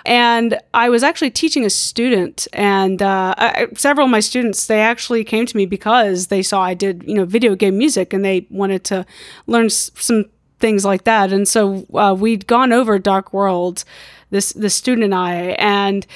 and 0.06 0.58
i 0.72 0.88
was 0.88 1.02
actually 1.02 1.30
teaching 1.30 1.64
a 1.66 1.70
student 1.70 2.48
and 2.54 3.02
uh, 3.02 3.34
I, 3.36 3.66
several 3.74 4.06
of 4.06 4.10
my 4.10 4.20
students 4.20 4.66
they 4.66 4.80
actually 4.80 5.24
came 5.24 5.44
to 5.44 5.56
me 5.56 5.66
because 5.66 6.28
they 6.28 6.42
saw 6.42 6.62
i 6.62 6.72
did 6.72 7.04
you 7.06 7.14
know 7.14 7.26
video 7.26 7.54
game 7.54 7.76
music 7.76 8.14
and 8.14 8.24
they 8.24 8.46
wanted 8.50 8.82
to 8.84 9.04
learn 9.46 9.68
some 9.68 10.24
things 10.58 10.84
like 10.84 11.04
that 11.04 11.32
and 11.32 11.46
so 11.46 11.86
uh, 11.94 12.14
we'd 12.18 12.46
gone 12.46 12.72
over 12.72 12.98
dark 12.98 13.32
world 13.32 13.84
this 14.30 14.52
the 14.52 14.70
student 14.70 15.04
and 15.04 15.14
i 15.14 15.34
and 15.58 16.06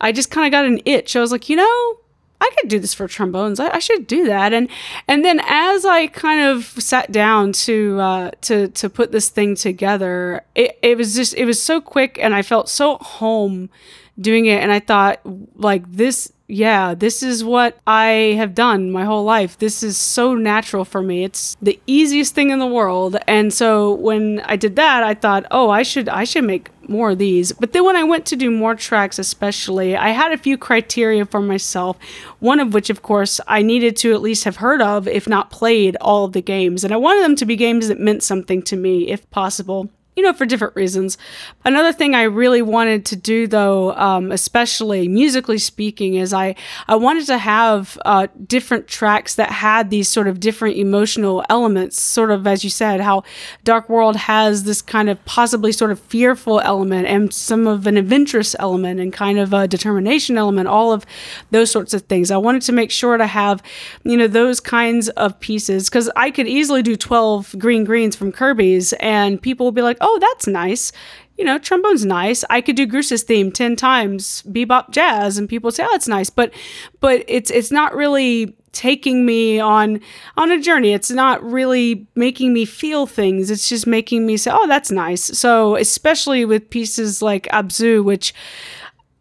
i 0.00 0.12
just 0.12 0.30
kind 0.30 0.46
of 0.46 0.50
got 0.50 0.64
an 0.64 0.80
itch 0.84 1.16
i 1.16 1.20
was 1.20 1.32
like 1.32 1.48
you 1.48 1.56
know 1.56 1.98
I 2.44 2.50
could 2.60 2.68
do 2.68 2.78
this 2.78 2.92
for 2.92 3.08
trombones. 3.08 3.58
I, 3.58 3.76
I, 3.76 3.78
should 3.78 4.06
do 4.06 4.26
that. 4.26 4.52
And 4.52 4.68
and 5.08 5.24
then 5.24 5.40
as 5.44 5.86
I 5.86 6.08
kind 6.08 6.42
of 6.42 6.64
sat 6.64 7.10
down 7.10 7.52
to 7.52 7.98
uh, 8.00 8.30
to 8.42 8.68
to 8.68 8.90
put 8.90 9.12
this 9.12 9.30
thing 9.30 9.54
together, 9.54 10.44
it, 10.54 10.78
it 10.82 10.98
was 10.98 11.14
just 11.14 11.34
it 11.34 11.46
was 11.46 11.62
so 11.62 11.80
quick, 11.80 12.18
and 12.20 12.34
I 12.34 12.42
felt 12.42 12.68
so 12.68 12.96
home 12.96 13.70
doing 14.20 14.46
it. 14.46 14.62
And 14.62 14.72
I 14.72 14.80
thought 14.80 15.20
like 15.56 15.90
this, 15.90 16.32
yeah, 16.46 16.94
this 16.94 17.22
is 17.22 17.42
what 17.42 17.78
I 17.86 18.34
have 18.36 18.54
done 18.54 18.90
my 18.90 19.04
whole 19.04 19.24
life. 19.24 19.58
This 19.58 19.82
is 19.82 19.96
so 19.96 20.34
natural 20.34 20.84
for 20.84 21.02
me. 21.02 21.24
It's 21.24 21.56
the 21.62 21.80
easiest 21.86 22.34
thing 22.34 22.50
in 22.50 22.58
the 22.58 22.66
world. 22.66 23.16
And 23.26 23.52
so 23.52 23.94
when 23.94 24.40
I 24.40 24.56
did 24.56 24.76
that, 24.76 25.02
I 25.02 25.14
thought, 25.14 25.46
oh, 25.50 25.70
I 25.70 25.82
should 25.82 26.08
I 26.08 26.24
should 26.24 26.44
make 26.44 26.70
more 26.86 27.12
of 27.12 27.18
these. 27.18 27.52
But 27.52 27.72
then 27.72 27.84
when 27.84 27.96
I 27.96 28.04
went 28.04 28.26
to 28.26 28.36
do 28.36 28.50
more 28.50 28.74
tracks, 28.74 29.18
especially, 29.18 29.96
I 29.96 30.10
had 30.10 30.32
a 30.32 30.38
few 30.38 30.58
criteria 30.58 31.24
for 31.24 31.40
myself. 31.40 31.98
One 32.40 32.60
of 32.60 32.74
which, 32.74 32.90
of 32.90 33.00
course, 33.00 33.40
I 33.46 33.62
needed 33.62 33.96
to 33.98 34.12
at 34.12 34.20
least 34.20 34.44
have 34.44 34.56
heard 34.56 34.82
of, 34.82 35.08
if 35.08 35.26
not 35.26 35.50
played, 35.50 35.96
all 36.02 36.26
of 36.26 36.34
the 36.34 36.42
games. 36.42 36.84
And 36.84 36.92
I 36.92 36.98
wanted 36.98 37.24
them 37.24 37.36
to 37.36 37.46
be 37.46 37.56
games 37.56 37.88
that 37.88 37.98
meant 37.98 38.22
something 38.22 38.62
to 38.64 38.76
me, 38.76 39.08
if 39.08 39.28
possible. 39.30 39.88
You 40.16 40.22
know, 40.22 40.32
for 40.32 40.46
different 40.46 40.76
reasons. 40.76 41.18
Another 41.64 41.92
thing 41.92 42.14
I 42.14 42.22
really 42.22 42.62
wanted 42.62 43.04
to 43.06 43.16
do, 43.16 43.46
though, 43.46 43.92
um, 43.94 44.30
especially 44.30 45.08
musically 45.08 45.58
speaking, 45.58 46.14
is 46.14 46.32
I, 46.32 46.54
I 46.86 46.94
wanted 46.94 47.26
to 47.26 47.38
have 47.38 47.98
uh, 48.04 48.28
different 48.46 48.86
tracks 48.86 49.34
that 49.34 49.50
had 49.50 49.90
these 49.90 50.08
sort 50.08 50.28
of 50.28 50.38
different 50.38 50.76
emotional 50.76 51.44
elements, 51.48 52.00
sort 52.00 52.30
of 52.30 52.46
as 52.46 52.62
you 52.62 52.70
said, 52.70 53.00
how 53.00 53.24
Dark 53.64 53.88
World 53.88 54.14
has 54.16 54.62
this 54.64 54.80
kind 54.80 55.10
of 55.10 55.22
possibly 55.24 55.72
sort 55.72 55.90
of 55.90 55.98
fearful 55.98 56.60
element 56.60 57.08
and 57.08 57.32
some 57.34 57.66
of 57.66 57.86
an 57.86 57.96
adventurous 57.96 58.54
element 58.60 59.00
and 59.00 59.12
kind 59.12 59.38
of 59.38 59.52
a 59.52 59.66
determination 59.66 60.38
element, 60.38 60.68
all 60.68 60.92
of 60.92 61.04
those 61.50 61.70
sorts 61.72 61.92
of 61.92 62.02
things. 62.02 62.30
I 62.30 62.36
wanted 62.36 62.62
to 62.62 62.72
make 62.72 62.92
sure 62.92 63.16
to 63.16 63.26
have, 63.26 63.62
you 64.04 64.16
know, 64.16 64.28
those 64.28 64.60
kinds 64.60 65.08
of 65.10 65.40
pieces 65.40 65.88
because 65.88 66.08
I 66.14 66.30
could 66.30 66.46
easily 66.46 66.82
do 66.82 66.94
12 66.94 67.56
green 67.58 67.84
greens 67.84 68.14
from 68.14 68.30
Kirby's 68.30 68.92
and 68.94 69.42
people 69.42 69.66
will 69.66 69.72
be 69.72 69.82
like, 69.82 69.98
oh, 70.04 70.18
that's 70.20 70.46
nice. 70.46 70.92
You 71.36 71.44
know, 71.44 71.58
trombone's 71.58 72.04
nice. 72.04 72.44
I 72.48 72.60
could 72.60 72.76
do 72.76 72.86
Groose's 72.86 73.24
theme 73.24 73.50
ten 73.50 73.74
times, 73.74 74.42
bebop 74.42 74.90
jazz, 74.90 75.36
and 75.36 75.48
people 75.48 75.72
say, 75.72 75.84
"Oh, 75.84 75.94
it's 75.94 76.06
nice," 76.06 76.30
but 76.30 76.52
but 77.00 77.24
it's 77.26 77.50
it's 77.50 77.72
not 77.72 77.96
really 77.96 78.56
taking 78.70 79.24
me 79.26 79.58
on 79.58 80.00
on 80.36 80.52
a 80.52 80.60
journey. 80.60 80.92
It's 80.92 81.10
not 81.10 81.42
really 81.42 82.06
making 82.14 82.52
me 82.52 82.64
feel 82.64 83.06
things. 83.06 83.50
It's 83.50 83.68
just 83.68 83.86
making 83.86 84.26
me 84.26 84.36
say, 84.36 84.52
"Oh, 84.54 84.68
that's 84.68 84.92
nice." 84.92 85.22
So, 85.22 85.74
especially 85.74 86.44
with 86.44 86.70
pieces 86.70 87.20
like 87.20 87.48
Abzu, 87.48 88.04
which 88.04 88.32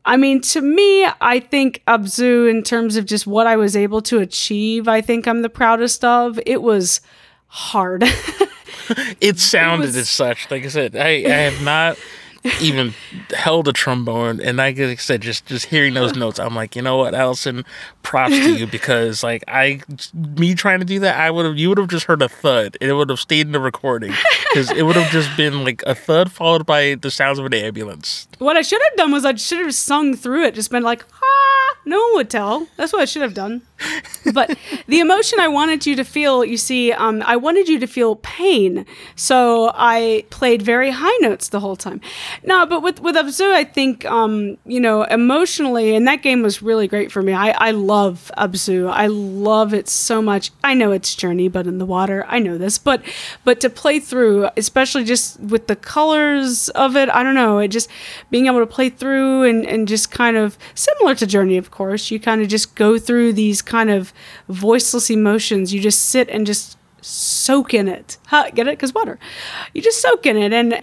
I 0.05 0.17
mean, 0.17 0.41
to 0.41 0.61
me, 0.61 1.07
I 1.21 1.39
think 1.39 1.81
Abzu, 1.87 2.49
in 2.49 2.61
terms 2.61 2.95
of 2.97 3.05
just 3.05 3.25
what 3.25 3.47
I 3.47 3.55
was 3.55 3.75
able 3.75 4.01
to 4.03 4.19
achieve, 4.19 4.87
I 4.87 5.01
think 5.01 5.27
I'm 5.27 5.41
the 5.41 5.49
proudest 5.49 6.03
of. 6.03 6.39
It 6.45 6.61
was 6.61 7.01
hard. 7.47 8.03
it 9.21 9.39
sounded 9.39 9.85
it 9.85 9.87
was... 9.87 9.97
as 9.97 10.09
such. 10.09 10.49
Like 10.49 10.63
I 10.63 10.67
said, 10.67 10.95
I, 10.95 11.07
I 11.07 11.49
have 11.49 11.61
not 11.63 11.97
even 12.61 12.93
held 13.33 13.67
a 13.67 13.73
trombone, 13.73 14.41
and 14.41 14.57
like 14.57 14.77
I 14.77 14.95
said, 14.95 15.21
just 15.21 15.45
just 15.45 15.67
hearing 15.67 15.93
those 15.93 16.15
notes, 16.15 16.39
I'm 16.39 16.55
like, 16.55 16.75
you 16.75 16.81
know 16.81 16.97
what, 16.97 17.15
Allison, 17.15 17.63
props 18.01 18.33
to 18.33 18.57
you 18.57 18.67
because 18.67 19.23
like 19.23 19.43
I, 19.47 19.81
me 20.13 20.53
trying 20.53 20.79
to 20.79 20.85
do 20.85 20.99
that, 20.99 21.17
I 21.17 21.31
would 21.31 21.45
have, 21.45 21.57
you 21.57 21.69
would 21.69 21.77
have 21.77 21.87
just 21.87 22.05
heard 22.05 22.21
a 22.21 22.27
thud, 22.27 22.77
and 22.81 22.89
it 22.89 22.93
would 22.93 23.09
have 23.09 23.19
stayed 23.19 23.45
in 23.45 23.53
the 23.53 23.59
recording 23.59 24.13
because 24.49 24.71
it 24.71 24.83
would 24.83 24.97
have 24.97 25.11
just 25.11 25.35
been 25.37 25.63
like 25.63 25.83
a 25.83 25.95
thud 25.95 26.31
followed 26.31 26.65
by 26.65 26.95
the 26.95 27.09
sounds 27.09 27.39
of 27.39 27.45
an 27.45 27.53
ambulance. 27.53 28.27
What 28.39 28.57
I 28.57 28.61
should 28.61 28.81
have 28.89 28.97
done 28.97 29.11
was 29.11 29.23
I 29.23 29.35
should 29.35 29.59
have 29.59 29.73
sung 29.73 30.15
through 30.15 30.45
it, 30.45 30.55
just 30.55 30.69
been 30.69 30.83
like, 30.83 31.05
ah, 31.13 31.77
no 31.85 31.97
one 31.97 32.15
would 32.15 32.29
tell. 32.29 32.67
That's 32.75 32.91
what 32.91 33.01
I 33.01 33.05
should 33.05 33.21
have 33.21 33.33
done 33.33 33.61
but 34.33 34.57
the 34.87 34.99
emotion 34.99 35.39
I 35.39 35.47
wanted 35.47 35.85
you 35.85 35.95
to 35.95 36.03
feel, 36.03 36.43
you 36.45 36.57
see, 36.57 36.91
um, 36.91 37.23
I 37.25 37.35
wanted 37.35 37.67
you 37.67 37.79
to 37.79 37.87
feel 37.87 38.15
pain. 38.17 38.85
So 39.15 39.71
I 39.75 40.25
played 40.29 40.61
very 40.61 40.91
high 40.91 41.17
notes 41.21 41.49
the 41.49 41.59
whole 41.59 41.75
time. 41.75 42.01
No, 42.43 42.65
but 42.65 42.81
with, 42.81 43.01
with 43.01 43.15
Abzu, 43.15 43.51
I 43.51 43.63
think, 43.63 44.05
um, 44.05 44.57
you 44.65 44.79
know, 44.79 45.03
emotionally, 45.03 45.95
and 45.95 46.07
that 46.07 46.21
game 46.21 46.41
was 46.41 46.61
really 46.61 46.87
great 46.87 47.11
for 47.11 47.21
me. 47.21 47.33
I, 47.33 47.51
I 47.51 47.71
love 47.71 48.31
Abzu. 48.37 48.89
I 48.89 49.07
love 49.07 49.73
it 49.73 49.87
so 49.89 50.21
much. 50.21 50.51
I 50.63 50.73
know 50.73 50.91
it's 50.91 51.15
Journey, 51.15 51.47
but 51.47 51.67
in 51.67 51.77
the 51.77 51.85
water. 51.85 52.25
I 52.27 52.39
know 52.39 52.57
this. 52.57 52.77
But, 52.77 53.03
but 53.43 53.59
to 53.61 53.69
play 53.69 53.99
through, 53.99 54.49
especially 54.57 55.03
just 55.03 55.39
with 55.39 55.67
the 55.67 55.75
colors 55.75 56.69
of 56.69 56.95
it, 56.95 57.09
I 57.09 57.23
don't 57.23 57.35
know, 57.35 57.59
it 57.59 57.69
just 57.69 57.89
being 58.29 58.47
able 58.47 58.59
to 58.59 58.67
play 58.67 58.89
through 58.89 59.43
and, 59.43 59.65
and 59.65 59.87
just 59.87 60.11
kind 60.11 60.37
of 60.37 60.57
similar 60.75 61.15
to 61.15 61.25
Journey, 61.25 61.57
of 61.57 61.71
course, 61.71 62.11
you 62.11 62.19
kind 62.19 62.41
of 62.41 62.47
just 62.47 62.75
go 62.75 62.97
through 62.97 63.33
these 63.33 63.61
kind 63.73 63.89
of 63.89 64.13
voiceless 64.47 65.09
emotions. 65.09 65.73
You 65.73 65.81
just 65.81 66.03
sit 66.09 66.29
and 66.29 66.45
just 66.45 66.77
soak 67.01 67.73
in 67.73 67.87
it. 67.87 68.17
Huh, 68.27 68.51
get 68.53 68.67
it? 68.67 68.77
Because 68.77 68.93
water. 68.93 69.17
You 69.73 69.81
just 69.81 69.99
soak 69.99 70.27
in 70.27 70.37
it. 70.37 70.53
And 70.53 70.79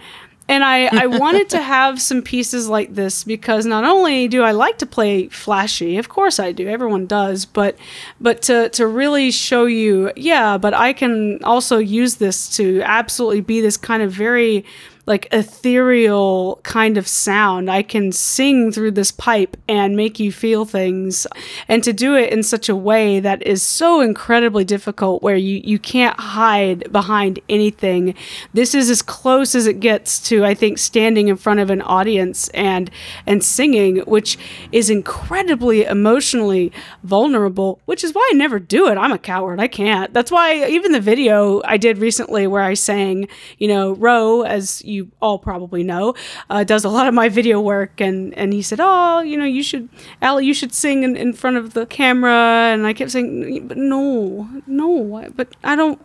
and 0.49 0.65
I, 0.65 1.03
I 1.03 1.07
wanted 1.23 1.47
to 1.51 1.61
have 1.61 2.01
some 2.01 2.21
pieces 2.21 2.67
like 2.67 2.93
this 2.93 3.23
because 3.23 3.65
not 3.65 3.85
only 3.85 4.27
do 4.27 4.43
I 4.43 4.51
like 4.51 4.77
to 4.79 4.85
play 4.85 5.29
flashy, 5.29 5.97
of 5.97 6.09
course 6.09 6.37
I 6.37 6.51
do, 6.51 6.67
everyone 6.67 7.05
does, 7.05 7.45
but 7.45 7.77
but 8.19 8.41
to, 8.43 8.67
to 8.69 8.85
really 8.85 9.31
show 9.31 9.65
you, 9.65 10.11
yeah, 10.17 10.57
but 10.57 10.73
I 10.73 10.91
can 10.91 11.41
also 11.45 11.77
use 11.77 12.15
this 12.15 12.53
to 12.57 12.81
absolutely 12.83 13.39
be 13.39 13.61
this 13.61 13.77
kind 13.77 14.03
of 14.03 14.11
very 14.11 14.65
like 15.11 15.27
ethereal 15.33 16.61
kind 16.63 16.97
of 16.97 17.05
sound. 17.05 17.69
I 17.69 17.83
can 17.83 18.13
sing 18.13 18.71
through 18.71 18.91
this 18.91 19.11
pipe 19.11 19.57
and 19.67 19.97
make 19.97 20.21
you 20.21 20.31
feel 20.31 20.63
things. 20.63 21.27
And 21.67 21.83
to 21.83 21.91
do 21.91 22.15
it 22.15 22.31
in 22.31 22.43
such 22.43 22.69
a 22.69 22.75
way 22.77 23.19
that 23.19 23.45
is 23.45 23.61
so 23.61 23.99
incredibly 23.99 24.63
difficult 24.63 25.21
where 25.21 25.35
you, 25.35 25.59
you 25.65 25.79
can't 25.79 26.17
hide 26.17 26.89
behind 26.93 27.41
anything. 27.49 28.15
This 28.53 28.73
is 28.73 28.89
as 28.89 29.01
close 29.01 29.53
as 29.53 29.67
it 29.67 29.81
gets 29.81 30.17
to, 30.29 30.45
I 30.45 30.53
think, 30.53 30.77
standing 30.77 31.27
in 31.27 31.35
front 31.35 31.59
of 31.59 31.69
an 31.69 31.81
audience 31.81 32.47
and 32.53 32.89
and 33.27 33.43
singing, 33.43 33.97
which 34.07 34.37
is 34.71 34.89
incredibly 34.89 35.83
emotionally 35.83 36.71
vulnerable, 37.03 37.81
which 37.83 38.05
is 38.05 38.13
why 38.13 38.25
I 38.31 38.35
never 38.37 38.59
do 38.59 38.87
it. 38.87 38.97
I'm 38.97 39.11
a 39.11 39.19
coward. 39.19 39.59
I 39.59 39.67
can't. 39.67 40.13
That's 40.13 40.31
why 40.31 40.65
even 40.67 40.93
the 40.93 41.01
video 41.01 41.61
I 41.65 41.75
did 41.75 41.97
recently 41.97 42.47
where 42.47 42.63
I 42.63 42.75
sang, 42.75 43.27
you 43.57 43.67
know, 43.67 43.91
Row 43.91 44.43
as 44.43 44.81
you 44.85 45.00
all 45.21 45.39
probably 45.39 45.83
know, 45.83 46.15
uh, 46.49 46.63
does 46.63 46.83
a 46.83 46.89
lot 46.89 47.07
of 47.07 47.13
my 47.13 47.29
video 47.29 47.59
work, 47.59 48.01
and 48.01 48.37
and 48.37 48.53
he 48.53 48.61
said, 48.61 48.79
"Oh, 48.81 49.21
you 49.21 49.37
know, 49.37 49.45
you 49.45 49.63
should, 49.63 49.89
Allie, 50.21 50.45
you 50.45 50.53
should 50.53 50.73
sing 50.73 51.03
in, 51.03 51.15
in 51.15 51.33
front 51.33 51.57
of 51.57 51.73
the 51.73 51.85
camera." 51.85 52.71
And 52.73 52.85
I 52.85 52.93
kept 52.93 53.11
saying, 53.11 53.67
"But 53.67 53.77
no, 53.77 54.49
no, 54.67 55.29
but 55.35 55.55
I 55.63 55.75
don't." 55.75 56.01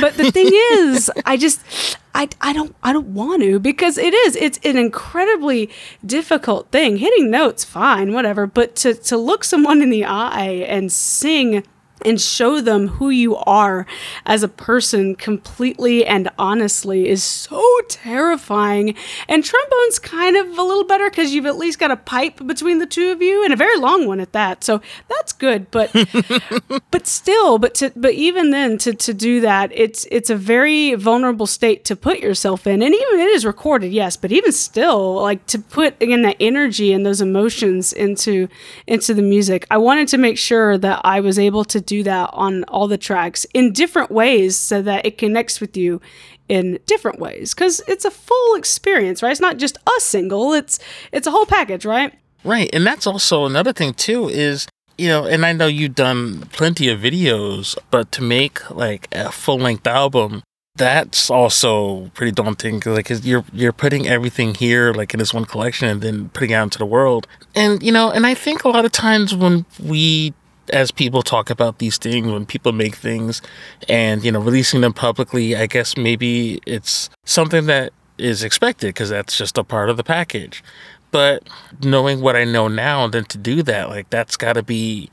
but 0.00 0.14
the 0.14 0.30
thing 0.30 0.50
is, 0.72 1.10
I 1.26 1.36
just. 1.36 1.98
I, 2.14 2.28
I 2.42 2.52
don't 2.52 2.76
I 2.82 2.92
don't 2.92 3.14
want 3.14 3.40
to 3.40 3.58
because 3.58 3.96
it 3.96 4.12
is 4.12 4.36
it's 4.36 4.60
an 4.64 4.76
incredibly 4.76 5.70
difficult 6.04 6.70
thing 6.70 6.98
hitting 6.98 7.30
notes 7.30 7.64
fine 7.64 8.12
whatever 8.12 8.46
but 8.46 8.76
to 8.76 8.92
to 8.92 9.16
look 9.16 9.44
someone 9.44 9.80
in 9.80 9.88
the 9.88 10.04
eye 10.04 10.66
and 10.68 10.92
sing 10.92 11.64
and 12.04 12.20
show 12.20 12.60
them 12.60 12.88
who 12.88 13.10
you 13.10 13.36
are 13.36 13.86
as 14.26 14.42
a 14.42 14.48
person 14.48 15.14
completely 15.14 16.04
and 16.04 16.28
honestly 16.38 17.08
is 17.08 17.22
so 17.22 17.64
terrifying. 17.88 18.94
And 19.28 19.44
trombone's 19.44 19.98
kind 19.98 20.36
of 20.36 20.58
a 20.58 20.62
little 20.62 20.84
better 20.84 21.10
because 21.10 21.34
you've 21.34 21.46
at 21.46 21.56
least 21.56 21.78
got 21.78 21.90
a 21.90 21.96
pipe 21.96 22.46
between 22.46 22.78
the 22.78 22.86
two 22.86 23.10
of 23.10 23.22
you 23.22 23.44
and 23.44 23.52
a 23.52 23.56
very 23.56 23.78
long 23.78 24.06
one 24.06 24.20
at 24.20 24.32
that. 24.32 24.64
So 24.64 24.80
that's 25.08 25.32
good. 25.32 25.70
But 25.70 25.92
but 26.90 27.06
still, 27.06 27.58
but 27.58 27.74
to 27.76 27.92
but 27.94 28.14
even 28.14 28.50
then 28.50 28.78
to 28.78 28.94
to 28.94 29.14
do 29.14 29.40
that, 29.40 29.70
it's 29.74 30.06
it's 30.10 30.30
a 30.30 30.36
very 30.36 30.94
vulnerable 30.94 31.46
state 31.46 31.84
to 31.86 31.96
put 31.96 32.20
yourself 32.20 32.66
in. 32.66 32.82
And 32.82 32.94
even 32.94 33.20
it 33.20 33.28
is 33.28 33.44
recorded, 33.44 33.92
yes, 33.92 34.16
but 34.16 34.32
even 34.32 34.52
still, 34.52 35.20
like 35.20 35.46
to 35.46 35.58
put 35.58 36.00
again 36.00 36.22
that 36.22 36.36
energy 36.40 36.92
and 36.92 37.04
those 37.04 37.20
emotions 37.20 37.92
into 37.92 38.48
into 38.86 39.14
the 39.14 39.22
music. 39.22 39.66
I 39.70 39.78
wanted 39.78 40.08
to 40.08 40.18
make 40.18 40.38
sure 40.38 40.78
that 40.78 41.00
I 41.04 41.20
was 41.20 41.38
able 41.38 41.64
to 41.66 41.80
do 41.80 41.91
that 42.00 42.30
on 42.32 42.62
all 42.64 42.86
the 42.86 42.96
tracks 42.96 43.44
in 43.52 43.72
different 43.72 44.10
ways 44.10 44.56
so 44.56 44.80
that 44.82 45.04
it 45.04 45.18
connects 45.18 45.60
with 45.60 45.76
you 45.76 46.00
in 46.48 46.78
different 46.86 47.18
ways. 47.18 47.54
Because 47.54 47.82
it's 47.88 48.04
a 48.04 48.10
full 48.10 48.54
experience 48.54 49.22
right? 49.22 49.32
It's 49.32 49.40
not 49.40 49.56
just 49.56 49.78
a 49.78 50.00
single 50.00 50.52
it's 50.52 50.78
it's 51.10 51.26
a 51.26 51.32
whole 51.32 51.46
package 51.46 51.84
right? 51.84 52.14
Right 52.44 52.70
and 52.72 52.86
that's 52.86 53.06
also 53.06 53.44
another 53.44 53.72
thing 53.72 53.94
too 53.94 54.28
is 54.28 54.68
you 54.98 55.08
know 55.08 55.24
and 55.24 55.46
i 55.46 55.52
know 55.52 55.66
you've 55.66 55.94
done 55.94 56.42
plenty 56.52 56.88
of 56.90 57.00
videos 57.00 57.78
but 57.90 58.12
to 58.12 58.22
make 58.22 58.70
like 58.70 59.08
a 59.12 59.32
full-length 59.32 59.86
album 59.86 60.42
that's 60.76 61.28
also 61.28 62.10
pretty 62.14 62.32
daunting 62.32 62.76
because 62.76 62.96
like 62.96 63.06
cause 63.06 63.26
you're 63.26 63.44
you're 63.52 63.72
putting 63.72 64.08
everything 64.08 64.54
here 64.54 64.92
like 64.92 65.12
in 65.12 65.18
this 65.18 65.34
one 65.34 65.44
collection 65.44 65.88
and 65.88 66.00
then 66.00 66.28
putting 66.30 66.50
it 66.50 66.54
out 66.54 66.64
into 66.64 66.78
the 66.78 66.86
world. 66.86 67.26
And 67.54 67.82
you 67.82 67.92
know 67.92 68.10
and 68.10 68.26
i 68.26 68.34
think 68.34 68.64
a 68.64 68.68
lot 68.68 68.84
of 68.84 68.92
times 68.92 69.34
when 69.34 69.66
we 69.78 70.32
as 70.70 70.90
people 70.90 71.22
talk 71.22 71.50
about 71.50 71.78
these 71.78 71.98
things, 71.98 72.26
when 72.26 72.46
people 72.46 72.72
make 72.72 72.96
things 72.96 73.42
and, 73.88 74.24
you 74.24 74.32
know, 74.32 74.40
releasing 74.40 74.80
them 74.80 74.92
publicly, 74.92 75.56
I 75.56 75.66
guess 75.66 75.96
maybe 75.96 76.60
it's 76.66 77.10
something 77.24 77.66
that 77.66 77.92
is 78.18 78.42
expected 78.42 78.88
because 78.88 79.10
that's 79.10 79.36
just 79.36 79.58
a 79.58 79.64
part 79.64 79.90
of 79.90 79.96
the 79.96 80.04
package. 80.04 80.62
But 81.10 81.48
knowing 81.82 82.20
what 82.20 82.36
I 82.36 82.44
know 82.44 82.68
now, 82.68 83.06
then 83.06 83.24
to 83.26 83.38
do 83.38 83.62
that, 83.64 83.90
like 83.90 84.08
that's 84.10 84.36
got 84.36 84.54
to 84.54 84.62
be 84.62 85.10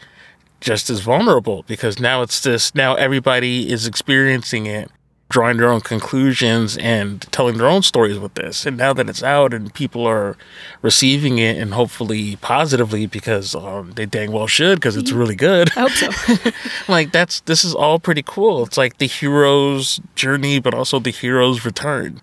just 0.62 0.90
as 0.90 1.00
vulnerable 1.00 1.64
because 1.68 2.00
now 2.00 2.22
it's 2.22 2.42
just 2.42 2.76
now 2.76 2.96
everybody 2.96 3.72
is 3.72 3.88
experiencing 3.88 4.66
it 4.66 4.92
drawing 5.30 5.58
their 5.58 5.70
own 5.70 5.82
conclusions 5.82 6.76
and 6.78 7.22
telling 7.32 7.58
their 7.58 7.68
own 7.68 7.84
stories 7.84 8.18
with 8.18 8.34
this. 8.34 8.66
And 8.66 8.78
now 8.78 8.94
that 8.94 9.08
it's 9.08 9.24
out 9.24 9.54
and 9.54 9.74
people 9.74 10.06
are 10.08 10.36
receiving 10.82 11.38
it 11.38 11.58
and 11.58 11.74
hopefully 11.74 12.36
positively 12.38 13.06
because 13.06 13.54
um, 13.54 13.92
they 13.92 14.08
dang 14.08 14.32
well 14.32 14.48
should 14.48 14.80
because 14.80 14.98
it's 14.98 15.12
really 15.12 15.36
good. 15.36 15.70
I 15.78 15.88
hope 15.88 15.92
so. 15.92 16.52
like 16.92 17.12
that's 17.12 17.42
this 17.42 17.64
is 17.64 17.76
all 17.76 18.00
pretty 18.00 18.24
cool. 18.26 18.64
It's 18.64 18.78
like 18.78 18.98
the 18.98 19.06
hero's 19.08 20.02
journey, 20.16 20.60
but 20.60 20.74
also 20.74 21.00
the 21.00 21.12
hero's 21.12 21.64
return. 21.64 22.22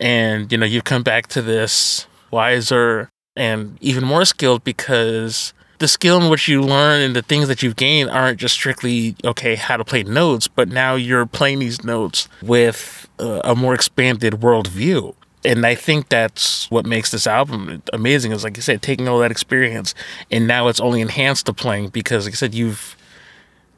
And 0.00 0.50
you 0.50 0.58
know, 0.58 0.66
you've 0.66 0.84
come 0.84 1.02
back 1.02 1.28
to 1.28 1.42
this 1.42 2.06
wiser 2.30 3.08
and 3.36 3.78
even 3.80 4.04
more 4.04 4.24
skilled 4.24 4.64
because 4.64 5.52
the 5.78 5.88
skill 5.88 6.20
in 6.20 6.30
which 6.30 6.48
you 6.48 6.62
learn 6.62 7.00
and 7.00 7.14
the 7.14 7.22
things 7.22 7.48
that 7.48 7.62
you've 7.62 7.76
gained 7.76 8.10
aren't 8.10 8.38
just 8.38 8.54
strictly 8.54 9.14
okay 9.24 9.54
how 9.54 9.76
to 9.76 9.84
play 9.84 10.02
notes, 10.02 10.48
but 10.48 10.68
now 10.68 10.94
you're 10.94 11.26
playing 11.26 11.60
these 11.60 11.84
notes 11.84 12.28
with 12.42 13.08
uh, 13.18 13.40
a 13.44 13.54
more 13.54 13.74
expanded 13.74 14.34
worldview. 14.34 15.14
And 15.44 15.64
I 15.64 15.76
think 15.76 16.08
that's 16.08 16.68
what 16.70 16.84
makes 16.84 17.12
this 17.12 17.26
album 17.26 17.82
amazing. 17.92 18.32
Is 18.32 18.42
like 18.42 18.56
you 18.56 18.62
said, 18.62 18.82
taking 18.82 19.08
all 19.08 19.20
that 19.20 19.30
experience, 19.30 19.94
and 20.30 20.48
now 20.48 20.66
it's 20.66 20.80
only 20.80 21.00
enhanced 21.00 21.46
the 21.46 21.54
playing 21.54 21.88
because, 21.88 22.24
like 22.24 22.34
I 22.34 22.36
said, 22.36 22.54
you've 22.54 22.96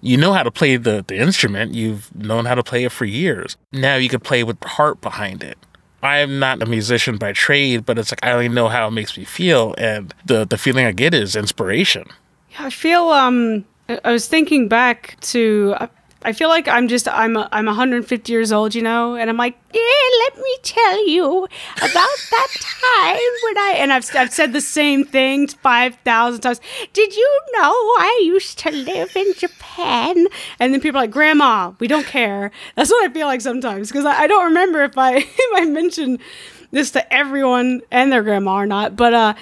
you 0.00 0.16
know 0.16 0.32
how 0.32 0.42
to 0.42 0.50
play 0.50 0.76
the, 0.76 1.04
the 1.06 1.16
instrument. 1.16 1.74
You've 1.74 2.14
known 2.16 2.46
how 2.46 2.54
to 2.54 2.62
play 2.62 2.84
it 2.84 2.92
for 2.92 3.04
years. 3.04 3.56
Now 3.72 3.96
you 3.96 4.08
can 4.08 4.20
play 4.20 4.42
with 4.42 4.62
heart 4.64 5.00
behind 5.02 5.42
it. 5.42 5.58
I 6.02 6.18
am 6.18 6.38
not 6.38 6.62
a 6.62 6.66
musician 6.66 7.18
by 7.18 7.32
trade, 7.32 7.84
but 7.84 7.98
it's 7.98 8.10
like 8.10 8.24
I 8.24 8.32
only 8.32 8.48
know 8.48 8.68
how 8.68 8.88
it 8.88 8.92
makes 8.92 9.16
me 9.18 9.24
feel, 9.24 9.74
and 9.78 10.14
the 10.24 10.46
the 10.46 10.56
feeling 10.58 10.86
I 10.86 10.92
get 10.92 11.14
is 11.14 11.36
inspiration. 11.36 12.06
Yeah, 12.52 12.66
I 12.66 12.70
feel 12.70 13.08
um 13.10 13.64
I 14.04 14.12
was 14.12 14.26
thinking 14.28 14.68
back 14.68 15.16
to 15.32 15.74
I 16.22 16.32
feel 16.32 16.48
like 16.48 16.68
I'm 16.68 16.86
just 16.88 17.08
I'm 17.08 17.36
I'm 17.36 17.66
150 17.66 18.32
years 18.32 18.52
old, 18.52 18.74
you 18.74 18.82
know, 18.82 19.16
and 19.16 19.30
I'm 19.30 19.36
like, 19.38 19.56
yeah, 19.72 19.80
let 20.24 20.36
me 20.36 20.56
tell 20.62 21.08
you 21.08 21.44
about 21.78 22.16
that 22.30 22.48
time 22.60 23.30
when 23.44 23.58
I 23.58 23.74
and 23.78 23.92
I've 23.92 24.04
I've 24.14 24.32
said 24.32 24.52
the 24.52 24.60
same 24.60 25.04
thing 25.04 25.48
five 25.48 25.96
thousand 26.04 26.42
times. 26.42 26.60
Did 26.92 27.16
you 27.16 27.40
know 27.52 27.70
I 27.72 28.20
used 28.24 28.58
to 28.60 28.70
live 28.70 29.16
in 29.16 29.32
Japan? 29.34 30.26
And 30.58 30.74
then 30.74 30.80
people 30.80 30.98
are 30.98 31.04
like, 31.04 31.10
Grandma, 31.10 31.72
we 31.78 31.86
don't 31.86 32.06
care. 32.06 32.50
That's 32.74 32.90
what 32.90 33.08
I 33.08 33.12
feel 33.12 33.26
like 33.26 33.40
sometimes 33.40 33.88
because 33.88 34.04
I, 34.04 34.22
I 34.22 34.26
don't 34.26 34.44
remember 34.44 34.82
if 34.82 34.98
I 34.98 35.16
if 35.16 35.50
I 35.54 35.64
mentioned 35.64 36.20
this 36.70 36.90
to 36.92 37.12
everyone 37.12 37.80
and 37.90 38.12
their 38.12 38.22
grandma 38.22 38.54
or 38.54 38.66
not. 38.66 38.96
But 38.96 39.14
uh, 39.14 39.34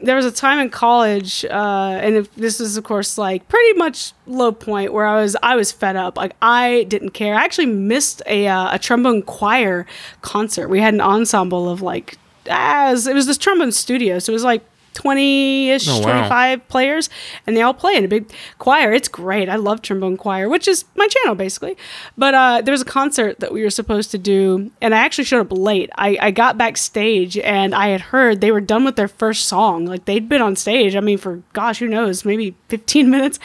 there 0.00 0.16
was 0.16 0.24
a 0.24 0.32
time 0.32 0.58
in 0.58 0.70
college, 0.70 1.44
uh, 1.44 1.98
and 2.00 2.26
this 2.36 2.60
was, 2.60 2.76
of 2.76 2.84
course, 2.84 3.18
like 3.18 3.48
pretty 3.48 3.76
much 3.78 4.12
low 4.26 4.52
point 4.52 4.92
where 4.92 5.06
I 5.06 5.20
was 5.20 5.36
I 5.42 5.56
was 5.56 5.72
fed 5.72 5.96
up. 5.96 6.16
Like 6.16 6.36
I 6.40 6.86
didn't 6.88 7.10
care. 7.10 7.34
I 7.34 7.44
actually 7.44 7.66
missed 7.66 8.22
a 8.26 8.46
uh, 8.46 8.74
a 8.74 8.78
trombone 8.78 9.22
choir 9.22 9.86
concert. 10.22 10.68
We 10.68 10.80
had 10.80 10.94
an 10.94 11.00
ensemble 11.00 11.68
of 11.68 11.82
like 11.82 12.16
as 12.48 13.06
it 13.06 13.14
was 13.14 13.26
this 13.26 13.38
trombone 13.38 13.72
studio, 13.72 14.18
so 14.18 14.32
it 14.32 14.34
was 14.34 14.44
like 14.44 14.64
20 14.98 15.70
ish, 15.70 15.88
oh, 15.88 16.00
wow. 16.00 16.26
25 16.26 16.66
players, 16.66 17.08
and 17.46 17.56
they 17.56 17.62
all 17.62 17.72
play 17.72 17.94
in 17.94 18.04
a 18.04 18.08
big 18.08 18.32
choir. 18.58 18.92
It's 18.92 19.06
great. 19.06 19.48
I 19.48 19.54
love 19.54 19.80
trombone 19.80 20.16
choir, 20.16 20.48
which 20.48 20.66
is 20.66 20.86
my 20.96 21.06
channel 21.06 21.36
basically. 21.36 21.76
But 22.16 22.34
uh, 22.34 22.62
there 22.62 22.72
was 22.72 22.82
a 22.82 22.84
concert 22.84 23.38
that 23.38 23.52
we 23.52 23.62
were 23.62 23.70
supposed 23.70 24.10
to 24.10 24.18
do, 24.18 24.72
and 24.82 24.96
I 24.96 24.98
actually 24.98 25.22
showed 25.22 25.40
up 25.40 25.56
late. 25.56 25.88
I, 25.94 26.18
I 26.20 26.30
got 26.32 26.58
backstage 26.58 27.38
and 27.38 27.76
I 27.76 27.90
had 27.90 28.00
heard 28.00 28.40
they 28.40 28.50
were 28.50 28.60
done 28.60 28.84
with 28.84 28.96
their 28.96 29.06
first 29.06 29.46
song. 29.46 29.86
Like 29.86 30.04
they'd 30.06 30.28
been 30.28 30.42
on 30.42 30.56
stage, 30.56 30.96
I 30.96 31.00
mean, 31.00 31.18
for 31.18 31.44
gosh, 31.52 31.78
who 31.78 31.86
knows, 31.86 32.24
maybe 32.24 32.56
15 32.66 33.08
minutes. 33.16 33.38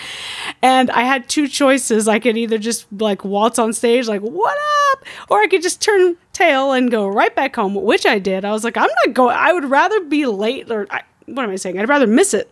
And 0.63 0.89
I 0.89 1.03
had 1.03 1.29
two 1.29 1.47
choices. 1.47 2.07
I 2.07 2.17
could 2.17 2.35
either 2.35 2.57
just 2.57 2.87
like 2.91 3.23
waltz 3.23 3.59
on 3.59 3.73
stage, 3.73 4.07
like, 4.07 4.21
what 4.21 4.57
up? 4.91 5.05
Or 5.29 5.39
I 5.39 5.45
could 5.45 5.61
just 5.61 5.81
turn 5.81 6.17
tail 6.31 6.71
and 6.71 6.89
go 6.89 7.07
right 7.07 7.35
back 7.35 7.55
home, 7.55 7.75
which 7.75 8.07
I 8.07 8.17
did. 8.17 8.43
I 8.43 8.51
was 8.51 8.63
like, 8.63 8.75
I'm 8.75 8.89
not 9.05 9.13
going, 9.13 9.37
I 9.37 9.53
would 9.53 9.65
rather 9.65 9.99
be 10.01 10.25
late 10.25 10.71
or. 10.71 10.87
I, 10.89 11.03
what 11.27 11.43
am 11.43 11.51
I 11.51 11.55
saying? 11.55 11.79
I'd 11.79 11.89
rather 11.89 12.07
miss 12.07 12.33
it 12.33 12.49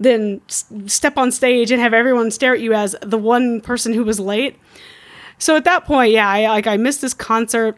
than 0.00 0.40
s- 0.48 0.64
step 0.86 1.16
on 1.18 1.30
stage 1.30 1.70
and 1.70 1.80
have 1.80 1.94
everyone 1.94 2.30
stare 2.30 2.54
at 2.54 2.60
you 2.60 2.72
as 2.72 2.96
the 3.02 3.18
one 3.18 3.60
person 3.60 3.92
who 3.92 4.04
was 4.04 4.18
late. 4.18 4.58
So 5.38 5.56
at 5.56 5.64
that 5.64 5.84
point, 5.84 6.12
yeah, 6.12 6.28
I 6.28 6.48
like 6.48 6.66
I 6.66 6.76
missed 6.76 7.00
this 7.00 7.14
concert 7.14 7.76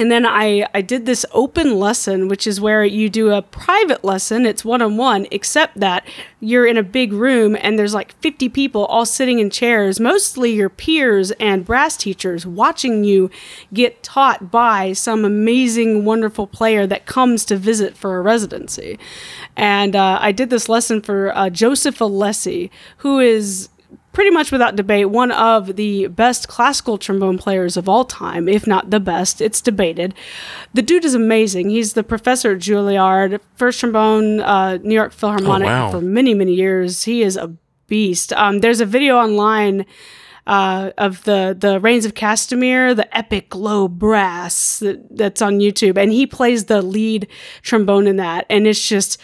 and 0.00 0.10
then 0.10 0.24
I, 0.24 0.66
I 0.72 0.80
did 0.80 1.04
this 1.04 1.26
open 1.32 1.78
lesson, 1.78 2.26
which 2.26 2.46
is 2.46 2.58
where 2.58 2.82
you 2.86 3.10
do 3.10 3.32
a 3.32 3.42
private 3.42 4.02
lesson. 4.02 4.46
It's 4.46 4.64
one 4.64 4.80
on 4.80 4.96
one, 4.96 5.26
except 5.30 5.78
that 5.78 6.08
you're 6.40 6.66
in 6.66 6.78
a 6.78 6.82
big 6.82 7.12
room 7.12 7.54
and 7.60 7.78
there's 7.78 7.92
like 7.92 8.18
50 8.20 8.48
people 8.48 8.86
all 8.86 9.04
sitting 9.04 9.40
in 9.40 9.50
chairs, 9.50 10.00
mostly 10.00 10.52
your 10.52 10.70
peers 10.70 11.32
and 11.32 11.66
brass 11.66 11.98
teachers, 11.98 12.46
watching 12.46 13.04
you 13.04 13.30
get 13.74 14.02
taught 14.02 14.50
by 14.50 14.94
some 14.94 15.22
amazing, 15.22 16.06
wonderful 16.06 16.46
player 16.46 16.86
that 16.86 17.04
comes 17.04 17.44
to 17.44 17.56
visit 17.56 17.94
for 17.94 18.16
a 18.16 18.22
residency. 18.22 18.98
And 19.54 19.94
uh, 19.94 20.18
I 20.18 20.32
did 20.32 20.48
this 20.48 20.70
lesson 20.70 21.02
for 21.02 21.36
uh, 21.36 21.50
Joseph 21.50 21.98
Alessi, 21.98 22.70
who 22.98 23.18
is 23.18 23.68
pretty 24.12 24.30
much 24.30 24.50
without 24.50 24.76
debate, 24.76 25.10
one 25.10 25.30
of 25.32 25.76
the 25.76 26.08
best 26.08 26.48
classical 26.48 26.98
trombone 26.98 27.38
players 27.38 27.76
of 27.76 27.88
all 27.88 28.04
time, 28.04 28.48
if 28.48 28.66
not 28.66 28.90
the 28.90 29.00
best. 29.00 29.40
It's 29.40 29.60
debated. 29.60 30.14
The 30.74 30.82
dude 30.82 31.04
is 31.04 31.14
amazing. 31.14 31.70
He's 31.70 31.92
the 31.92 32.02
professor 32.02 32.52
at 32.52 32.58
Juilliard, 32.58 33.40
first 33.56 33.80
trombone, 33.80 34.40
uh, 34.40 34.78
New 34.82 34.94
York 34.94 35.12
Philharmonic 35.12 35.68
oh, 35.68 35.70
wow. 35.70 35.90
for 35.90 36.00
many, 36.00 36.34
many 36.34 36.54
years. 36.54 37.04
He 37.04 37.22
is 37.22 37.36
a 37.36 37.54
beast. 37.86 38.32
Um, 38.32 38.60
there's 38.60 38.80
a 38.80 38.86
video 38.86 39.16
online. 39.16 39.86
Uh, 40.46 40.90
of 40.98 41.22
the 41.24 41.54
the 41.56 41.78
Rains 41.78 42.06
of 42.06 42.14
Castamere, 42.14 42.96
the 42.96 43.16
epic 43.16 43.54
low 43.54 43.86
brass 43.86 44.78
that, 44.78 45.16
that's 45.16 45.42
on 45.42 45.60
YouTube, 45.60 45.98
and 45.98 46.10
he 46.10 46.26
plays 46.26 46.64
the 46.64 46.82
lead 46.82 47.28
trombone 47.62 48.06
in 48.06 48.16
that, 48.16 48.46
and 48.48 48.66
it's 48.66 48.84
just 48.84 49.20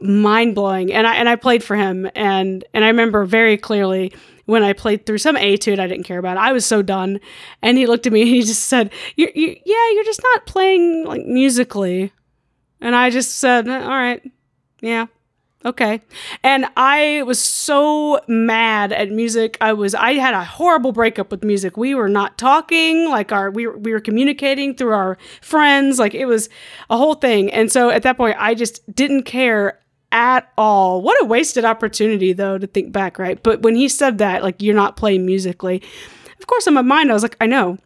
mind 0.00 0.54
blowing. 0.54 0.92
And 0.92 1.06
I 1.06 1.16
and 1.16 1.28
I 1.28 1.36
played 1.36 1.62
for 1.62 1.76
him, 1.76 2.08
and 2.14 2.64
and 2.74 2.84
I 2.84 2.88
remember 2.88 3.24
very 3.24 3.56
clearly 3.56 4.12
when 4.46 4.62
I 4.62 4.72
played 4.72 5.06
through 5.06 5.18
some 5.18 5.36
a 5.36 5.54
etude 5.54 5.78
I 5.78 5.86
didn't 5.86 6.04
care 6.04 6.18
about. 6.18 6.36
I 6.36 6.52
was 6.52 6.64
so 6.64 6.82
done, 6.82 7.20
and 7.62 7.76
he 7.76 7.86
looked 7.86 8.06
at 8.06 8.12
me 8.12 8.22
and 8.22 8.30
he 8.30 8.42
just 8.42 8.64
said, 8.66 8.90
"You, 9.16 9.30
you 9.34 9.56
yeah, 9.64 9.90
you're 9.92 10.04
just 10.04 10.22
not 10.22 10.46
playing 10.46 11.04
like 11.04 11.26
musically," 11.26 12.12
and 12.80 12.94
I 12.94 13.10
just 13.10 13.38
said, 13.38 13.68
uh, 13.68 13.80
"All 13.82 13.88
right, 13.88 14.22
yeah." 14.80 15.06
Okay. 15.64 16.00
And 16.44 16.66
I 16.76 17.24
was 17.24 17.42
so 17.42 18.20
mad 18.28 18.92
at 18.92 19.10
music. 19.10 19.56
I 19.60 19.72
was 19.72 19.96
I 19.96 20.12
had 20.12 20.32
a 20.32 20.44
horrible 20.44 20.92
breakup 20.92 21.32
with 21.32 21.42
music. 21.42 21.76
We 21.76 21.92
were 21.92 22.08
not 22.08 22.38
talking, 22.38 23.08
like 23.08 23.32
our 23.32 23.50
we 23.50 23.66
were, 23.66 23.76
we 23.76 23.92
were 23.92 24.00
communicating 24.00 24.76
through 24.76 24.92
our 24.92 25.18
friends, 25.40 25.98
like 25.98 26.14
it 26.14 26.26
was 26.26 26.48
a 26.88 26.96
whole 26.96 27.14
thing. 27.14 27.50
And 27.50 27.72
so 27.72 27.90
at 27.90 28.04
that 28.04 28.16
point 28.16 28.36
I 28.38 28.54
just 28.54 28.94
didn't 28.94 29.24
care 29.24 29.80
at 30.16 30.50
all. 30.56 31.02
What 31.02 31.22
a 31.22 31.26
wasted 31.26 31.66
opportunity, 31.66 32.32
though, 32.32 32.56
to 32.56 32.66
think 32.66 32.90
back, 32.90 33.18
right? 33.18 33.40
But 33.42 33.60
when 33.60 33.74
he 33.76 33.86
said 33.86 34.16
that, 34.18 34.42
like, 34.42 34.62
you're 34.62 34.74
not 34.74 34.96
playing 34.96 35.26
musically, 35.26 35.82
of 36.40 36.46
course, 36.46 36.66
in 36.66 36.72
my 36.72 36.82
mind, 36.82 37.10
I 37.10 37.14
was 37.14 37.22
like, 37.22 37.36
I 37.38 37.46
know 37.46 37.76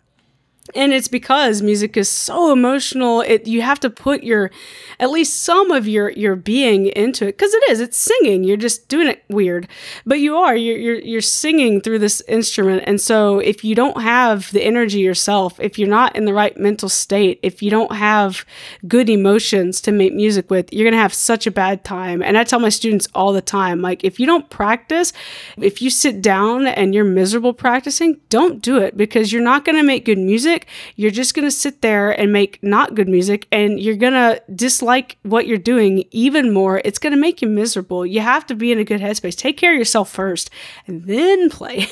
and 0.74 0.92
it's 0.92 1.08
because 1.08 1.62
music 1.62 1.96
is 1.96 2.08
so 2.08 2.52
emotional 2.52 3.20
it 3.22 3.46
you 3.46 3.62
have 3.62 3.80
to 3.80 3.90
put 3.90 4.22
your 4.22 4.50
at 4.98 5.10
least 5.10 5.42
some 5.42 5.70
of 5.70 5.88
your 5.88 6.10
your 6.10 6.36
being 6.36 6.86
into 6.88 7.26
it 7.26 7.36
because 7.38 7.54
it 7.54 7.62
is 7.70 7.80
it's 7.80 7.96
singing 7.96 8.44
you're 8.44 8.56
just 8.56 8.88
doing 8.88 9.08
it 9.08 9.24
weird. 9.28 9.68
But 10.04 10.20
you 10.20 10.36
are 10.36 10.56
you're, 10.56 10.76
you're 10.76 11.00
you're 11.00 11.20
singing 11.20 11.80
through 11.80 12.00
this 12.00 12.20
instrument 12.28 12.84
and 12.86 13.00
so 13.00 13.38
if 13.38 13.64
you 13.64 13.74
don't 13.74 14.00
have 14.02 14.50
the 14.52 14.62
energy 14.62 15.00
yourself 15.00 15.58
if 15.60 15.78
you're 15.78 15.88
not 15.88 16.16
in 16.16 16.24
the 16.24 16.34
right 16.34 16.56
mental 16.56 16.88
state 16.88 17.40
if 17.42 17.62
you 17.62 17.70
don't 17.70 17.92
have 17.92 18.44
good 18.86 19.08
emotions 19.08 19.80
to 19.82 19.92
make 19.92 20.12
music 20.12 20.50
with 20.50 20.72
you're 20.72 20.88
gonna 20.88 21.02
have 21.02 21.14
such 21.14 21.46
a 21.46 21.50
bad 21.50 21.84
time. 21.84 22.22
And 22.22 22.36
i 22.36 22.44
tell 22.44 22.60
my 22.60 22.68
students 22.68 23.08
all 23.14 23.32
the 23.32 23.42
time 23.42 23.80
like 23.80 24.04
if 24.04 24.20
you 24.20 24.26
don't 24.26 24.48
practice 24.50 25.12
if 25.56 25.80
you 25.80 25.90
sit 25.90 26.20
down 26.20 26.66
and 26.66 26.94
you're 26.94 27.04
miserable 27.04 27.52
practicing 27.52 28.20
don't 28.28 28.60
do 28.62 28.78
it 28.78 28.96
because 28.96 29.32
you're 29.32 29.42
not 29.42 29.64
gonna 29.64 29.82
make 29.82 30.04
good 30.04 30.18
music 30.18 30.59
music, 30.60 30.94
you're 30.96 31.10
just 31.10 31.34
going 31.34 31.46
to 31.46 31.50
sit 31.50 31.82
there 31.82 32.10
and 32.10 32.32
make 32.32 32.58
not 32.62 32.94
good 32.94 33.08
music 33.08 33.46
and 33.52 33.80
you're 33.80 33.96
going 33.96 34.12
to 34.12 34.40
dislike 34.54 35.18
what 35.22 35.46
you're 35.46 35.58
doing 35.58 36.04
even 36.10 36.52
more. 36.52 36.80
It's 36.84 36.98
going 36.98 37.12
to 37.12 37.20
make 37.20 37.42
you 37.42 37.48
miserable. 37.48 38.06
You 38.06 38.20
have 38.20 38.46
to 38.46 38.54
be 38.54 38.72
in 38.72 38.78
a 38.78 38.84
good 38.84 39.00
headspace. 39.00 39.36
Take 39.36 39.56
care 39.56 39.72
of 39.72 39.78
yourself 39.78 40.10
first 40.10 40.50
and 40.86 41.04
then 41.04 41.50
play. 41.50 41.86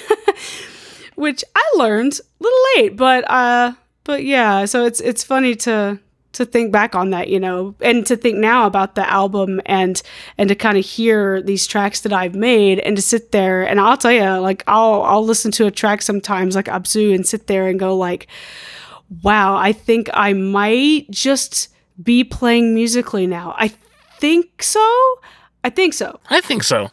Which 1.14 1.44
I 1.56 1.62
learned 1.76 2.20
a 2.20 2.44
little 2.44 2.64
late, 2.76 2.96
but 2.96 3.28
uh 3.28 3.72
but 4.04 4.24
yeah, 4.24 4.66
so 4.66 4.86
it's 4.86 5.00
it's 5.00 5.24
funny 5.24 5.56
to 5.56 5.98
to 6.38 6.46
think 6.46 6.72
back 6.72 6.94
on 6.94 7.10
that, 7.10 7.28
you 7.28 7.38
know, 7.38 7.74
and 7.80 8.06
to 8.06 8.16
think 8.16 8.38
now 8.38 8.66
about 8.66 8.94
the 8.94 9.08
album 9.08 9.60
and 9.66 10.00
and 10.38 10.48
to 10.48 10.54
kind 10.54 10.78
of 10.78 10.84
hear 10.84 11.42
these 11.42 11.66
tracks 11.66 12.00
that 12.00 12.12
I've 12.12 12.34
made 12.34 12.78
and 12.80 12.96
to 12.96 13.02
sit 13.02 13.32
there 13.32 13.62
and 13.62 13.80
I'll 13.80 13.96
tell 13.96 14.12
you, 14.12 14.40
like 14.40 14.64
I'll 14.66 15.02
I'll 15.02 15.24
listen 15.24 15.50
to 15.52 15.66
a 15.66 15.70
track 15.70 16.02
sometimes 16.02 16.56
like 16.56 16.66
Abzu 16.66 17.14
and 17.14 17.26
sit 17.26 17.46
there 17.46 17.68
and 17.68 17.78
go 17.78 17.96
like, 17.96 18.28
wow, 19.22 19.56
I 19.56 19.72
think 19.72 20.08
I 20.14 20.32
might 20.32 21.10
just 21.10 21.68
be 22.02 22.24
playing 22.24 22.74
musically 22.74 23.26
now. 23.26 23.54
I 23.58 23.68
think 24.18 24.62
so. 24.62 25.18
I 25.64 25.70
think 25.70 25.94
so. 25.94 26.20
I 26.30 26.40
think 26.40 26.62
so. 26.62 26.90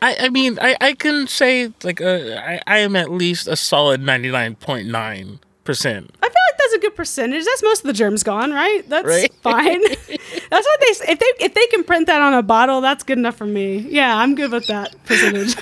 I, 0.00 0.16
I 0.20 0.28
mean, 0.28 0.58
I, 0.60 0.76
I 0.80 0.92
can 0.92 1.26
say, 1.26 1.72
like, 1.82 2.00
uh, 2.00 2.38
I, 2.38 2.60
I 2.66 2.78
am 2.78 2.94
at 2.94 3.10
least 3.10 3.48
a 3.48 3.56
solid 3.56 4.02
99.9 4.02 5.38
percent. 5.64 6.10
I 6.22 6.26
feel 6.26 6.34
like 6.50 6.58
that's 6.58 6.74
a 6.74 6.78
good 6.78 6.96
percentage. 6.96 7.44
That's 7.44 7.62
most 7.62 7.80
of 7.80 7.86
the 7.86 7.92
germs 7.92 8.22
gone, 8.22 8.52
right? 8.52 8.88
That's 8.88 9.06
right? 9.06 9.32
fine. 9.42 9.80
that's 10.50 10.66
what 10.66 10.80
they 10.80 11.12
if 11.12 11.18
they 11.18 11.44
if 11.44 11.54
they 11.54 11.66
can 11.66 11.84
print 11.84 12.06
that 12.06 12.20
on 12.22 12.34
a 12.34 12.42
bottle, 12.42 12.80
that's 12.80 13.04
good 13.04 13.18
enough 13.18 13.36
for 13.36 13.46
me. 13.46 13.78
Yeah, 13.78 14.16
I'm 14.16 14.34
good 14.34 14.52
with 14.52 14.66
that 14.68 14.94
percentage. 15.04 15.56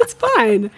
it's 0.00 0.14
fine. 0.14 0.70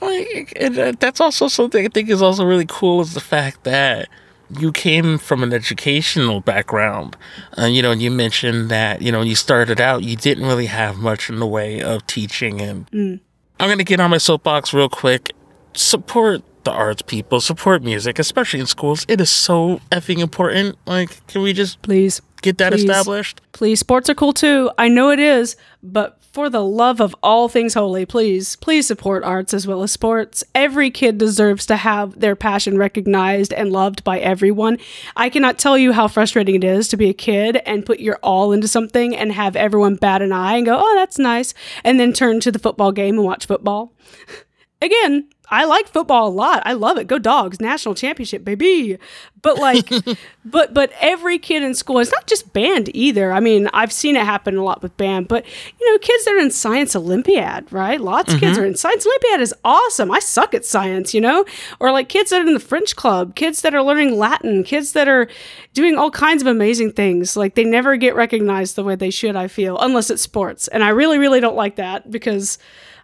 Like, 0.00 0.52
and 0.56 0.76
that's 0.98 1.20
also 1.20 1.48
something 1.48 1.84
I 1.84 1.88
think 1.88 2.10
is 2.10 2.20
also 2.20 2.44
really 2.44 2.66
cool 2.68 3.00
is 3.00 3.14
the 3.14 3.20
fact 3.20 3.64
that 3.64 4.08
you 4.50 4.72
came 4.72 5.18
from 5.18 5.42
an 5.42 5.52
educational 5.52 6.40
background. 6.40 7.16
Uh, 7.58 7.64
you 7.64 7.82
know, 7.82 7.92
you 7.92 8.10
mentioned 8.10 8.70
that 8.70 9.02
you 9.02 9.10
know 9.10 9.22
you 9.22 9.34
started 9.34 9.80
out, 9.80 10.02
you 10.02 10.16
didn't 10.16 10.46
really 10.46 10.66
have 10.66 10.98
much 10.98 11.28
in 11.28 11.38
the 11.38 11.46
way 11.46 11.80
of 11.80 12.06
teaching, 12.06 12.60
and 12.60 12.90
mm. 12.90 13.20
I'm 13.58 13.68
gonna 13.68 13.84
get 13.84 14.00
on 14.00 14.10
my 14.10 14.18
soapbox 14.18 14.72
real 14.72 14.88
quick. 14.88 15.32
Support 15.76 16.42
the 16.64 16.72
arts, 16.72 17.02
people. 17.02 17.40
Support 17.40 17.82
music, 17.82 18.18
especially 18.18 18.60
in 18.60 18.66
schools. 18.66 19.04
It 19.08 19.20
is 19.20 19.30
so 19.30 19.80
effing 19.92 20.18
important. 20.18 20.76
Like, 20.86 21.24
can 21.28 21.42
we 21.42 21.52
just 21.52 21.80
Please. 21.82 22.20
get 22.42 22.58
that 22.58 22.72
Please. 22.72 22.84
established? 22.84 23.40
Please, 23.52 23.80
sports 23.80 24.10
are 24.10 24.14
cool 24.14 24.32
too. 24.32 24.70
I 24.78 24.88
know 24.88 25.10
it 25.10 25.20
is, 25.20 25.56
but 25.82 26.18
for 26.32 26.50
the 26.50 26.62
love 26.64 27.00
of 27.00 27.14
all 27.22 27.48
things 27.48 27.74
holy, 27.74 28.04
please, 28.04 28.56
please 28.56 28.86
support 28.86 29.24
arts 29.24 29.54
as 29.54 29.66
well 29.66 29.82
as 29.82 29.92
sports. 29.92 30.44
Every 30.54 30.90
kid 30.90 31.16
deserves 31.16 31.64
to 31.66 31.76
have 31.76 32.20
their 32.20 32.36
passion 32.36 32.76
recognized 32.76 33.52
and 33.54 33.72
loved 33.72 34.04
by 34.04 34.18
everyone. 34.18 34.78
I 35.16 35.30
cannot 35.30 35.58
tell 35.58 35.78
you 35.78 35.92
how 35.92 36.08
frustrating 36.08 36.56
it 36.56 36.64
is 36.64 36.88
to 36.88 36.96
be 36.98 37.08
a 37.08 37.14
kid 37.14 37.56
and 37.64 37.86
put 37.86 38.00
your 38.00 38.18
all 38.22 38.52
into 38.52 38.68
something 38.68 39.16
and 39.16 39.32
have 39.32 39.56
everyone 39.56 39.96
bat 39.96 40.20
an 40.20 40.32
eye 40.32 40.56
and 40.56 40.66
go, 40.66 40.78
oh, 40.78 40.94
that's 40.96 41.18
nice, 41.18 41.54
and 41.84 41.98
then 41.98 42.12
turn 42.12 42.40
to 42.40 42.52
the 42.52 42.58
football 42.58 42.92
game 42.92 43.14
and 43.16 43.24
watch 43.24 43.46
football. 43.46 43.94
Again, 44.82 45.28
I 45.48 45.64
like 45.64 45.86
football 45.88 46.28
a 46.28 46.30
lot. 46.30 46.62
I 46.64 46.72
love 46.72 46.98
it. 46.98 47.06
Go 47.06 47.18
dogs, 47.18 47.60
national 47.60 47.94
championship, 47.94 48.44
baby. 48.44 48.98
But 49.42 49.58
like 49.58 49.90
but 50.44 50.74
but 50.74 50.92
every 51.00 51.38
kid 51.38 51.62
in 51.62 51.74
school, 51.74 51.98
it's 52.00 52.10
not 52.10 52.26
just 52.26 52.52
band 52.52 52.94
either. 52.94 53.32
I 53.32 53.40
mean, 53.40 53.68
I've 53.72 53.92
seen 53.92 54.16
it 54.16 54.24
happen 54.24 54.56
a 54.56 54.64
lot 54.64 54.82
with 54.82 54.96
band, 54.96 55.28
but 55.28 55.44
you 55.80 55.92
know, 55.92 55.98
kids 55.98 56.24
that 56.24 56.34
are 56.34 56.38
in 56.38 56.50
science 56.50 56.96
olympiad, 56.96 57.72
right? 57.72 58.00
Lots 58.00 58.34
of 58.34 58.40
kids 58.40 58.56
mm-hmm. 58.56 58.64
are 58.64 58.66
in 58.66 58.74
science 58.74 59.06
olympiad 59.06 59.40
is 59.40 59.54
awesome. 59.64 60.10
I 60.10 60.18
suck 60.18 60.52
at 60.54 60.64
science, 60.64 61.14
you 61.14 61.20
know? 61.20 61.44
Or 61.78 61.92
like 61.92 62.08
kids 62.08 62.30
that 62.30 62.42
are 62.42 62.46
in 62.46 62.54
the 62.54 62.60
French 62.60 62.96
club, 62.96 63.36
kids 63.36 63.62
that 63.62 63.74
are 63.74 63.82
learning 63.82 64.18
Latin, 64.18 64.64
kids 64.64 64.92
that 64.92 65.08
are 65.08 65.28
doing 65.74 65.96
all 65.96 66.10
kinds 66.10 66.42
of 66.42 66.48
amazing 66.48 66.92
things. 66.92 67.36
Like 67.36 67.54
they 67.54 67.64
never 67.64 67.96
get 67.96 68.16
recognized 68.16 68.74
the 68.74 68.84
way 68.84 68.96
they 68.96 69.10
should, 69.10 69.36
I 69.36 69.46
feel, 69.46 69.78
unless 69.78 70.10
it's 70.10 70.22
sports. 70.22 70.66
And 70.68 70.82
I 70.82 70.88
really, 70.88 71.18
really 71.18 71.40
don't 71.40 71.56
like 71.56 71.76
that 71.76 72.10
because 72.10 72.58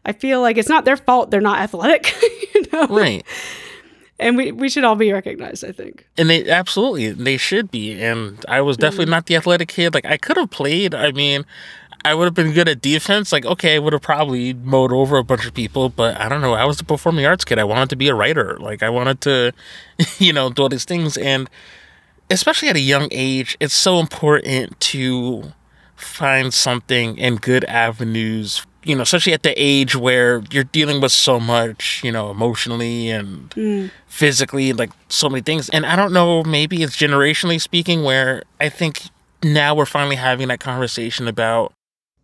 I 0.05 0.13
feel 0.13 0.41
like 0.41 0.57
it's 0.57 0.69
not 0.69 0.85
their 0.85 0.97
fault 0.97 1.31
they're 1.31 1.41
not 1.41 1.61
athletic, 1.61 2.15
you 2.55 2.67
know? 2.73 2.87
Right. 2.87 3.25
And 4.19 4.37
we, 4.37 4.53
we 4.53 4.69
should 4.69 4.85
all 4.85 4.95
be 4.95 5.13
recognized, 5.13 5.65
I 5.65 5.73
think. 5.73 6.07
And 6.17 6.31
they 6.31 6.49
absolutely 6.49 7.11
they 7.11 7.37
should 7.37 7.71
be. 7.71 8.01
And 8.01 8.45
I 8.49 8.61
was 8.61 8.77
definitely 8.77 9.07
mm. 9.07 9.11
not 9.11 9.27
the 9.27 9.37
athletic 9.37 9.69
kid. 9.69 9.95
Like 9.95 10.07
I 10.07 10.17
could 10.17 10.37
have 10.37 10.51
played. 10.51 10.95
I 10.95 11.11
mean, 11.11 11.45
I 12.05 12.15
would 12.15 12.25
have 12.25 12.35
been 12.35 12.53
good 12.53 12.69
at 12.69 12.81
defense. 12.81 13.33
Like 13.33 13.45
okay, 13.45 13.75
I 13.75 13.79
would 13.81 13.93
have 13.93 14.03
probably 14.03 14.55
mowed 14.55 14.93
over 14.93 15.17
a 15.17 15.25
bunch 15.25 15.45
of 15.45 15.55
people. 15.55 15.89
But 15.89 16.21
I 16.21 16.29
don't 16.29 16.41
know. 16.41 16.55
I 16.55 16.65
was 16.65 16.81
a 16.81 16.85
performing 16.85 17.27
arts 17.27 17.45
kid. 17.45 17.59
I 17.59 17.65
wanted 17.65 17.91
to 17.91 17.97
be 17.97 18.09
a 18.09 18.15
writer. 18.15 18.57
Like 18.59 18.83
I 18.85 18.91
wanted 18.91 19.21
to, 19.23 19.53
you 20.19 20.33
know, 20.33 20.51
do 20.51 20.63
all 20.63 20.69
these 20.69 20.85
things. 20.85 21.17
And 21.17 21.51
especially 22.31 22.69
at 22.69 22.77
a 22.77 22.81
young 22.81 23.09
age, 23.11 23.57
it's 23.59 23.75
so 23.75 23.99
important 23.99 24.79
to 24.81 25.53
find 25.97 26.55
something 26.55 27.19
in 27.19 27.37
good 27.37 27.65
avenues 27.65 28.67
you 28.85 28.97
know, 28.97 29.03
especially 29.03 29.33
at 29.33 29.43
the 29.43 29.55
age 29.57 29.95
where 29.95 30.43
you're 30.51 30.65
dealing 30.65 31.01
with 31.01 31.13
so 31.13 31.39
much, 31.39 32.03
you 32.03 32.11
know, 32.11 32.31
emotionally 32.31 33.11
and 33.11 33.51
mm. 33.51 33.91
physically, 34.07 34.73
like 34.73 34.91
so 35.09 35.29
many 35.29 35.43
things. 35.43 35.69
And 35.69 35.87
I 35.87 35.97
don't 35.97 36.13
know, 36.13 36.43
maybe 36.43 36.83
it's 36.83 36.97
generationally 36.97 37.61
speaking, 37.61 38.03
where 38.03 38.43
I 38.61 38.69
think 38.69 39.03
now 39.43 39.75
we're 39.75 39.87
finally 39.87 40.17
having 40.17 40.49
that 40.49 40.61
conversation 40.61 41.29
about 41.29 41.73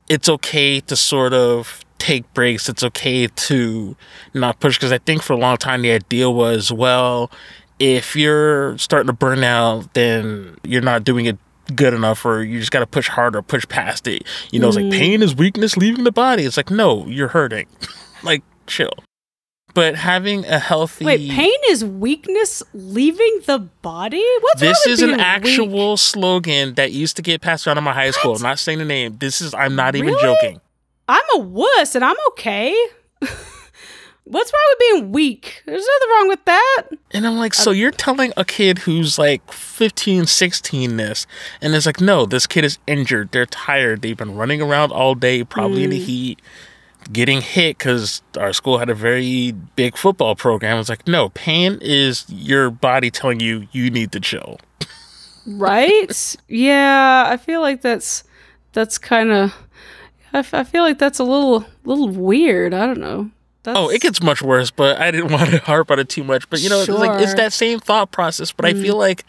it's 0.08 0.28
okay 0.28 0.80
to 0.80 0.96
sort 0.96 1.32
of 1.32 1.84
take 1.98 2.32
breaks. 2.34 2.68
It's 2.68 2.82
okay 2.82 3.26
to 3.26 3.96
not 4.34 4.60
push. 4.60 4.76
Because 4.76 4.92
I 4.92 4.98
think 4.98 5.22
for 5.22 5.34
a 5.34 5.36
long 5.38 5.56
time, 5.56 5.82
the 5.82 5.92
idea 5.92 6.30
was, 6.30 6.72
well, 6.72 7.30
if 7.78 8.16
you're 8.16 8.76
starting 8.78 9.06
to 9.08 9.12
burn 9.12 9.44
out, 9.44 9.94
then 9.94 10.56
you're 10.64 10.82
not 10.82 11.04
doing 11.04 11.26
it 11.26 11.38
good 11.74 11.94
enough 11.94 12.24
or 12.24 12.42
you 12.42 12.58
just 12.58 12.70
got 12.70 12.80
to 12.80 12.86
push 12.86 13.08
harder 13.08 13.42
push 13.42 13.66
past 13.68 14.06
it. 14.06 14.22
You 14.50 14.60
know 14.60 14.68
it's 14.68 14.76
like 14.76 14.86
mm-hmm. 14.86 14.98
pain 14.98 15.22
is 15.22 15.34
weakness 15.34 15.76
leaving 15.76 16.04
the 16.04 16.12
body. 16.12 16.44
It's 16.44 16.56
like 16.56 16.70
no 16.70 17.06
you're 17.06 17.28
hurting. 17.28 17.66
Like 18.24 18.42
chill. 18.66 18.90
But 19.74 19.94
having 19.94 20.44
a 20.46 20.58
healthy 20.58 21.04
Wait, 21.04 21.30
pain 21.30 21.54
is 21.68 21.84
weakness 21.84 22.64
leaving 22.72 23.42
the 23.46 23.60
body? 23.80 24.24
What's 24.40 24.60
this 24.60 24.86
is 24.88 25.02
an 25.02 25.20
actual 25.20 25.90
weak? 25.90 25.98
slogan 26.00 26.74
that 26.74 26.90
used 26.90 27.14
to 27.14 27.22
get 27.22 27.40
passed 27.42 27.64
around 27.68 27.78
in 27.78 27.84
my 27.84 27.92
high 27.92 28.10
school. 28.10 28.34
I'm 28.34 28.42
not 28.42 28.58
saying 28.58 28.80
the 28.80 28.84
name. 28.84 29.18
This 29.18 29.40
is 29.40 29.54
i'm 29.54 29.76
not 29.76 29.94
even 29.94 30.14
Really? 30.14 30.20
joking. 30.20 30.60
I'm 31.08 31.22
a 31.34 31.38
wuss 31.38 31.94
and 31.94 32.04
I'm 32.04 32.16
okay. 32.30 32.76
What's 34.30 34.52
wrong 34.52 34.60
with 34.68 34.78
being 34.78 35.12
weak? 35.12 35.62
There's 35.64 35.86
nothing 35.86 36.08
wrong 36.16 36.28
with 36.28 36.44
that. 36.44 36.82
And 37.12 37.26
I'm 37.26 37.38
like, 37.38 37.54
so 37.54 37.70
uh, 37.70 37.74
you're 37.74 37.90
telling 37.90 38.32
a 38.36 38.44
kid 38.44 38.78
who's 38.78 39.18
like 39.18 39.50
15, 39.50 40.26
16 40.26 40.96
this, 40.98 41.26
and 41.62 41.74
it's 41.74 41.86
like, 41.86 42.00
no, 42.00 42.26
this 42.26 42.46
kid 42.46 42.62
is 42.62 42.78
injured. 42.86 43.32
They're 43.32 43.46
tired. 43.46 44.02
They've 44.02 44.16
been 44.16 44.36
running 44.36 44.60
around 44.60 44.92
all 44.92 45.14
day, 45.14 45.44
probably 45.44 45.82
in 45.84 45.90
the 45.90 46.00
mm. 46.00 46.04
heat, 46.04 46.42
getting 47.10 47.40
hit 47.40 47.78
because 47.78 48.22
our 48.36 48.52
school 48.52 48.76
had 48.76 48.90
a 48.90 48.94
very 48.94 49.52
big 49.76 49.96
football 49.96 50.34
program. 50.34 50.78
It's 50.78 50.90
like, 50.90 51.08
no, 51.08 51.30
pain 51.30 51.78
is 51.80 52.26
your 52.28 52.70
body 52.70 53.10
telling 53.10 53.40
you 53.40 53.66
you 53.72 53.90
need 53.90 54.12
to 54.12 54.20
chill. 54.20 54.60
Right? 55.46 56.36
yeah, 56.48 57.24
I 57.26 57.38
feel 57.38 57.62
like 57.62 57.80
that's 57.80 58.24
that's 58.72 58.98
kind 58.98 59.32
of 59.32 59.54
I, 60.34 60.40
f- 60.40 60.52
I 60.52 60.64
feel 60.64 60.82
like 60.82 60.98
that's 60.98 61.18
a 61.18 61.24
little 61.24 61.64
little 61.84 62.10
weird. 62.10 62.74
I 62.74 62.84
don't 62.84 63.00
know. 63.00 63.30
That's, 63.68 63.78
Oh, 63.78 63.88
it 63.90 64.00
gets 64.00 64.22
much 64.22 64.42
worse, 64.42 64.70
but 64.70 65.00
I 65.00 65.10
didn't 65.10 65.30
want 65.32 65.50
to 65.50 65.58
harp 65.58 65.90
on 65.90 65.98
it 65.98 66.08
too 66.08 66.24
much. 66.24 66.48
But 66.50 66.60
you 66.60 66.68
know, 66.68 66.80
it's 66.80 66.88
like 66.88 67.20
it's 67.22 67.34
that 67.34 67.52
same 67.52 67.80
thought 67.80 68.10
process. 68.10 68.52
But 68.52 68.64
I 68.64 68.72
mm. 68.72 68.82
feel 68.82 68.96
like 68.96 69.24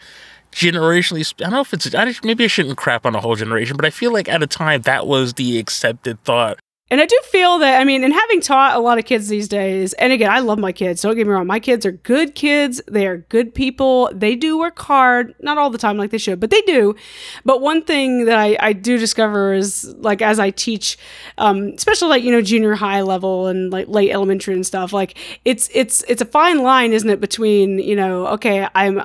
generationally, 0.52 1.32
I 1.40 1.44
don't 1.44 1.52
know 1.52 1.60
if 1.60 1.72
it's 1.72 1.94
I 1.94 2.04
just, 2.06 2.24
maybe 2.24 2.44
I 2.44 2.48
shouldn't 2.48 2.76
crap 2.76 3.06
on 3.06 3.14
a 3.14 3.20
whole 3.20 3.36
generation, 3.36 3.76
but 3.76 3.84
I 3.84 3.90
feel 3.90 4.12
like 4.12 4.28
at 4.28 4.42
a 4.42 4.46
time 4.46 4.82
that 4.82 5.06
was 5.06 5.34
the 5.34 5.58
accepted 5.58 6.22
thought. 6.24 6.58
And 6.90 7.00
I 7.00 7.06
do 7.06 7.18
feel 7.24 7.58
that, 7.60 7.80
I 7.80 7.84
mean, 7.84 8.02
and 8.02 8.12
having 8.12 8.40
taught 8.40 8.74
a 8.74 8.80
lot 8.80 8.98
of 8.98 9.04
kids 9.04 9.28
these 9.28 9.46
days, 9.46 9.92
and 9.94 10.12
again, 10.12 10.30
I 10.30 10.40
love 10.40 10.58
my 10.58 10.72
kids. 10.72 11.02
Don't 11.02 11.14
get 11.14 11.26
me 11.26 11.32
wrong. 11.32 11.46
My 11.46 11.60
kids 11.60 11.86
are 11.86 11.92
good 11.92 12.34
kids. 12.34 12.80
They 12.88 13.06
are 13.06 13.18
good 13.18 13.54
people. 13.54 14.10
They 14.12 14.34
do 14.34 14.58
work 14.58 14.78
hard, 14.80 15.34
not 15.40 15.56
all 15.56 15.70
the 15.70 15.78
time 15.78 15.96
like 15.96 16.10
they 16.10 16.18
should, 16.18 16.40
but 16.40 16.50
they 16.50 16.60
do. 16.62 16.96
But 17.44 17.60
one 17.60 17.84
thing 17.84 18.24
that 18.24 18.38
I, 18.38 18.56
I 18.58 18.72
do 18.72 18.98
discover 18.98 19.54
is 19.54 19.94
like 19.98 20.20
as 20.20 20.40
I 20.40 20.50
teach, 20.50 20.98
um, 21.38 21.68
especially 21.76 22.08
like, 22.08 22.24
you 22.24 22.32
know, 22.32 22.42
junior 22.42 22.74
high 22.74 23.02
level 23.02 23.46
and 23.46 23.70
like 23.70 23.86
late 23.86 24.10
elementary 24.10 24.54
and 24.54 24.66
stuff, 24.66 24.92
like 24.92 25.16
it's, 25.44 25.70
it's, 25.72 26.02
it's 26.08 26.22
a 26.22 26.26
fine 26.26 26.58
line, 26.62 26.92
isn't 26.92 27.08
it? 27.08 27.20
Between, 27.20 27.78
you 27.78 27.94
know, 27.94 28.26
okay, 28.28 28.66
I'm, 28.74 29.00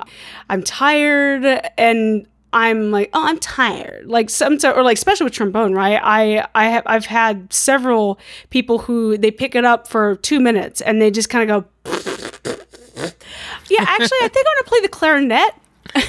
I'm 0.50 0.62
tired 0.64 1.44
and 1.78 2.26
I'm 2.52 2.90
like, 2.90 3.10
oh, 3.12 3.26
I'm 3.26 3.38
tired. 3.38 4.06
Like 4.06 4.30
some, 4.30 4.58
or 4.64 4.82
like 4.82 4.96
especially 4.96 5.24
with 5.24 5.32
trombone, 5.34 5.74
right? 5.74 6.00
I, 6.02 6.46
I 6.54 6.66
have, 6.68 6.82
I've 6.86 7.06
had 7.06 7.52
several 7.52 8.18
people 8.50 8.78
who 8.78 9.18
they 9.18 9.30
pick 9.30 9.54
it 9.54 9.64
up 9.64 9.88
for 9.88 10.16
two 10.16 10.40
minutes 10.40 10.80
and 10.80 11.00
they 11.00 11.10
just 11.10 11.28
kind 11.28 11.50
of 11.50 11.64
go, 11.64 11.68
yeah, 13.68 13.84
actually, 13.86 14.18
I 14.22 14.28
think 14.28 14.46
I'm 14.46 14.54
gonna 14.56 14.64
play 14.66 14.80
the 14.80 14.88
clarinet. 14.88 15.54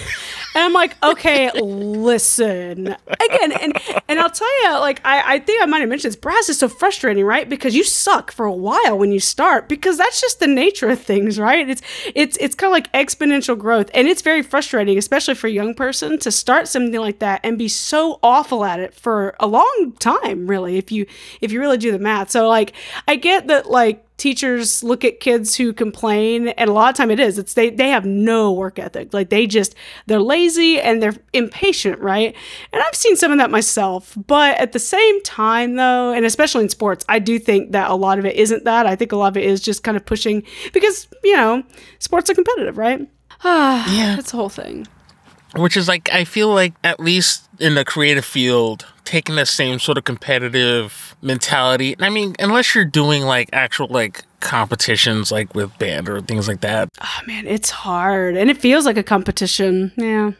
And 0.57 0.63
I'm 0.65 0.73
like, 0.73 0.95
okay, 1.03 1.51
listen 1.51 2.87
again, 2.87 3.51
and 3.51 3.77
and 4.07 4.19
I'll 4.19 4.31
tell 4.31 4.63
you, 4.63 4.79
like, 4.79 4.99
I, 5.05 5.35
I 5.35 5.39
think 5.39 5.61
I 5.61 5.67
might 5.67 5.81
have 5.81 5.89
mentioned 5.89 6.13
this. 6.13 6.19
Brass 6.19 6.49
is 6.49 6.57
so 6.57 6.67
frustrating, 6.67 7.23
right? 7.25 7.47
Because 7.47 7.75
you 7.75 7.83
suck 7.83 8.31
for 8.31 8.47
a 8.47 8.51
while 8.51 8.97
when 8.97 9.11
you 9.11 9.19
start, 9.19 9.69
because 9.69 9.99
that's 9.99 10.19
just 10.19 10.39
the 10.39 10.47
nature 10.47 10.89
of 10.89 10.99
things, 10.99 11.39
right? 11.39 11.69
It's 11.69 11.83
it's 12.15 12.37
it's 12.37 12.55
kind 12.55 12.71
of 12.71 12.73
like 12.73 12.91
exponential 12.93 13.55
growth, 13.55 13.91
and 13.93 14.07
it's 14.07 14.23
very 14.23 14.41
frustrating, 14.41 14.97
especially 14.97 15.35
for 15.35 15.45
a 15.45 15.51
young 15.51 15.75
person 15.75 16.17
to 16.17 16.31
start 16.31 16.67
something 16.67 16.99
like 16.99 17.19
that 17.19 17.41
and 17.43 17.59
be 17.59 17.67
so 17.67 18.19
awful 18.23 18.65
at 18.65 18.79
it 18.79 18.95
for 18.95 19.35
a 19.39 19.45
long 19.45 19.93
time, 19.99 20.47
really. 20.47 20.79
If 20.79 20.91
you 20.91 21.05
if 21.39 21.51
you 21.51 21.59
really 21.59 21.77
do 21.77 21.91
the 21.91 21.99
math, 21.99 22.31
so 22.31 22.49
like, 22.49 22.73
I 23.07 23.15
get 23.15 23.45
that, 23.45 23.69
like 23.69 24.06
teachers 24.17 24.83
look 24.83 25.05
at 25.05 25.19
kids 25.19 25.55
who 25.55 25.71
complain 25.71 26.47
and 26.49 26.69
a 26.69 26.73
lot 26.73 26.89
of 26.89 26.95
time 26.95 27.11
it 27.11 27.19
is 27.19 27.37
it's 27.37 27.53
they 27.53 27.69
they 27.69 27.89
have 27.89 28.03
no 28.05 28.51
work 28.51 28.79
ethic. 28.79 29.13
Like 29.13 29.29
they 29.29 29.45
just 29.45 29.75
they're 30.07 30.19
lazy 30.19 30.81
and 30.81 31.01
they're 31.01 31.15
impatient 31.33 31.99
right? 31.99 32.35
And 32.73 32.81
i've 32.81 32.95
seen 32.95 33.15
some 33.15 33.31
of 33.31 33.37
that 33.37 33.51
myself 33.51 34.17
but 34.27 34.57
at 34.57 34.71
the 34.71 34.79
same 34.79 35.21
time 35.23 35.75
though 35.75 36.11
and 36.13 36.25
especially 36.25 36.63
in 36.63 36.69
sports 36.69 37.05
i 37.07 37.19
do 37.19 37.37
think 37.37 37.71
that 37.73 37.89
a 37.91 37.95
lot 37.95 38.17
of 38.19 38.25
it 38.25 38.35
isn't 38.35 38.63
that. 38.65 38.85
I 38.87 38.95
think 38.95 39.11
a 39.11 39.15
lot 39.17 39.27
of 39.29 39.37
it 39.37 39.43
is 39.45 39.61
just 39.61 39.83
kind 39.83 39.95
of 39.95 40.05
pushing 40.05 40.43
because 40.73 41.07
you 41.23 41.35
know 41.35 41.63
sports 41.99 42.29
are 42.29 42.33
competitive 42.33 42.77
right? 42.77 43.07
Ah 43.43 43.85
Yeah. 43.97 44.15
that's 44.15 44.31
the 44.31 44.37
whole 44.37 44.49
thing 44.49 44.87
which 45.57 45.77
is 45.77 45.87
like 45.87 46.09
I 46.11 46.23
feel 46.23 46.49
like 46.49 46.73
at 46.83 46.99
least 46.99 47.47
in 47.59 47.75
the 47.75 47.85
creative 47.85 48.25
field, 48.25 48.85
taking 49.03 49.35
the 49.35 49.45
same 49.45 49.79
sort 49.79 49.97
of 49.97 50.03
competitive 50.03 51.15
mentality. 51.21 51.95
I 51.99 52.09
mean, 52.09 52.35
unless 52.39 52.75
you're 52.75 52.85
doing 52.85 53.23
like 53.23 53.49
actual 53.53 53.87
like 53.87 54.23
competitions, 54.39 55.31
like 55.31 55.53
with 55.55 55.77
band 55.79 56.09
or 56.09 56.21
things 56.21 56.47
like 56.47 56.61
that, 56.61 56.89
oh 57.01 57.19
man 57.25 57.47
it's 57.47 57.69
hard 57.69 58.37
and 58.37 58.49
it 58.49 58.57
feels 58.57 58.85
like 58.85 58.97
a 58.97 59.03
competition 59.03 59.91
yeah 59.97 60.31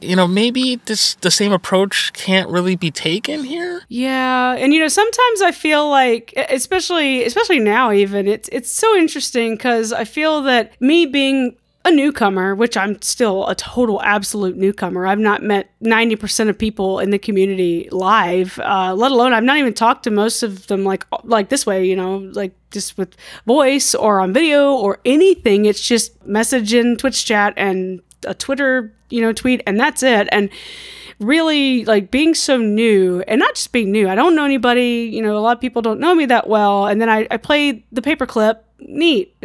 you 0.00 0.16
know, 0.16 0.26
maybe 0.26 0.76
this 0.84 1.14
the 1.16 1.30
same 1.30 1.52
approach 1.52 2.12
can't 2.12 2.50
really 2.50 2.76
be 2.76 2.90
taken 2.90 3.44
here. 3.44 3.82
Yeah, 3.88 4.54
and 4.54 4.74
you 4.74 4.80
know, 4.80 4.88
sometimes 4.88 5.42
I 5.42 5.52
feel 5.52 5.88
like, 5.88 6.34
especially 6.36 7.24
especially 7.24 7.60
now, 7.60 7.92
even 7.92 8.28
it's 8.28 8.48
it's 8.52 8.70
so 8.70 8.94
interesting 8.96 9.54
because 9.54 9.92
I 9.92 10.04
feel 10.04 10.42
that 10.42 10.80
me 10.80 11.06
being 11.06 11.56
a 11.84 11.90
newcomer, 11.90 12.54
which 12.54 12.76
I'm 12.76 13.00
still 13.02 13.46
a 13.46 13.54
total 13.54 14.00
absolute 14.02 14.56
newcomer. 14.56 15.06
I've 15.06 15.18
not 15.18 15.42
met 15.42 15.70
90% 15.82 16.48
of 16.48 16.58
people 16.58 16.98
in 16.98 17.10
the 17.10 17.18
community 17.18 17.88
live, 17.92 18.58
uh, 18.60 18.94
let 18.94 19.12
alone 19.12 19.34
I've 19.34 19.44
not 19.44 19.58
even 19.58 19.74
talked 19.74 20.04
to 20.04 20.10
most 20.10 20.42
of 20.42 20.66
them 20.68 20.84
like 20.84 21.04
like 21.24 21.50
this 21.50 21.66
way, 21.66 21.84
you 21.84 21.94
know, 21.94 22.30
like 22.32 22.52
just 22.70 22.96
with 22.96 23.14
voice 23.46 23.94
or 23.94 24.20
on 24.20 24.32
video 24.32 24.72
or 24.72 24.98
anything. 25.04 25.66
It's 25.66 25.86
just 25.86 26.24
message 26.26 26.72
in 26.72 26.96
Twitch 26.96 27.26
chat 27.26 27.52
and 27.56 28.00
a 28.26 28.32
Twitter, 28.32 28.94
you 29.10 29.20
know, 29.20 29.34
tweet 29.34 29.62
and 29.66 29.78
that's 29.78 30.02
it. 30.02 30.26
And 30.32 30.48
really 31.20 31.84
like 31.84 32.10
being 32.10 32.34
so 32.34 32.56
new 32.56 33.22
and 33.28 33.38
not 33.38 33.54
just 33.54 33.72
being 33.72 33.92
new. 33.92 34.08
I 34.08 34.14
don't 34.14 34.34
know 34.34 34.44
anybody, 34.44 35.10
you 35.12 35.22
know, 35.22 35.36
a 35.36 35.40
lot 35.40 35.56
of 35.56 35.60
people 35.60 35.82
don't 35.82 36.00
know 36.00 36.14
me 36.14 36.26
that 36.26 36.48
well. 36.48 36.86
And 36.86 37.00
then 37.00 37.08
I, 37.08 37.26
I 37.30 37.36
played 37.36 37.84
the 37.92 38.02
paperclip 38.02 38.60
neat. 38.88 39.34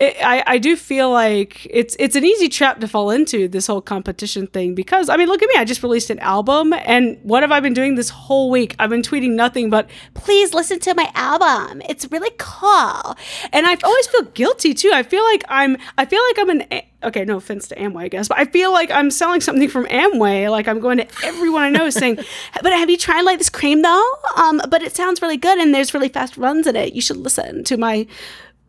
I 0.00 0.42
I 0.46 0.58
do 0.58 0.76
feel 0.76 1.10
like 1.10 1.66
it's 1.70 1.96
it's 1.98 2.16
an 2.16 2.24
easy 2.24 2.48
trap 2.48 2.80
to 2.80 2.88
fall 2.88 3.10
into 3.10 3.48
this 3.48 3.66
whole 3.66 3.80
competition 3.80 4.46
thing 4.46 4.74
because 4.74 5.08
I 5.08 5.16
mean 5.16 5.28
look 5.28 5.42
at 5.42 5.48
me 5.48 5.54
I 5.56 5.64
just 5.64 5.82
released 5.82 6.10
an 6.10 6.18
album 6.20 6.72
and 6.72 7.18
what 7.22 7.42
have 7.42 7.52
I 7.52 7.60
been 7.60 7.74
doing 7.74 7.94
this 7.94 8.10
whole 8.10 8.50
week? 8.50 8.74
I've 8.78 8.90
been 8.90 9.02
tweeting 9.02 9.32
nothing 9.32 9.70
but 9.70 9.88
please 10.14 10.54
listen 10.54 10.78
to 10.80 10.94
my 10.94 11.10
album. 11.14 11.82
It's 11.88 12.10
really 12.10 12.32
cool. 12.38 13.16
And 13.52 13.66
I 13.66 13.76
always 13.82 14.06
feel 14.08 14.22
guilty 14.22 14.74
too. 14.74 14.90
I 14.92 15.02
feel 15.02 15.24
like 15.24 15.44
I'm 15.48 15.76
I 15.98 16.04
feel 16.04 16.22
like 16.28 16.38
I'm 16.38 16.50
an 16.50 16.82
okay, 17.04 17.24
no 17.24 17.36
offense 17.36 17.68
to 17.68 17.76
Amway, 17.76 18.04
I 18.04 18.08
guess, 18.08 18.28
but 18.28 18.38
I 18.38 18.46
feel 18.46 18.72
like 18.72 18.90
I'm 18.90 19.10
selling 19.10 19.40
something 19.40 19.68
from 19.68 19.84
Amway. 19.86 20.50
Like 20.50 20.66
I'm 20.66 20.80
going 20.80 20.98
to 20.98 21.06
everyone 21.22 21.62
I 21.62 21.70
know 21.70 21.90
saying, 21.90 22.16
but 22.62 22.72
have 22.72 22.90
you 22.90 22.96
tried 22.96 23.22
like 23.22 23.38
this 23.38 23.50
cream 23.50 23.82
though? 23.82 24.12
Um, 24.36 24.60
but 24.68 24.82
it 24.82 24.96
sounds 24.96 25.22
really 25.22 25.36
good 25.36 25.58
and 25.58 25.74
there's 25.74 25.94
really 25.94 26.08
fast 26.08 26.36
runs 26.36 26.66
in 26.66 26.76
it. 26.76 26.94
You 26.94 27.00
should 27.00 27.18
listen 27.18 27.64
to 27.64 27.76
my 27.76 28.06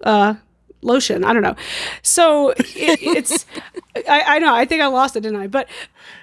uh, 0.04 0.36
lotion. 0.82 1.24
I 1.24 1.34
don't 1.34 1.42
know. 1.42 1.56
So 2.02 2.52
it, 2.52 3.00
it's, 3.02 3.46
I, 4.08 4.22
I 4.36 4.40
know, 4.40 4.54
I 4.54 4.66
think 4.66 4.82
I 4.82 4.88
lost 4.88 5.16
it, 5.16 5.22
didn't 5.22 5.40
I? 5.40 5.48
But 5.48 5.68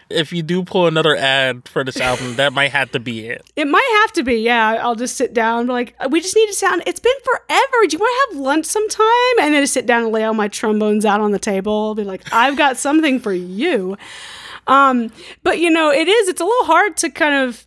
if 0.09 0.33
you 0.33 0.43
do 0.43 0.63
pull 0.63 0.87
another 0.87 1.17
ad 1.17 1.69
for 1.69 1.85
this 1.85 1.99
album, 1.99 2.37
that 2.37 2.53
might 2.53 2.71
have 2.71 2.91
to 2.93 3.01
be 3.01 3.27
it. 3.27 3.43
It 3.57 3.67
might 3.67 4.01
have 4.03 4.13
to 4.15 4.23
be, 4.23 4.37
yeah. 4.37 4.79
I'll 4.81 4.95
just 4.95 5.17
sit 5.17 5.35
down, 5.35 5.67
like, 5.67 5.95
we 6.11 6.21
just 6.21 6.37
need 6.37 6.47
to 6.47 6.55
sound. 6.55 6.83
It's 6.87 7.01
been 7.01 7.13
forever. 7.25 7.87
Do 7.87 7.97
you 7.97 7.99
want 7.99 8.31
to 8.31 8.37
have 8.37 8.45
lunch 8.45 8.67
sometime? 8.67 9.39
And 9.41 9.55
then 9.55 9.63
just 9.63 9.75
sit 9.75 9.87
down 9.87 10.05
and 10.05 10.13
lay 10.13 10.25
all 10.25 10.35
my 10.35 10.49
trombones 10.49 11.05
out 11.05 11.21
on 11.21 11.33
the 11.33 11.39
table. 11.39 11.73
I'll 11.73 11.95
be 11.95 12.05
like, 12.05 12.33
I've 12.33 12.57
got 12.57 12.77
something 12.77 13.21
for 13.21 13.33
you. 13.33 13.97
Um, 14.67 15.11
but 15.43 15.59
you 15.59 15.71
know, 15.71 15.91
it 15.91 16.09
is. 16.09 16.29
It's 16.29 16.41
a 16.41 16.45
little 16.45 16.67
hard 16.67 16.97
to 16.99 17.11
kind 17.11 17.35
of 17.35 17.67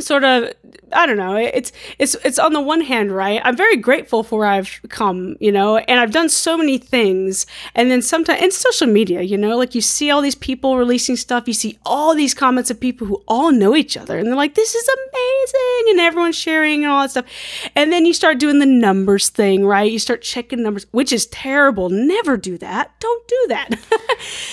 sort 0.00 0.24
of 0.24 0.52
I 0.92 1.06
don't 1.06 1.16
know. 1.16 1.36
It's 1.36 1.72
it's 1.98 2.14
it's 2.24 2.38
on 2.38 2.52
the 2.52 2.60
one 2.60 2.80
hand, 2.82 3.12
right? 3.12 3.40
I'm 3.44 3.56
very 3.56 3.76
grateful 3.76 4.22
for 4.22 4.40
where 4.40 4.48
I've 4.48 4.80
come, 4.88 5.36
you 5.40 5.50
know, 5.50 5.78
and 5.78 6.00
I've 6.00 6.10
done 6.12 6.28
so 6.28 6.56
many 6.56 6.78
things. 6.78 7.46
And 7.74 7.90
then 7.90 8.02
sometimes 8.02 8.42
in 8.42 8.50
social 8.50 8.86
media, 8.86 9.22
you 9.22 9.38
know, 9.38 9.56
like 9.56 9.74
you 9.74 9.80
see 9.80 10.10
all 10.10 10.20
these 10.20 10.34
people 10.34 10.76
releasing 10.76 11.16
stuff, 11.16 11.46
you 11.46 11.54
see 11.54 11.78
all 11.86 12.14
these 12.14 12.34
comments 12.34 12.70
of 12.70 12.78
people 12.78 13.06
who 13.06 13.22
all 13.26 13.52
know 13.52 13.74
each 13.76 13.96
other, 13.96 14.18
and 14.18 14.26
they're 14.26 14.36
like, 14.36 14.54
"This 14.54 14.74
is 14.74 14.88
amazing," 14.88 15.90
and 15.90 16.00
everyone's 16.00 16.36
sharing 16.36 16.84
and 16.84 16.92
all 16.92 17.02
that 17.02 17.10
stuff. 17.10 17.26
And 17.74 17.92
then 17.92 18.04
you 18.04 18.12
start 18.12 18.38
doing 18.38 18.58
the 18.58 18.66
numbers 18.66 19.28
thing, 19.28 19.64
right? 19.64 19.90
You 19.90 19.98
start 19.98 20.22
checking 20.22 20.62
numbers, 20.62 20.86
which 20.90 21.12
is 21.12 21.26
terrible. 21.26 21.88
Never 21.90 22.36
do 22.36 22.58
that. 22.58 22.92
Don't 23.00 23.28
do 23.28 23.46
that. 23.48 23.70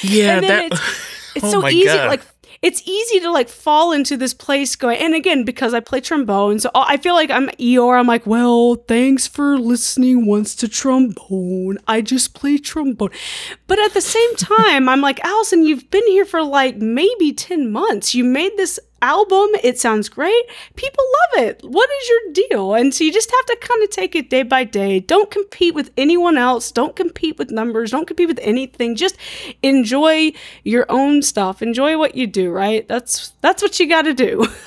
Yeah, 0.01 0.39
that. 0.39 0.71
It's, 0.71 0.81
it's 1.35 1.45
oh 1.45 1.61
so 1.61 1.67
easy, 1.67 1.85
God. 1.85 2.07
like 2.09 2.21
it's 2.61 2.81
easy 2.87 3.19
to 3.19 3.31
like 3.31 3.49
fall 3.49 3.91
into 3.91 4.17
this 4.17 4.33
place 4.33 4.75
going 4.75 4.97
and 4.97 5.15
again 5.15 5.43
because 5.43 5.73
i 5.73 5.79
play 5.79 6.01
trombone 6.01 6.59
so 6.59 6.69
i 6.75 6.97
feel 6.97 7.13
like 7.13 7.31
i'm 7.31 7.47
eeyore 7.49 7.99
i'm 7.99 8.07
like 8.07 8.25
well 8.25 8.75
thanks 8.75 9.27
for 9.27 9.57
listening 9.57 10.25
once 10.25 10.55
to 10.55 10.67
trombone. 10.67 11.77
I 11.87 12.01
just 12.01 12.33
play 12.33 12.57
trombone. 12.57 13.11
But 13.67 13.79
at 13.79 13.93
the 13.93 14.01
same 14.01 14.35
time 14.35 14.89
i'm 14.89 15.01
like 15.01 15.19
allison 15.23 15.63
you've 15.63 15.89
been 15.89 16.05
here 16.07 16.25
for 16.25 16.43
like 16.43 16.77
maybe 16.77 17.33
10 17.33 17.71
months. 17.71 18.13
You 18.15 18.23
made 18.23 18.51
this 18.57 18.79
album 19.01 19.49
it 19.63 19.79
sounds 19.79 20.09
great. 20.09 20.45
People 20.75 21.03
love 21.33 21.45
it. 21.45 21.61
What 21.63 21.89
is 21.89 22.09
your 22.09 22.33
deal? 22.33 22.73
And 22.73 22.93
so 22.93 23.03
you 23.03 23.11
just 23.11 23.31
have 23.31 23.45
to 23.45 23.57
kind 23.67 23.83
of 23.83 23.89
take 23.89 24.15
it 24.15 24.29
day 24.29 24.43
by 24.43 24.63
day. 24.63 24.99
Don't 24.99 25.31
compete 25.31 25.73
with 25.73 25.91
anyone 25.97 26.37
else. 26.37 26.71
Don't 26.71 26.95
compete 26.95 27.37
with 27.37 27.51
numbers. 27.51 27.91
Don't 27.91 28.05
compete 28.05 28.27
with 28.27 28.39
anything. 28.41 28.95
Just 28.95 29.17
enjoy 29.63 30.31
your 30.63 30.85
own 30.89 31.21
stuff. 31.21 31.61
Enjoy 31.61 31.97
what 31.97 32.15
you 32.15 32.27
do 32.27 32.49
right? 32.49 32.87
That's 32.87 33.33
that's 33.41 33.61
what 33.61 33.79
you 33.79 33.87
got 33.87 34.03
to 34.03 34.13
do. 34.13 34.47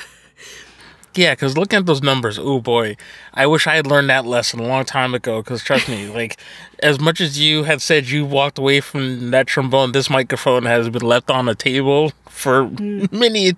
Yeah, 1.14 1.32
because 1.32 1.58
looking 1.58 1.78
at 1.78 1.84
those 1.84 2.02
numbers, 2.02 2.38
oh 2.38 2.60
boy, 2.60 2.96
I 3.34 3.46
wish 3.46 3.66
I 3.66 3.76
had 3.76 3.86
learned 3.86 4.08
that 4.08 4.24
lesson 4.24 4.60
a 4.60 4.66
long 4.66 4.86
time 4.86 5.14
ago. 5.14 5.42
Because 5.42 5.62
trust 5.62 5.86
me, 5.86 6.08
like 6.14 6.38
as 6.82 6.98
much 6.98 7.20
as 7.20 7.38
you 7.38 7.64
had 7.64 7.82
said 7.82 8.08
you 8.08 8.24
walked 8.24 8.58
away 8.58 8.80
from 8.80 9.30
that 9.30 9.46
trombone, 9.46 9.92
this 9.92 10.08
microphone 10.08 10.64
has 10.64 10.88
been 10.88 11.02
left 11.02 11.30
on 11.30 11.50
a 11.50 11.54
table 11.54 12.12
for 12.30 12.64
mm. 12.64 13.12
many, 13.20 13.52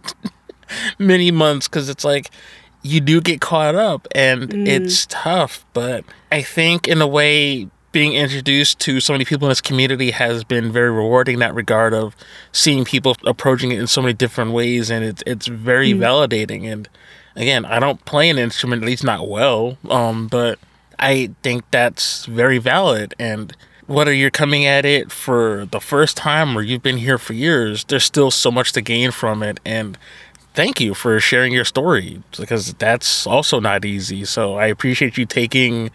many 0.99 1.31
months. 1.31 1.69
Because 1.69 1.89
it's 1.89 2.05
like 2.05 2.31
you 2.83 3.01
do 3.01 3.21
get 3.21 3.41
caught 3.41 3.75
up, 3.75 4.07
and 4.15 4.53
it's 4.69 5.07
tough. 5.09 5.65
But 5.73 6.05
I 6.31 6.43
think 6.43 6.87
in 6.89 7.01
a 7.01 7.07
way, 7.07 7.69
being 7.93 8.15
introduced 8.15 8.81
to 8.81 9.01
so 9.01 9.13
many 9.13 9.25
people 9.25 9.47
in 9.47 9.51
this 9.51 9.61
community 9.61 10.11
has 10.11 10.45
been 10.45 10.73
very 10.73 10.91
rewarding 10.91 11.35
in 11.35 11.41
that 11.41 11.55
regard 11.55 11.95
of 11.95 12.17
seeing 12.53 12.85
people 12.85 13.17
approaching 13.25 13.71
it 13.71 13.79
in 13.79 13.87
so 13.87 14.03
many 14.03 14.13
different 14.13 14.53
ways, 14.53 14.91
and 14.91 15.05
it's 15.05 15.23
it's 15.27 15.47
very 15.47 15.93
validating 15.93 16.65
and 16.65 16.89
again, 17.37 17.65
I 17.65 17.79
don't 17.79 18.05
play 18.05 18.31
an 18.31 18.39
instrument, 18.39 18.83
at 18.83 18.87
least 18.87 19.05
not 19.05 19.29
well, 19.29 19.79
um, 19.91 20.29
but 20.29 20.59
I 20.99 21.31
think 21.43 21.65
that's 21.71 22.27
very 22.27 22.59
valid. 22.59 23.15
And 23.19 23.57
whether 23.87 24.13
you're 24.13 24.31
coming 24.31 24.65
at 24.65 24.85
it 24.85 25.13
for 25.13 25.67
the 25.71 25.81
first 25.81 26.17
time 26.17 26.57
or 26.57 26.63
you've 26.63 26.83
been 26.83 26.99
here 26.99 27.19
for 27.19 27.33
years, 27.33 27.85
there's 27.85 28.05
still 28.05 28.31
so 28.31 28.51
much 28.51 28.73
to 28.73 28.81
gain 28.81 29.11
from 29.11 29.43
it. 29.43 29.61
And 29.65 29.99
thank 30.55 30.81
you 30.81 30.95
for 30.95 31.21
sharing 31.21 31.53
your 31.53 31.65
story 31.65 32.23
because 32.39 32.73
that's 32.75 33.27
also 33.27 33.61
not 33.61 33.85
easy. 33.85 34.25
So 34.25 34.55
I 34.55 34.67
appreciate 34.67 35.19
you 35.19 35.27
taking 35.27 35.91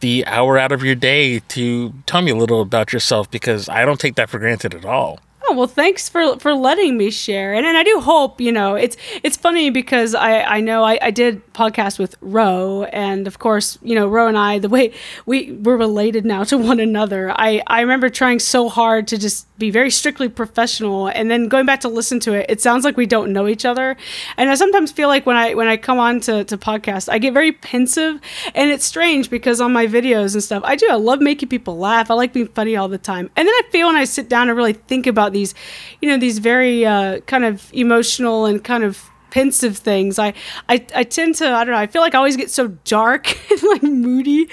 the 0.00 0.26
hour 0.26 0.58
out 0.58 0.72
of 0.72 0.82
your 0.82 0.94
day 0.94 1.38
to 1.38 1.94
tell 2.06 2.22
me 2.22 2.30
a 2.30 2.36
little 2.36 2.60
about 2.60 2.92
yourself 2.92 3.30
because 3.30 3.68
I 3.68 3.84
don't 3.84 4.00
take 4.00 4.16
that 4.16 4.28
for 4.28 4.38
granted 4.38 4.74
at 4.74 4.84
all. 4.84 5.20
Oh 5.50 5.52
well, 5.52 5.66
thanks 5.66 6.08
for 6.08 6.38
for 6.38 6.54
letting 6.54 6.96
me 6.96 7.10
share, 7.10 7.54
and 7.54 7.66
and 7.66 7.76
I 7.76 7.82
do 7.82 7.98
hope 7.98 8.40
you 8.40 8.52
know 8.52 8.76
it's 8.76 8.96
it's 9.24 9.36
funny 9.36 9.68
because 9.68 10.14
I 10.14 10.42
I 10.42 10.60
know 10.60 10.84
I, 10.84 10.96
I 11.02 11.10
did 11.10 11.42
podcast 11.54 11.98
with 11.98 12.14
Ro, 12.20 12.84
and 12.92 13.26
of 13.26 13.40
course 13.40 13.76
you 13.82 13.96
know 13.96 14.06
Ro 14.06 14.28
and 14.28 14.38
I 14.38 14.60
the 14.60 14.68
way 14.68 14.92
we 15.26 15.50
we're 15.50 15.76
related 15.76 16.24
now 16.24 16.44
to 16.44 16.56
one 16.56 16.78
another. 16.78 17.32
I 17.32 17.62
I 17.66 17.80
remember 17.80 18.08
trying 18.08 18.38
so 18.38 18.68
hard 18.68 19.08
to 19.08 19.18
just 19.18 19.48
be 19.58 19.70
very 19.70 19.90
strictly 19.90 20.28
professional, 20.28 21.08
and 21.08 21.28
then 21.28 21.48
going 21.48 21.66
back 21.66 21.80
to 21.80 21.88
listen 21.88 22.20
to 22.20 22.32
it, 22.32 22.46
it 22.48 22.60
sounds 22.60 22.84
like 22.84 22.96
we 22.96 23.06
don't 23.06 23.32
know 23.32 23.48
each 23.48 23.64
other, 23.64 23.96
and 24.36 24.50
I 24.50 24.54
sometimes 24.54 24.92
feel 24.92 25.08
like 25.08 25.26
when 25.26 25.36
I 25.36 25.54
when 25.54 25.66
I 25.66 25.76
come 25.76 25.98
on 25.98 26.20
to 26.20 26.44
to 26.44 26.56
podcast, 26.56 27.08
I 27.08 27.18
get 27.18 27.34
very 27.34 27.50
pensive, 27.50 28.20
and 28.54 28.70
it's 28.70 28.84
strange 28.84 29.28
because 29.28 29.60
on 29.60 29.72
my 29.72 29.88
videos 29.88 30.34
and 30.34 30.44
stuff, 30.44 30.62
I 30.64 30.76
do 30.76 30.86
I 30.88 30.94
love 30.94 31.20
making 31.20 31.48
people 31.48 31.76
laugh. 31.76 32.08
I 32.08 32.14
like 32.14 32.32
being 32.32 32.46
funny 32.46 32.76
all 32.76 32.86
the 32.88 32.98
time, 32.98 33.28
and 33.34 33.48
then 33.48 33.54
I 33.54 33.62
feel 33.72 33.88
when 33.88 33.96
I 33.96 34.04
sit 34.04 34.28
down 34.28 34.48
and 34.48 34.56
really 34.56 34.74
think 34.74 35.08
about 35.08 35.32
these, 35.40 35.54
you 36.00 36.08
know, 36.08 36.18
these 36.18 36.38
very 36.38 36.84
uh, 36.84 37.20
kind 37.20 37.44
of 37.44 37.72
emotional 37.72 38.46
and 38.46 38.62
kind 38.62 38.84
of 38.84 39.10
pensive 39.30 39.76
things. 39.78 40.18
I, 40.18 40.34
I 40.68 40.84
I 40.94 41.04
tend 41.04 41.36
to 41.36 41.46
I 41.48 41.64
don't 41.64 41.74
know. 41.74 41.80
I 41.80 41.86
feel 41.86 42.02
like 42.02 42.14
I 42.14 42.18
always 42.18 42.36
get 42.36 42.50
so 42.50 42.68
dark 42.84 43.24
and 43.50 43.62
like 43.62 43.82
moody, 43.82 44.48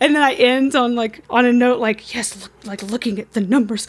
and 0.00 0.14
then 0.14 0.22
I 0.22 0.32
end 0.34 0.74
on 0.74 0.94
like 0.94 1.22
on 1.30 1.44
a 1.46 1.52
note 1.52 1.78
like 1.78 2.14
yes, 2.14 2.42
look, 2.42 2.52
like 2.64 2.82
looking 2.82 3.18
at 3.18 3.32
the 3.32 3.40
numbers. 3.40 3.86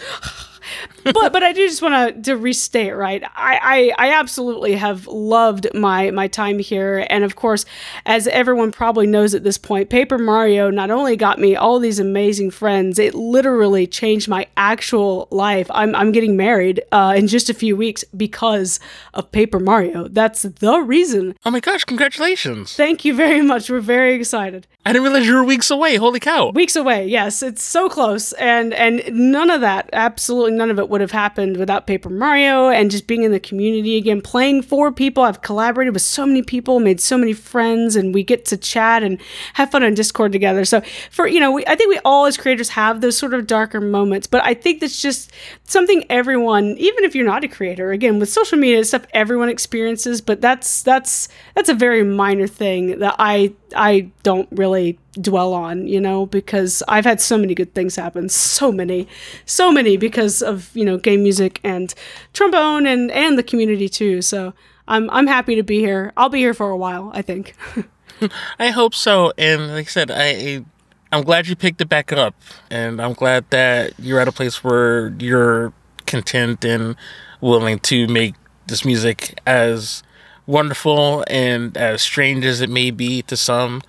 But 1.04 1.34
but 1.34 1.44
I 1.44 1.52
do 1.54 1.68
just 1.68 1.82
want 1.82 2.16
to 2.16 2.22
to 2.32 2.38
restate 2.38 2.96
right. 2.96 3.24
I, 3.36 3.92
I 3.98 4.08
I 4.08 4.12
absolutely 4.14 4.76
have 4.76 5.08
loved 5.08 5.68
my 5.74 6.12
my 6.12 6.28
time 6.28 6.60
here, 6.60 7.06
and 7.10 7.24
of 7.24 7.36
course, 7.36 7.66
as 8.06 8.28
everyone 8.28 8.72
probably 8.72 9.08
knows 9.08 9.34
at 9.34 9.44
this 9.44 9.58
point, 9.58 9.90
Paper 9.90 10.18
Mario 10.18 10.70
not 10.70 10.92
only 10.92 11.16
got 11.16 11.40
me 11.40 11.56
all 11.56 11.80
these 11.80 12.00
amazing 12.00 12.52
friends, 12.52 13.00
it 13.00 13.14
literally 13.14 13.88
changed 13.88 14.28
my 14.28 14.48
actual 14.58 15.28
life. 15.32 15.70
I'm 15.72 15.96
I'm 15.96 16.12
getting 16.12 16.38
married 16.38 16.82
uh, 16.92 17.14
in 17.16 17.28
just 17.28 17.50
a 17.50 17.54
few 17.54 17.76
weeks 17.76 18.04
because 18.16 18.80
of 19.14 19.32
Paper 19.32 19.60
Mario. 19.60 20.08
That's 20.08 20.44
the 20.44 20.80
reason. 20.82 21.36
Oh 21.46 21.52
my 21.52 21.60
gosh, 21.60 21.84
congratulations! 21.84 22.76
Thank 22.76 23.06
you 23.06 23.16
very 23.16 23.42
much. 23.42 23.70
We're 23.70 23.80
very 23.80 24.14
excited. 24.16 24.68
I 24.86 24.92
didn't 24.92 25.04
realize 25.04 25.26
you 25.26 25.36
were 25.36 25.44
weeks 25.44 25.72
away. 25.72 25.96
Holy 25.96 26.20
cow. 26.20 26.50
Weeks 26.50 26.76
away. 26.76 27.08
Yes, 27.08 27.42
it's 27.42 27.64
so 27.64 27.90
close, 27.90 28.34
and 28.34 28.74
and 28.74 29.04
none 29.12 29.50
of 29.50 29.62
that. 29.62 29.90
Absolutely 29.94 30.52
none 30.52 30.70
of 30.70 30.80
it 30.80 30.90
would 30.94 31.02
have 31.02 31.12
happened 31.12 31.58
without 31.58 31.88
Paper 31.88 32.12
Mario 32.12 32.70
and 32.70 32.92
just 32.92 33.08
being 33.08 33.24
in 33.24 33.32
the 33.32 33.40
community 33.40 33.98
again, 33.98 34.22
playing 34.22 34.62
for 34.62 34.92
people. 34.92 35.24
I've 35.24 35.42
collaborated 35.42 35.92
with 35.96 36.04
so 36.04 36.24
many 36.24 36.44
people, 36.44 36.80
made 36.80 37.02
so 37.02 37.18
many 37.18 37.34
friends, 37.34 37.96
and 37.96 38.14
we 38.14 38.24
get 38.24 38.46
to 38.46 38.58
chat 38.58 39.02
and 39.02 39.20
have 39.54 39.72
fun 39.72 39.84
on 39.84 39.96
Discord 39.96 40.32
together. 40.32 40.66
So 40.66 40.82
for 41.10 41.26
you 41.26 41.40
know, 41.40 41.52
we, 41.52 41.66
I 41.66 41.76
think 41.76 41.90
we 41.90 42.00
all 42.06 42.28
as 42.28 42.38
creators 42.38 42.70
have 42.70 43.02
those 43.02 43.18
sort 43.18 43.34
of 43.34 43.48
darker 43.48 43.82
moments, 43.82 44.28
but 44.28 44.44
I 44.44 44.54
think 44.54 44.82
that's 44.82 45.02
just 45.02 45.32
something 45.64 46.06
everyone, 46.12 46.76
even 46.78 47.04
if 47.04 47.16
you're 47.16 47.26
not 47.26 47.44
a 47.44 47.48
creator, 47.48 47.92
again 47.92 48.20
with 48.20 48.30
social 48.30 48.60
media 48.60 48.86
stuff, 48.86 49.08
everyone 49.14 49.50
experiences. 49.50 50.22
But 50.22 50.42
that's 50.42 50.84
that's 50.84 51.28
that's 51.56 51.70
a 51.70 51.74
very 51.74 52.04
minor 52.04 52.46
thing 52.46 53.00
that 53.00 53.16
I 53.18 53.54
I 53.76 54.12
don't 54.22 54.48
really 54.52 55.00
dwell 55.14 55.54
on, 55.54 55.88
you 55.88 56.02
know, 56.02 56.26
because 56.26 56.84
I've 56.88 57.06
had 57.06 57.22
so 57.22 57.38
many 57.38 57.54
good 57.56 57.74
things 57.74 57.96
happen, 57.96 58.30
so 58.30 58.72
many, 58.72 59.08
so 59.46 59.72
many 59.72 59.98
because 59.98 60.42
of 60.42 60.70
you 60.76 60.83
know 60.86 60.98
game 60.98 61.24
music 61.24 61.60
and 61.64 61.94
trombone 62.34 62.86
and 62.86 63.12
and 63.12 63.38
the 63.38 63.44
community 63.44 63.90
too. 63.90 64.22
So 64.22 64.54
I'm 64.88 65.10
I'm 65.10 65.28
happy 65.28 65.56
to 65.56 65.64
be 65.64 65.80
here. 65.80 66.12
I'll 66.18 66.30
be 66.30 66.40
here 66.40 66.54
for 66.54 66.70
a 66.70 66.78
while, 66.78 67.12
I 67.14 67.22
think. 67.22 67.56
I 68.60 68.70
hope 68.70 68.94
so. 68.94 69.34
And 69.38 69.74
like 69.74 69.88
I 69.88 69.90
said, 69.90 70.12
I 70.14 70.64
I'm 71.12 71.24
glad 71.24 71.48
you 71.48 71.56
picked 71.56 71.80
it 71.82 71.90
back 71.90 72.12
up, 72.12 72.36
and 72.70 73.02
I'm 73.02 73.14
glad 73.14 73.50
that 73.52 73.94
you're 74.00 74.20
at 74.20 74.28
a 74.28 74.32
place 74.32 74.64
where 74.64 75.10
you're 75.20 75.74
content 76.06 76.66
and 76.66 76.96
willing 77.40 77.80
to 77.80 78.08
make 78.08 78.36
this 78.68 78.84
music 78.84 79.40
as 79.46 80.04
wonderful 80.46 81.24
and 81.28 81.78
as 81.78 82.02
strange 82.02 82.46
as 82.46 82.62
it 82.62 82.70
may 82.70 82.92
be 82.92 83.22
to 83.24 83.38
some, 83.38 83.82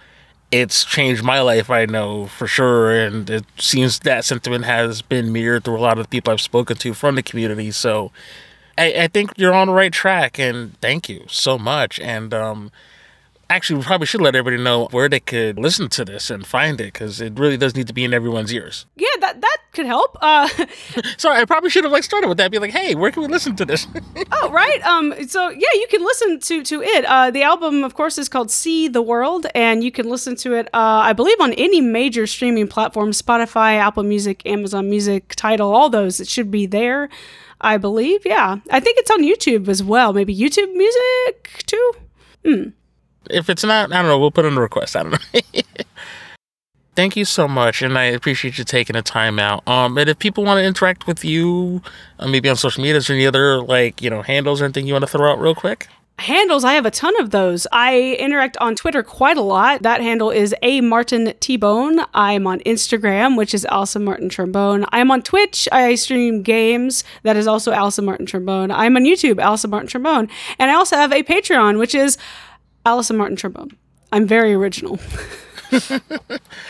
it's 0.50 0.84
changed 0.84 1.22
my 1.22 1.40
life, 1.40 1.70
I 1.70 1.86
know 1.86 2.26
for 2.26 2.46
sure. 2.46 2.94
And 2.94 3.28
it 3.28 3.44
seems 3.58 4.00
that 4.00 4.24
sentiment 4.24 4.64
has 4.64 5.02
been 5.02 5.32
mirrored 5.32 5.64
through 5.64 5.78
a 5.78 5.80
lot 5.80 5.98
of 5.98 6.04
the 6.04 6.08
people 6.08 6.32
I've 6.32 6.40
spoken 6.40 6.76
to 6.76 6.94
from 6.94 7.16
the 7.16 7.22
community. 7.22 7.70
So 7.70 8.12
I, 8.78 8.92
I 8.92 9.06
think 9.08 9.32
you're 9.36 9.54
on 9.54 9.68
the 9.68 9.72
right 9.72 9.92
track. 9.92 10.38
And 10.38 10.78
thank 10.80 11.08
you 11.08 11.24
so 11.28 11.58
much. 11.58 11.98
And 12.00 12.32
um, 12.32 12.70
actually, 13.50 13.78
we 13.78 13.84
probably 13.84 14.06
should 14.06 14.20
let 14.20 14.34
everybody 14.34 14.62
know 14.62 14.86
where 14.90 15.08
they 15.08 15.20
could 15.20 15.58
listen 15.58 15.88
to 15.90 16.04
this 16.04 16.30
and 16.30 16.46
find 16.46 16.80
it 16.80 16.92
because 16.92 17.20
it 17.20 17.38
really 17.38 17.56
does 17.56 17.74
need 17.74 17.86
to 17.86 17.92
be 17.92 18.04
in 18.04 18.14
everyone's 18.14 18.52
ears. 18.52 18.86
Yeah, 18.96 19.08
that 19.20 19.40
that 19.40 19.56
could 19.72 19.86
help. 19.86 20.16
Uh, 20.20 20.48
Sorry, 21.16 21.40
I 21.40 21.44
probably 21.44 21.70
should 21.70 21.84
have 21.84 21.92
like 21.92 22.04
started 22.04 22.28
with 22.28 22.38
that. 22.38 22.50
Be 22.50 22.58
like, 22.58 22.70
hey, 22.70 22.94
where 22.94 23.10
can 23.10 23.22
we 23.22 23.28
listen 23.28 23.56
to 23.56 23.64
this? 23.64 23.86
oh, 24.32 24.50
right. 24.50 24.82
Um. 24.84 25.14
So 25.28 25.48
yeah, 25.48 25.68
you 25.74 25.86
can 25.90 26.02
listen 26.02 26.40
to 26.40 26.62
to 26.64 26.82
it. 26.82 27.04
Uh, 27.04 27.30
the 27.30 27.42
album, 27.42 27.84
of 27.84 27.94
course, 27.94 28.18
is 28.18 28.28
called 28.28 28.50
"See 28.50 28.88
the 28.88 29.02
World," 29.02 29.46
and 29.54 29.84
you 29.84 29.92
can 29.92 30.08
listen 30.08 30.36
to 30.36 30.54
it. 30.54 30.68
Uh, 30.68 31.02
I 31.04 31.12
believe 31.12 31.40
on 31.40 31.52
any 31.54 31.80
major 31.80 32.26
streaming 32.26 32.68
platform: 32.68 33.10
Spotify, 33.10 33.76
Apple 33.76 34.02
Music, 34.02 34.42
Amazon 34.46 34.88
Music, 34.88 35.34
Tidal, 35.36 35.72
all 35.74 35.90
those. 35.90 36.20
It 36.20 36.28
should 36.28 36.50
be 36.50 36.66
there. 36.66 37.08
I 37.60 37.78
believe. 37.78 38.26
Yeah, 38.26 38.58
I 38.70 38.80
think 38.80 38.98
it's 38.98 39.10
on 39.10 39.22
YouTube 39.22 39.68
as 39.68 39.82
well. 39.82 40.12
Maybe 40.12 40.36
YouTube 40.36 40.74
Music 40.74 41.62
too. 41.66 41.92
Hmm 42.44 42.68
if 43.30 43.50
it's 43.50 43.64
not, 43.64 43.92
I 43.92 43.96
don't 44.02 44.06
know. 44.06 44.18
We'll 44.18 44.30
put 44.30 44.44
in 44.44 44.56
a 44.56 44.60
request. 44.60 44.96
I 44.96 45.02
don't 45.02 45.12
know. 45.12 45.62
Thank 46.96 47.16
you 47.16 47.24
so 47.24 47.48
much, 47.48 47.82
and 47.82 47.98
I 47.98 48.04
appreciate 48.04 48.56
you 48.56 48.62
taking 48.62 48.94
the 48.94 49.02
time 49.02 49.40
out. 49.40 49.66
Um, 49.66 49.98
and 49.98 50.08
if 50.08 50.20
people 50.20 50.44
want 50.44 50.58
to 50.58 50.64
interact 50.64 51.08
with 51.08 51.24
you, 51.24 51.82
uh, 52.20 52.28
maybe 52.28 52.48
on 52.48 52.54
social 52.54 52.82
media, 52.82 52.96
is 52.98 53.08
there 53.08 53.16
any 53.16 53.26
other 53.26 53.60
like 53.60 54.00
you 54.00 54.10
know 54.10 54.22
handles 54.22 54.60
or 54.60 54.64
anything 54.64 54.86
you 54.86 54.94
want 54.94 55.04
to 55.04 55.10
throw 55.10 55.32
out 55.32 55.40
real 55.40 55.56
quick? 55.56 55.88
Handles, 56.20 56.62
I 56.62 56.74
have 56.74 56.86
a 56.86 56.92
ton 56.92 57.20
of 57.20 57.30
those. 57.30 57.66
I 57.72 58.16
interact 58.20 58.56
on 58.58 58.76
Twitter 58.76 59.02
quite 59.02 59.36
a 59.36 59.42
lot. 59.42 59.82
That 59.82 60.00
handle 60.00 60.30
is 60.30 60.54
a 60.62 60.80
Martin 60.80 61.34
T 61.40 61.56
Bone. 61.56 62.04
I'm 62.14 62.46
on 62.46 62.60
Instagram, 62.60 63.36
which 63.36 63.52
is 63.52 63.64
Allison 63.64 64.04
Martin 64.04 64.28
Trombone. 64.28 64.86
I'm 64.92 65.10
on 65.10 65.22
Twitch. 65.22 65.68
I 65.72 65.96
stream 65.96 66.42
games. 66.42 67.02
That 67.24 67.36
is 67.36 67.48
also 67.48 67.72
Allison 67.72 68.04
Martin 68.04 68.26
Trombone. 68.26 68.70
I'm 68.70 68.94
on 68.94 69.02
YouTube, 69.02 69.40
Allison 69.40 69.70
Martin 69.70 69.88
Trombone, 69.88 70.28
and 70.60 70.70
I 70.70 70.74
also 70.74 70.94
have 70.94 71.12
a 71.12 71.24
Patreon, 71.24 71.80
which 71.80 71.96
is 71.96 72.16
Allison 72.86 73.16
Martin 73.16 73.36
trombone. 73.36 73.70
I'm 74.12 74.26
very 74.26 74.54
original. 74.54 74.98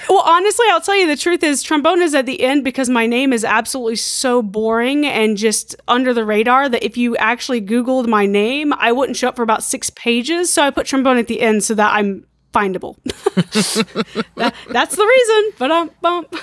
well, 0.09 0.23
honestly, 0.25 0.67
I'll 0.71 0.81
tell 0.81 0.97
you 0.97 1.07
the 1.07 1.17
truth 1.17 1.43
is 1.43 1.63
trombone 1.63 2.03
is 2.03 2.15
at 2.15 2.27
the 2.27 2.43
end 2.43 2.65
because 2.65 2.89
my 2.89 3.07
name 3.07 3.33
is 3.33 3.45
absolutely 3.45 3.97
so 3.97 4.43
boring 4.43 5.05
and 5.05 5.37
just 5.37 5.77
under 5.89 6.15
the 6.15 6.25
radar 6.25 6.69
that 6.69 6.83
if 6.83 6.97
you 6.97 7.17
actually 7.17 7.61
Googled 7.61 8.07
my 8.07 8.27
name, 8.27 8.73
I 8.75 8.93
wouldn't 8.93 9.17
show 9.17 9.29
up 9.29 9.37
for 9.37 9.43
about 9.43 9.63
six 9.63 9.91
pages. 9.91 10.51
So 10.51 10.63
I 10.63 10.71
put 10.71 10.87
trombone 10.87 11.19
at 11.19 11.27
the 11.27 11.41
end 11.41 11.65
so 11.65 11.75
that 11.75 11.93
I'm 11.93 12.27
findable. 12.53 12.97
that, 14.37 14.55
that's 14.71 14.97
the 14.97 15.07
reason. 15.07 15.53
But 15.59 15.71
um, 15.71 15.91
bump. 16.01 16.37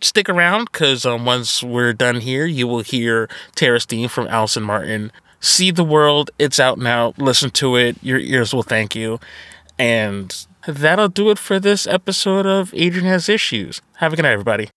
Stick 0.00 0.28
around 0.28 0.68
because 0.72 1.04
um, 1.06 1.24
once 1.24 1.62
we're 1.62 1.92
done 1.92 2.20
here, 2.20 2.46
you 2.46 2.66
will 2.66 2.82
hear 2.82 3.28
Terra's 3.54 3.84
theme 3.84 4.08
from 4.08 4.26
Allison 4.28 4.62
Martin 4.62 5.12
see 5.42 5.70
the 5.70 5.84
world. 5.84 6.30
It's 6.38 6.58
out 6.58 6.78
now. 6.78 7.12
Listen 7.18 7.50
to 7.50 7.76
it. 7.76 7.96
Your 8.02 8.18
ears 8.18 8.54
will 8.54 8.62
thank 8.62 8.94
you. 8.94 9.20
And 9.78 10.46
that'll 10.66 11.08
do 11.08 11.30
it 11.30 11.38
for 11.38 11.60
this 11.60 11.86
episode 11.86 12.46
of 12.46 12.72
Adrian 12.74 13.06
Has 13.06 13.28
Issues. 13.28 13.82
Have 13.96 14.14
a 14.14 14.16
good 14.16 14.22
night, 14.22 14.32
everybody. 14.32 14.70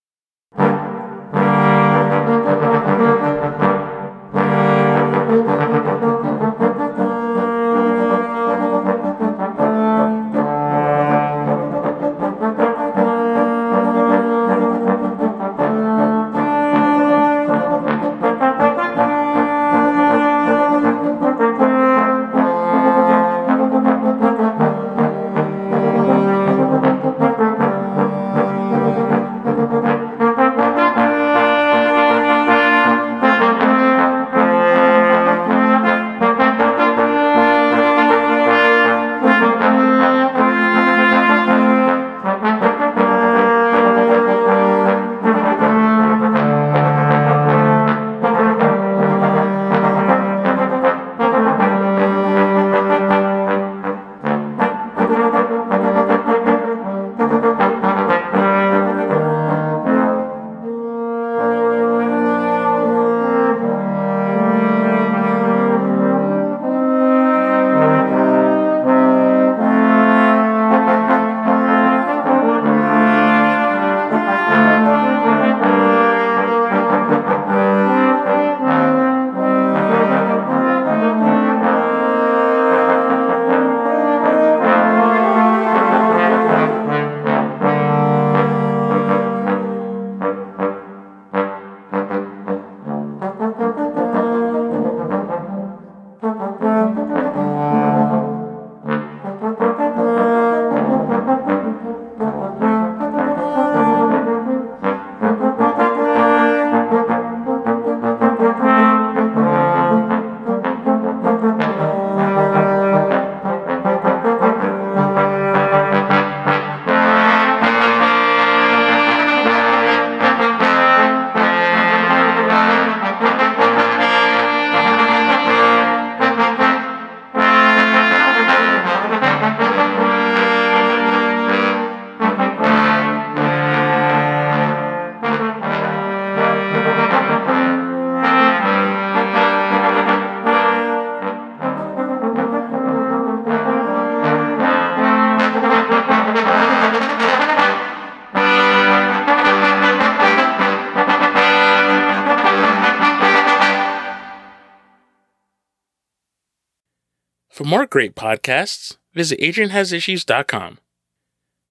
Great 157.95 158.13
podcasts, 158.13 158.97
visit 159.13 159.39
AdrianHasIssues.com. 159.39 160.79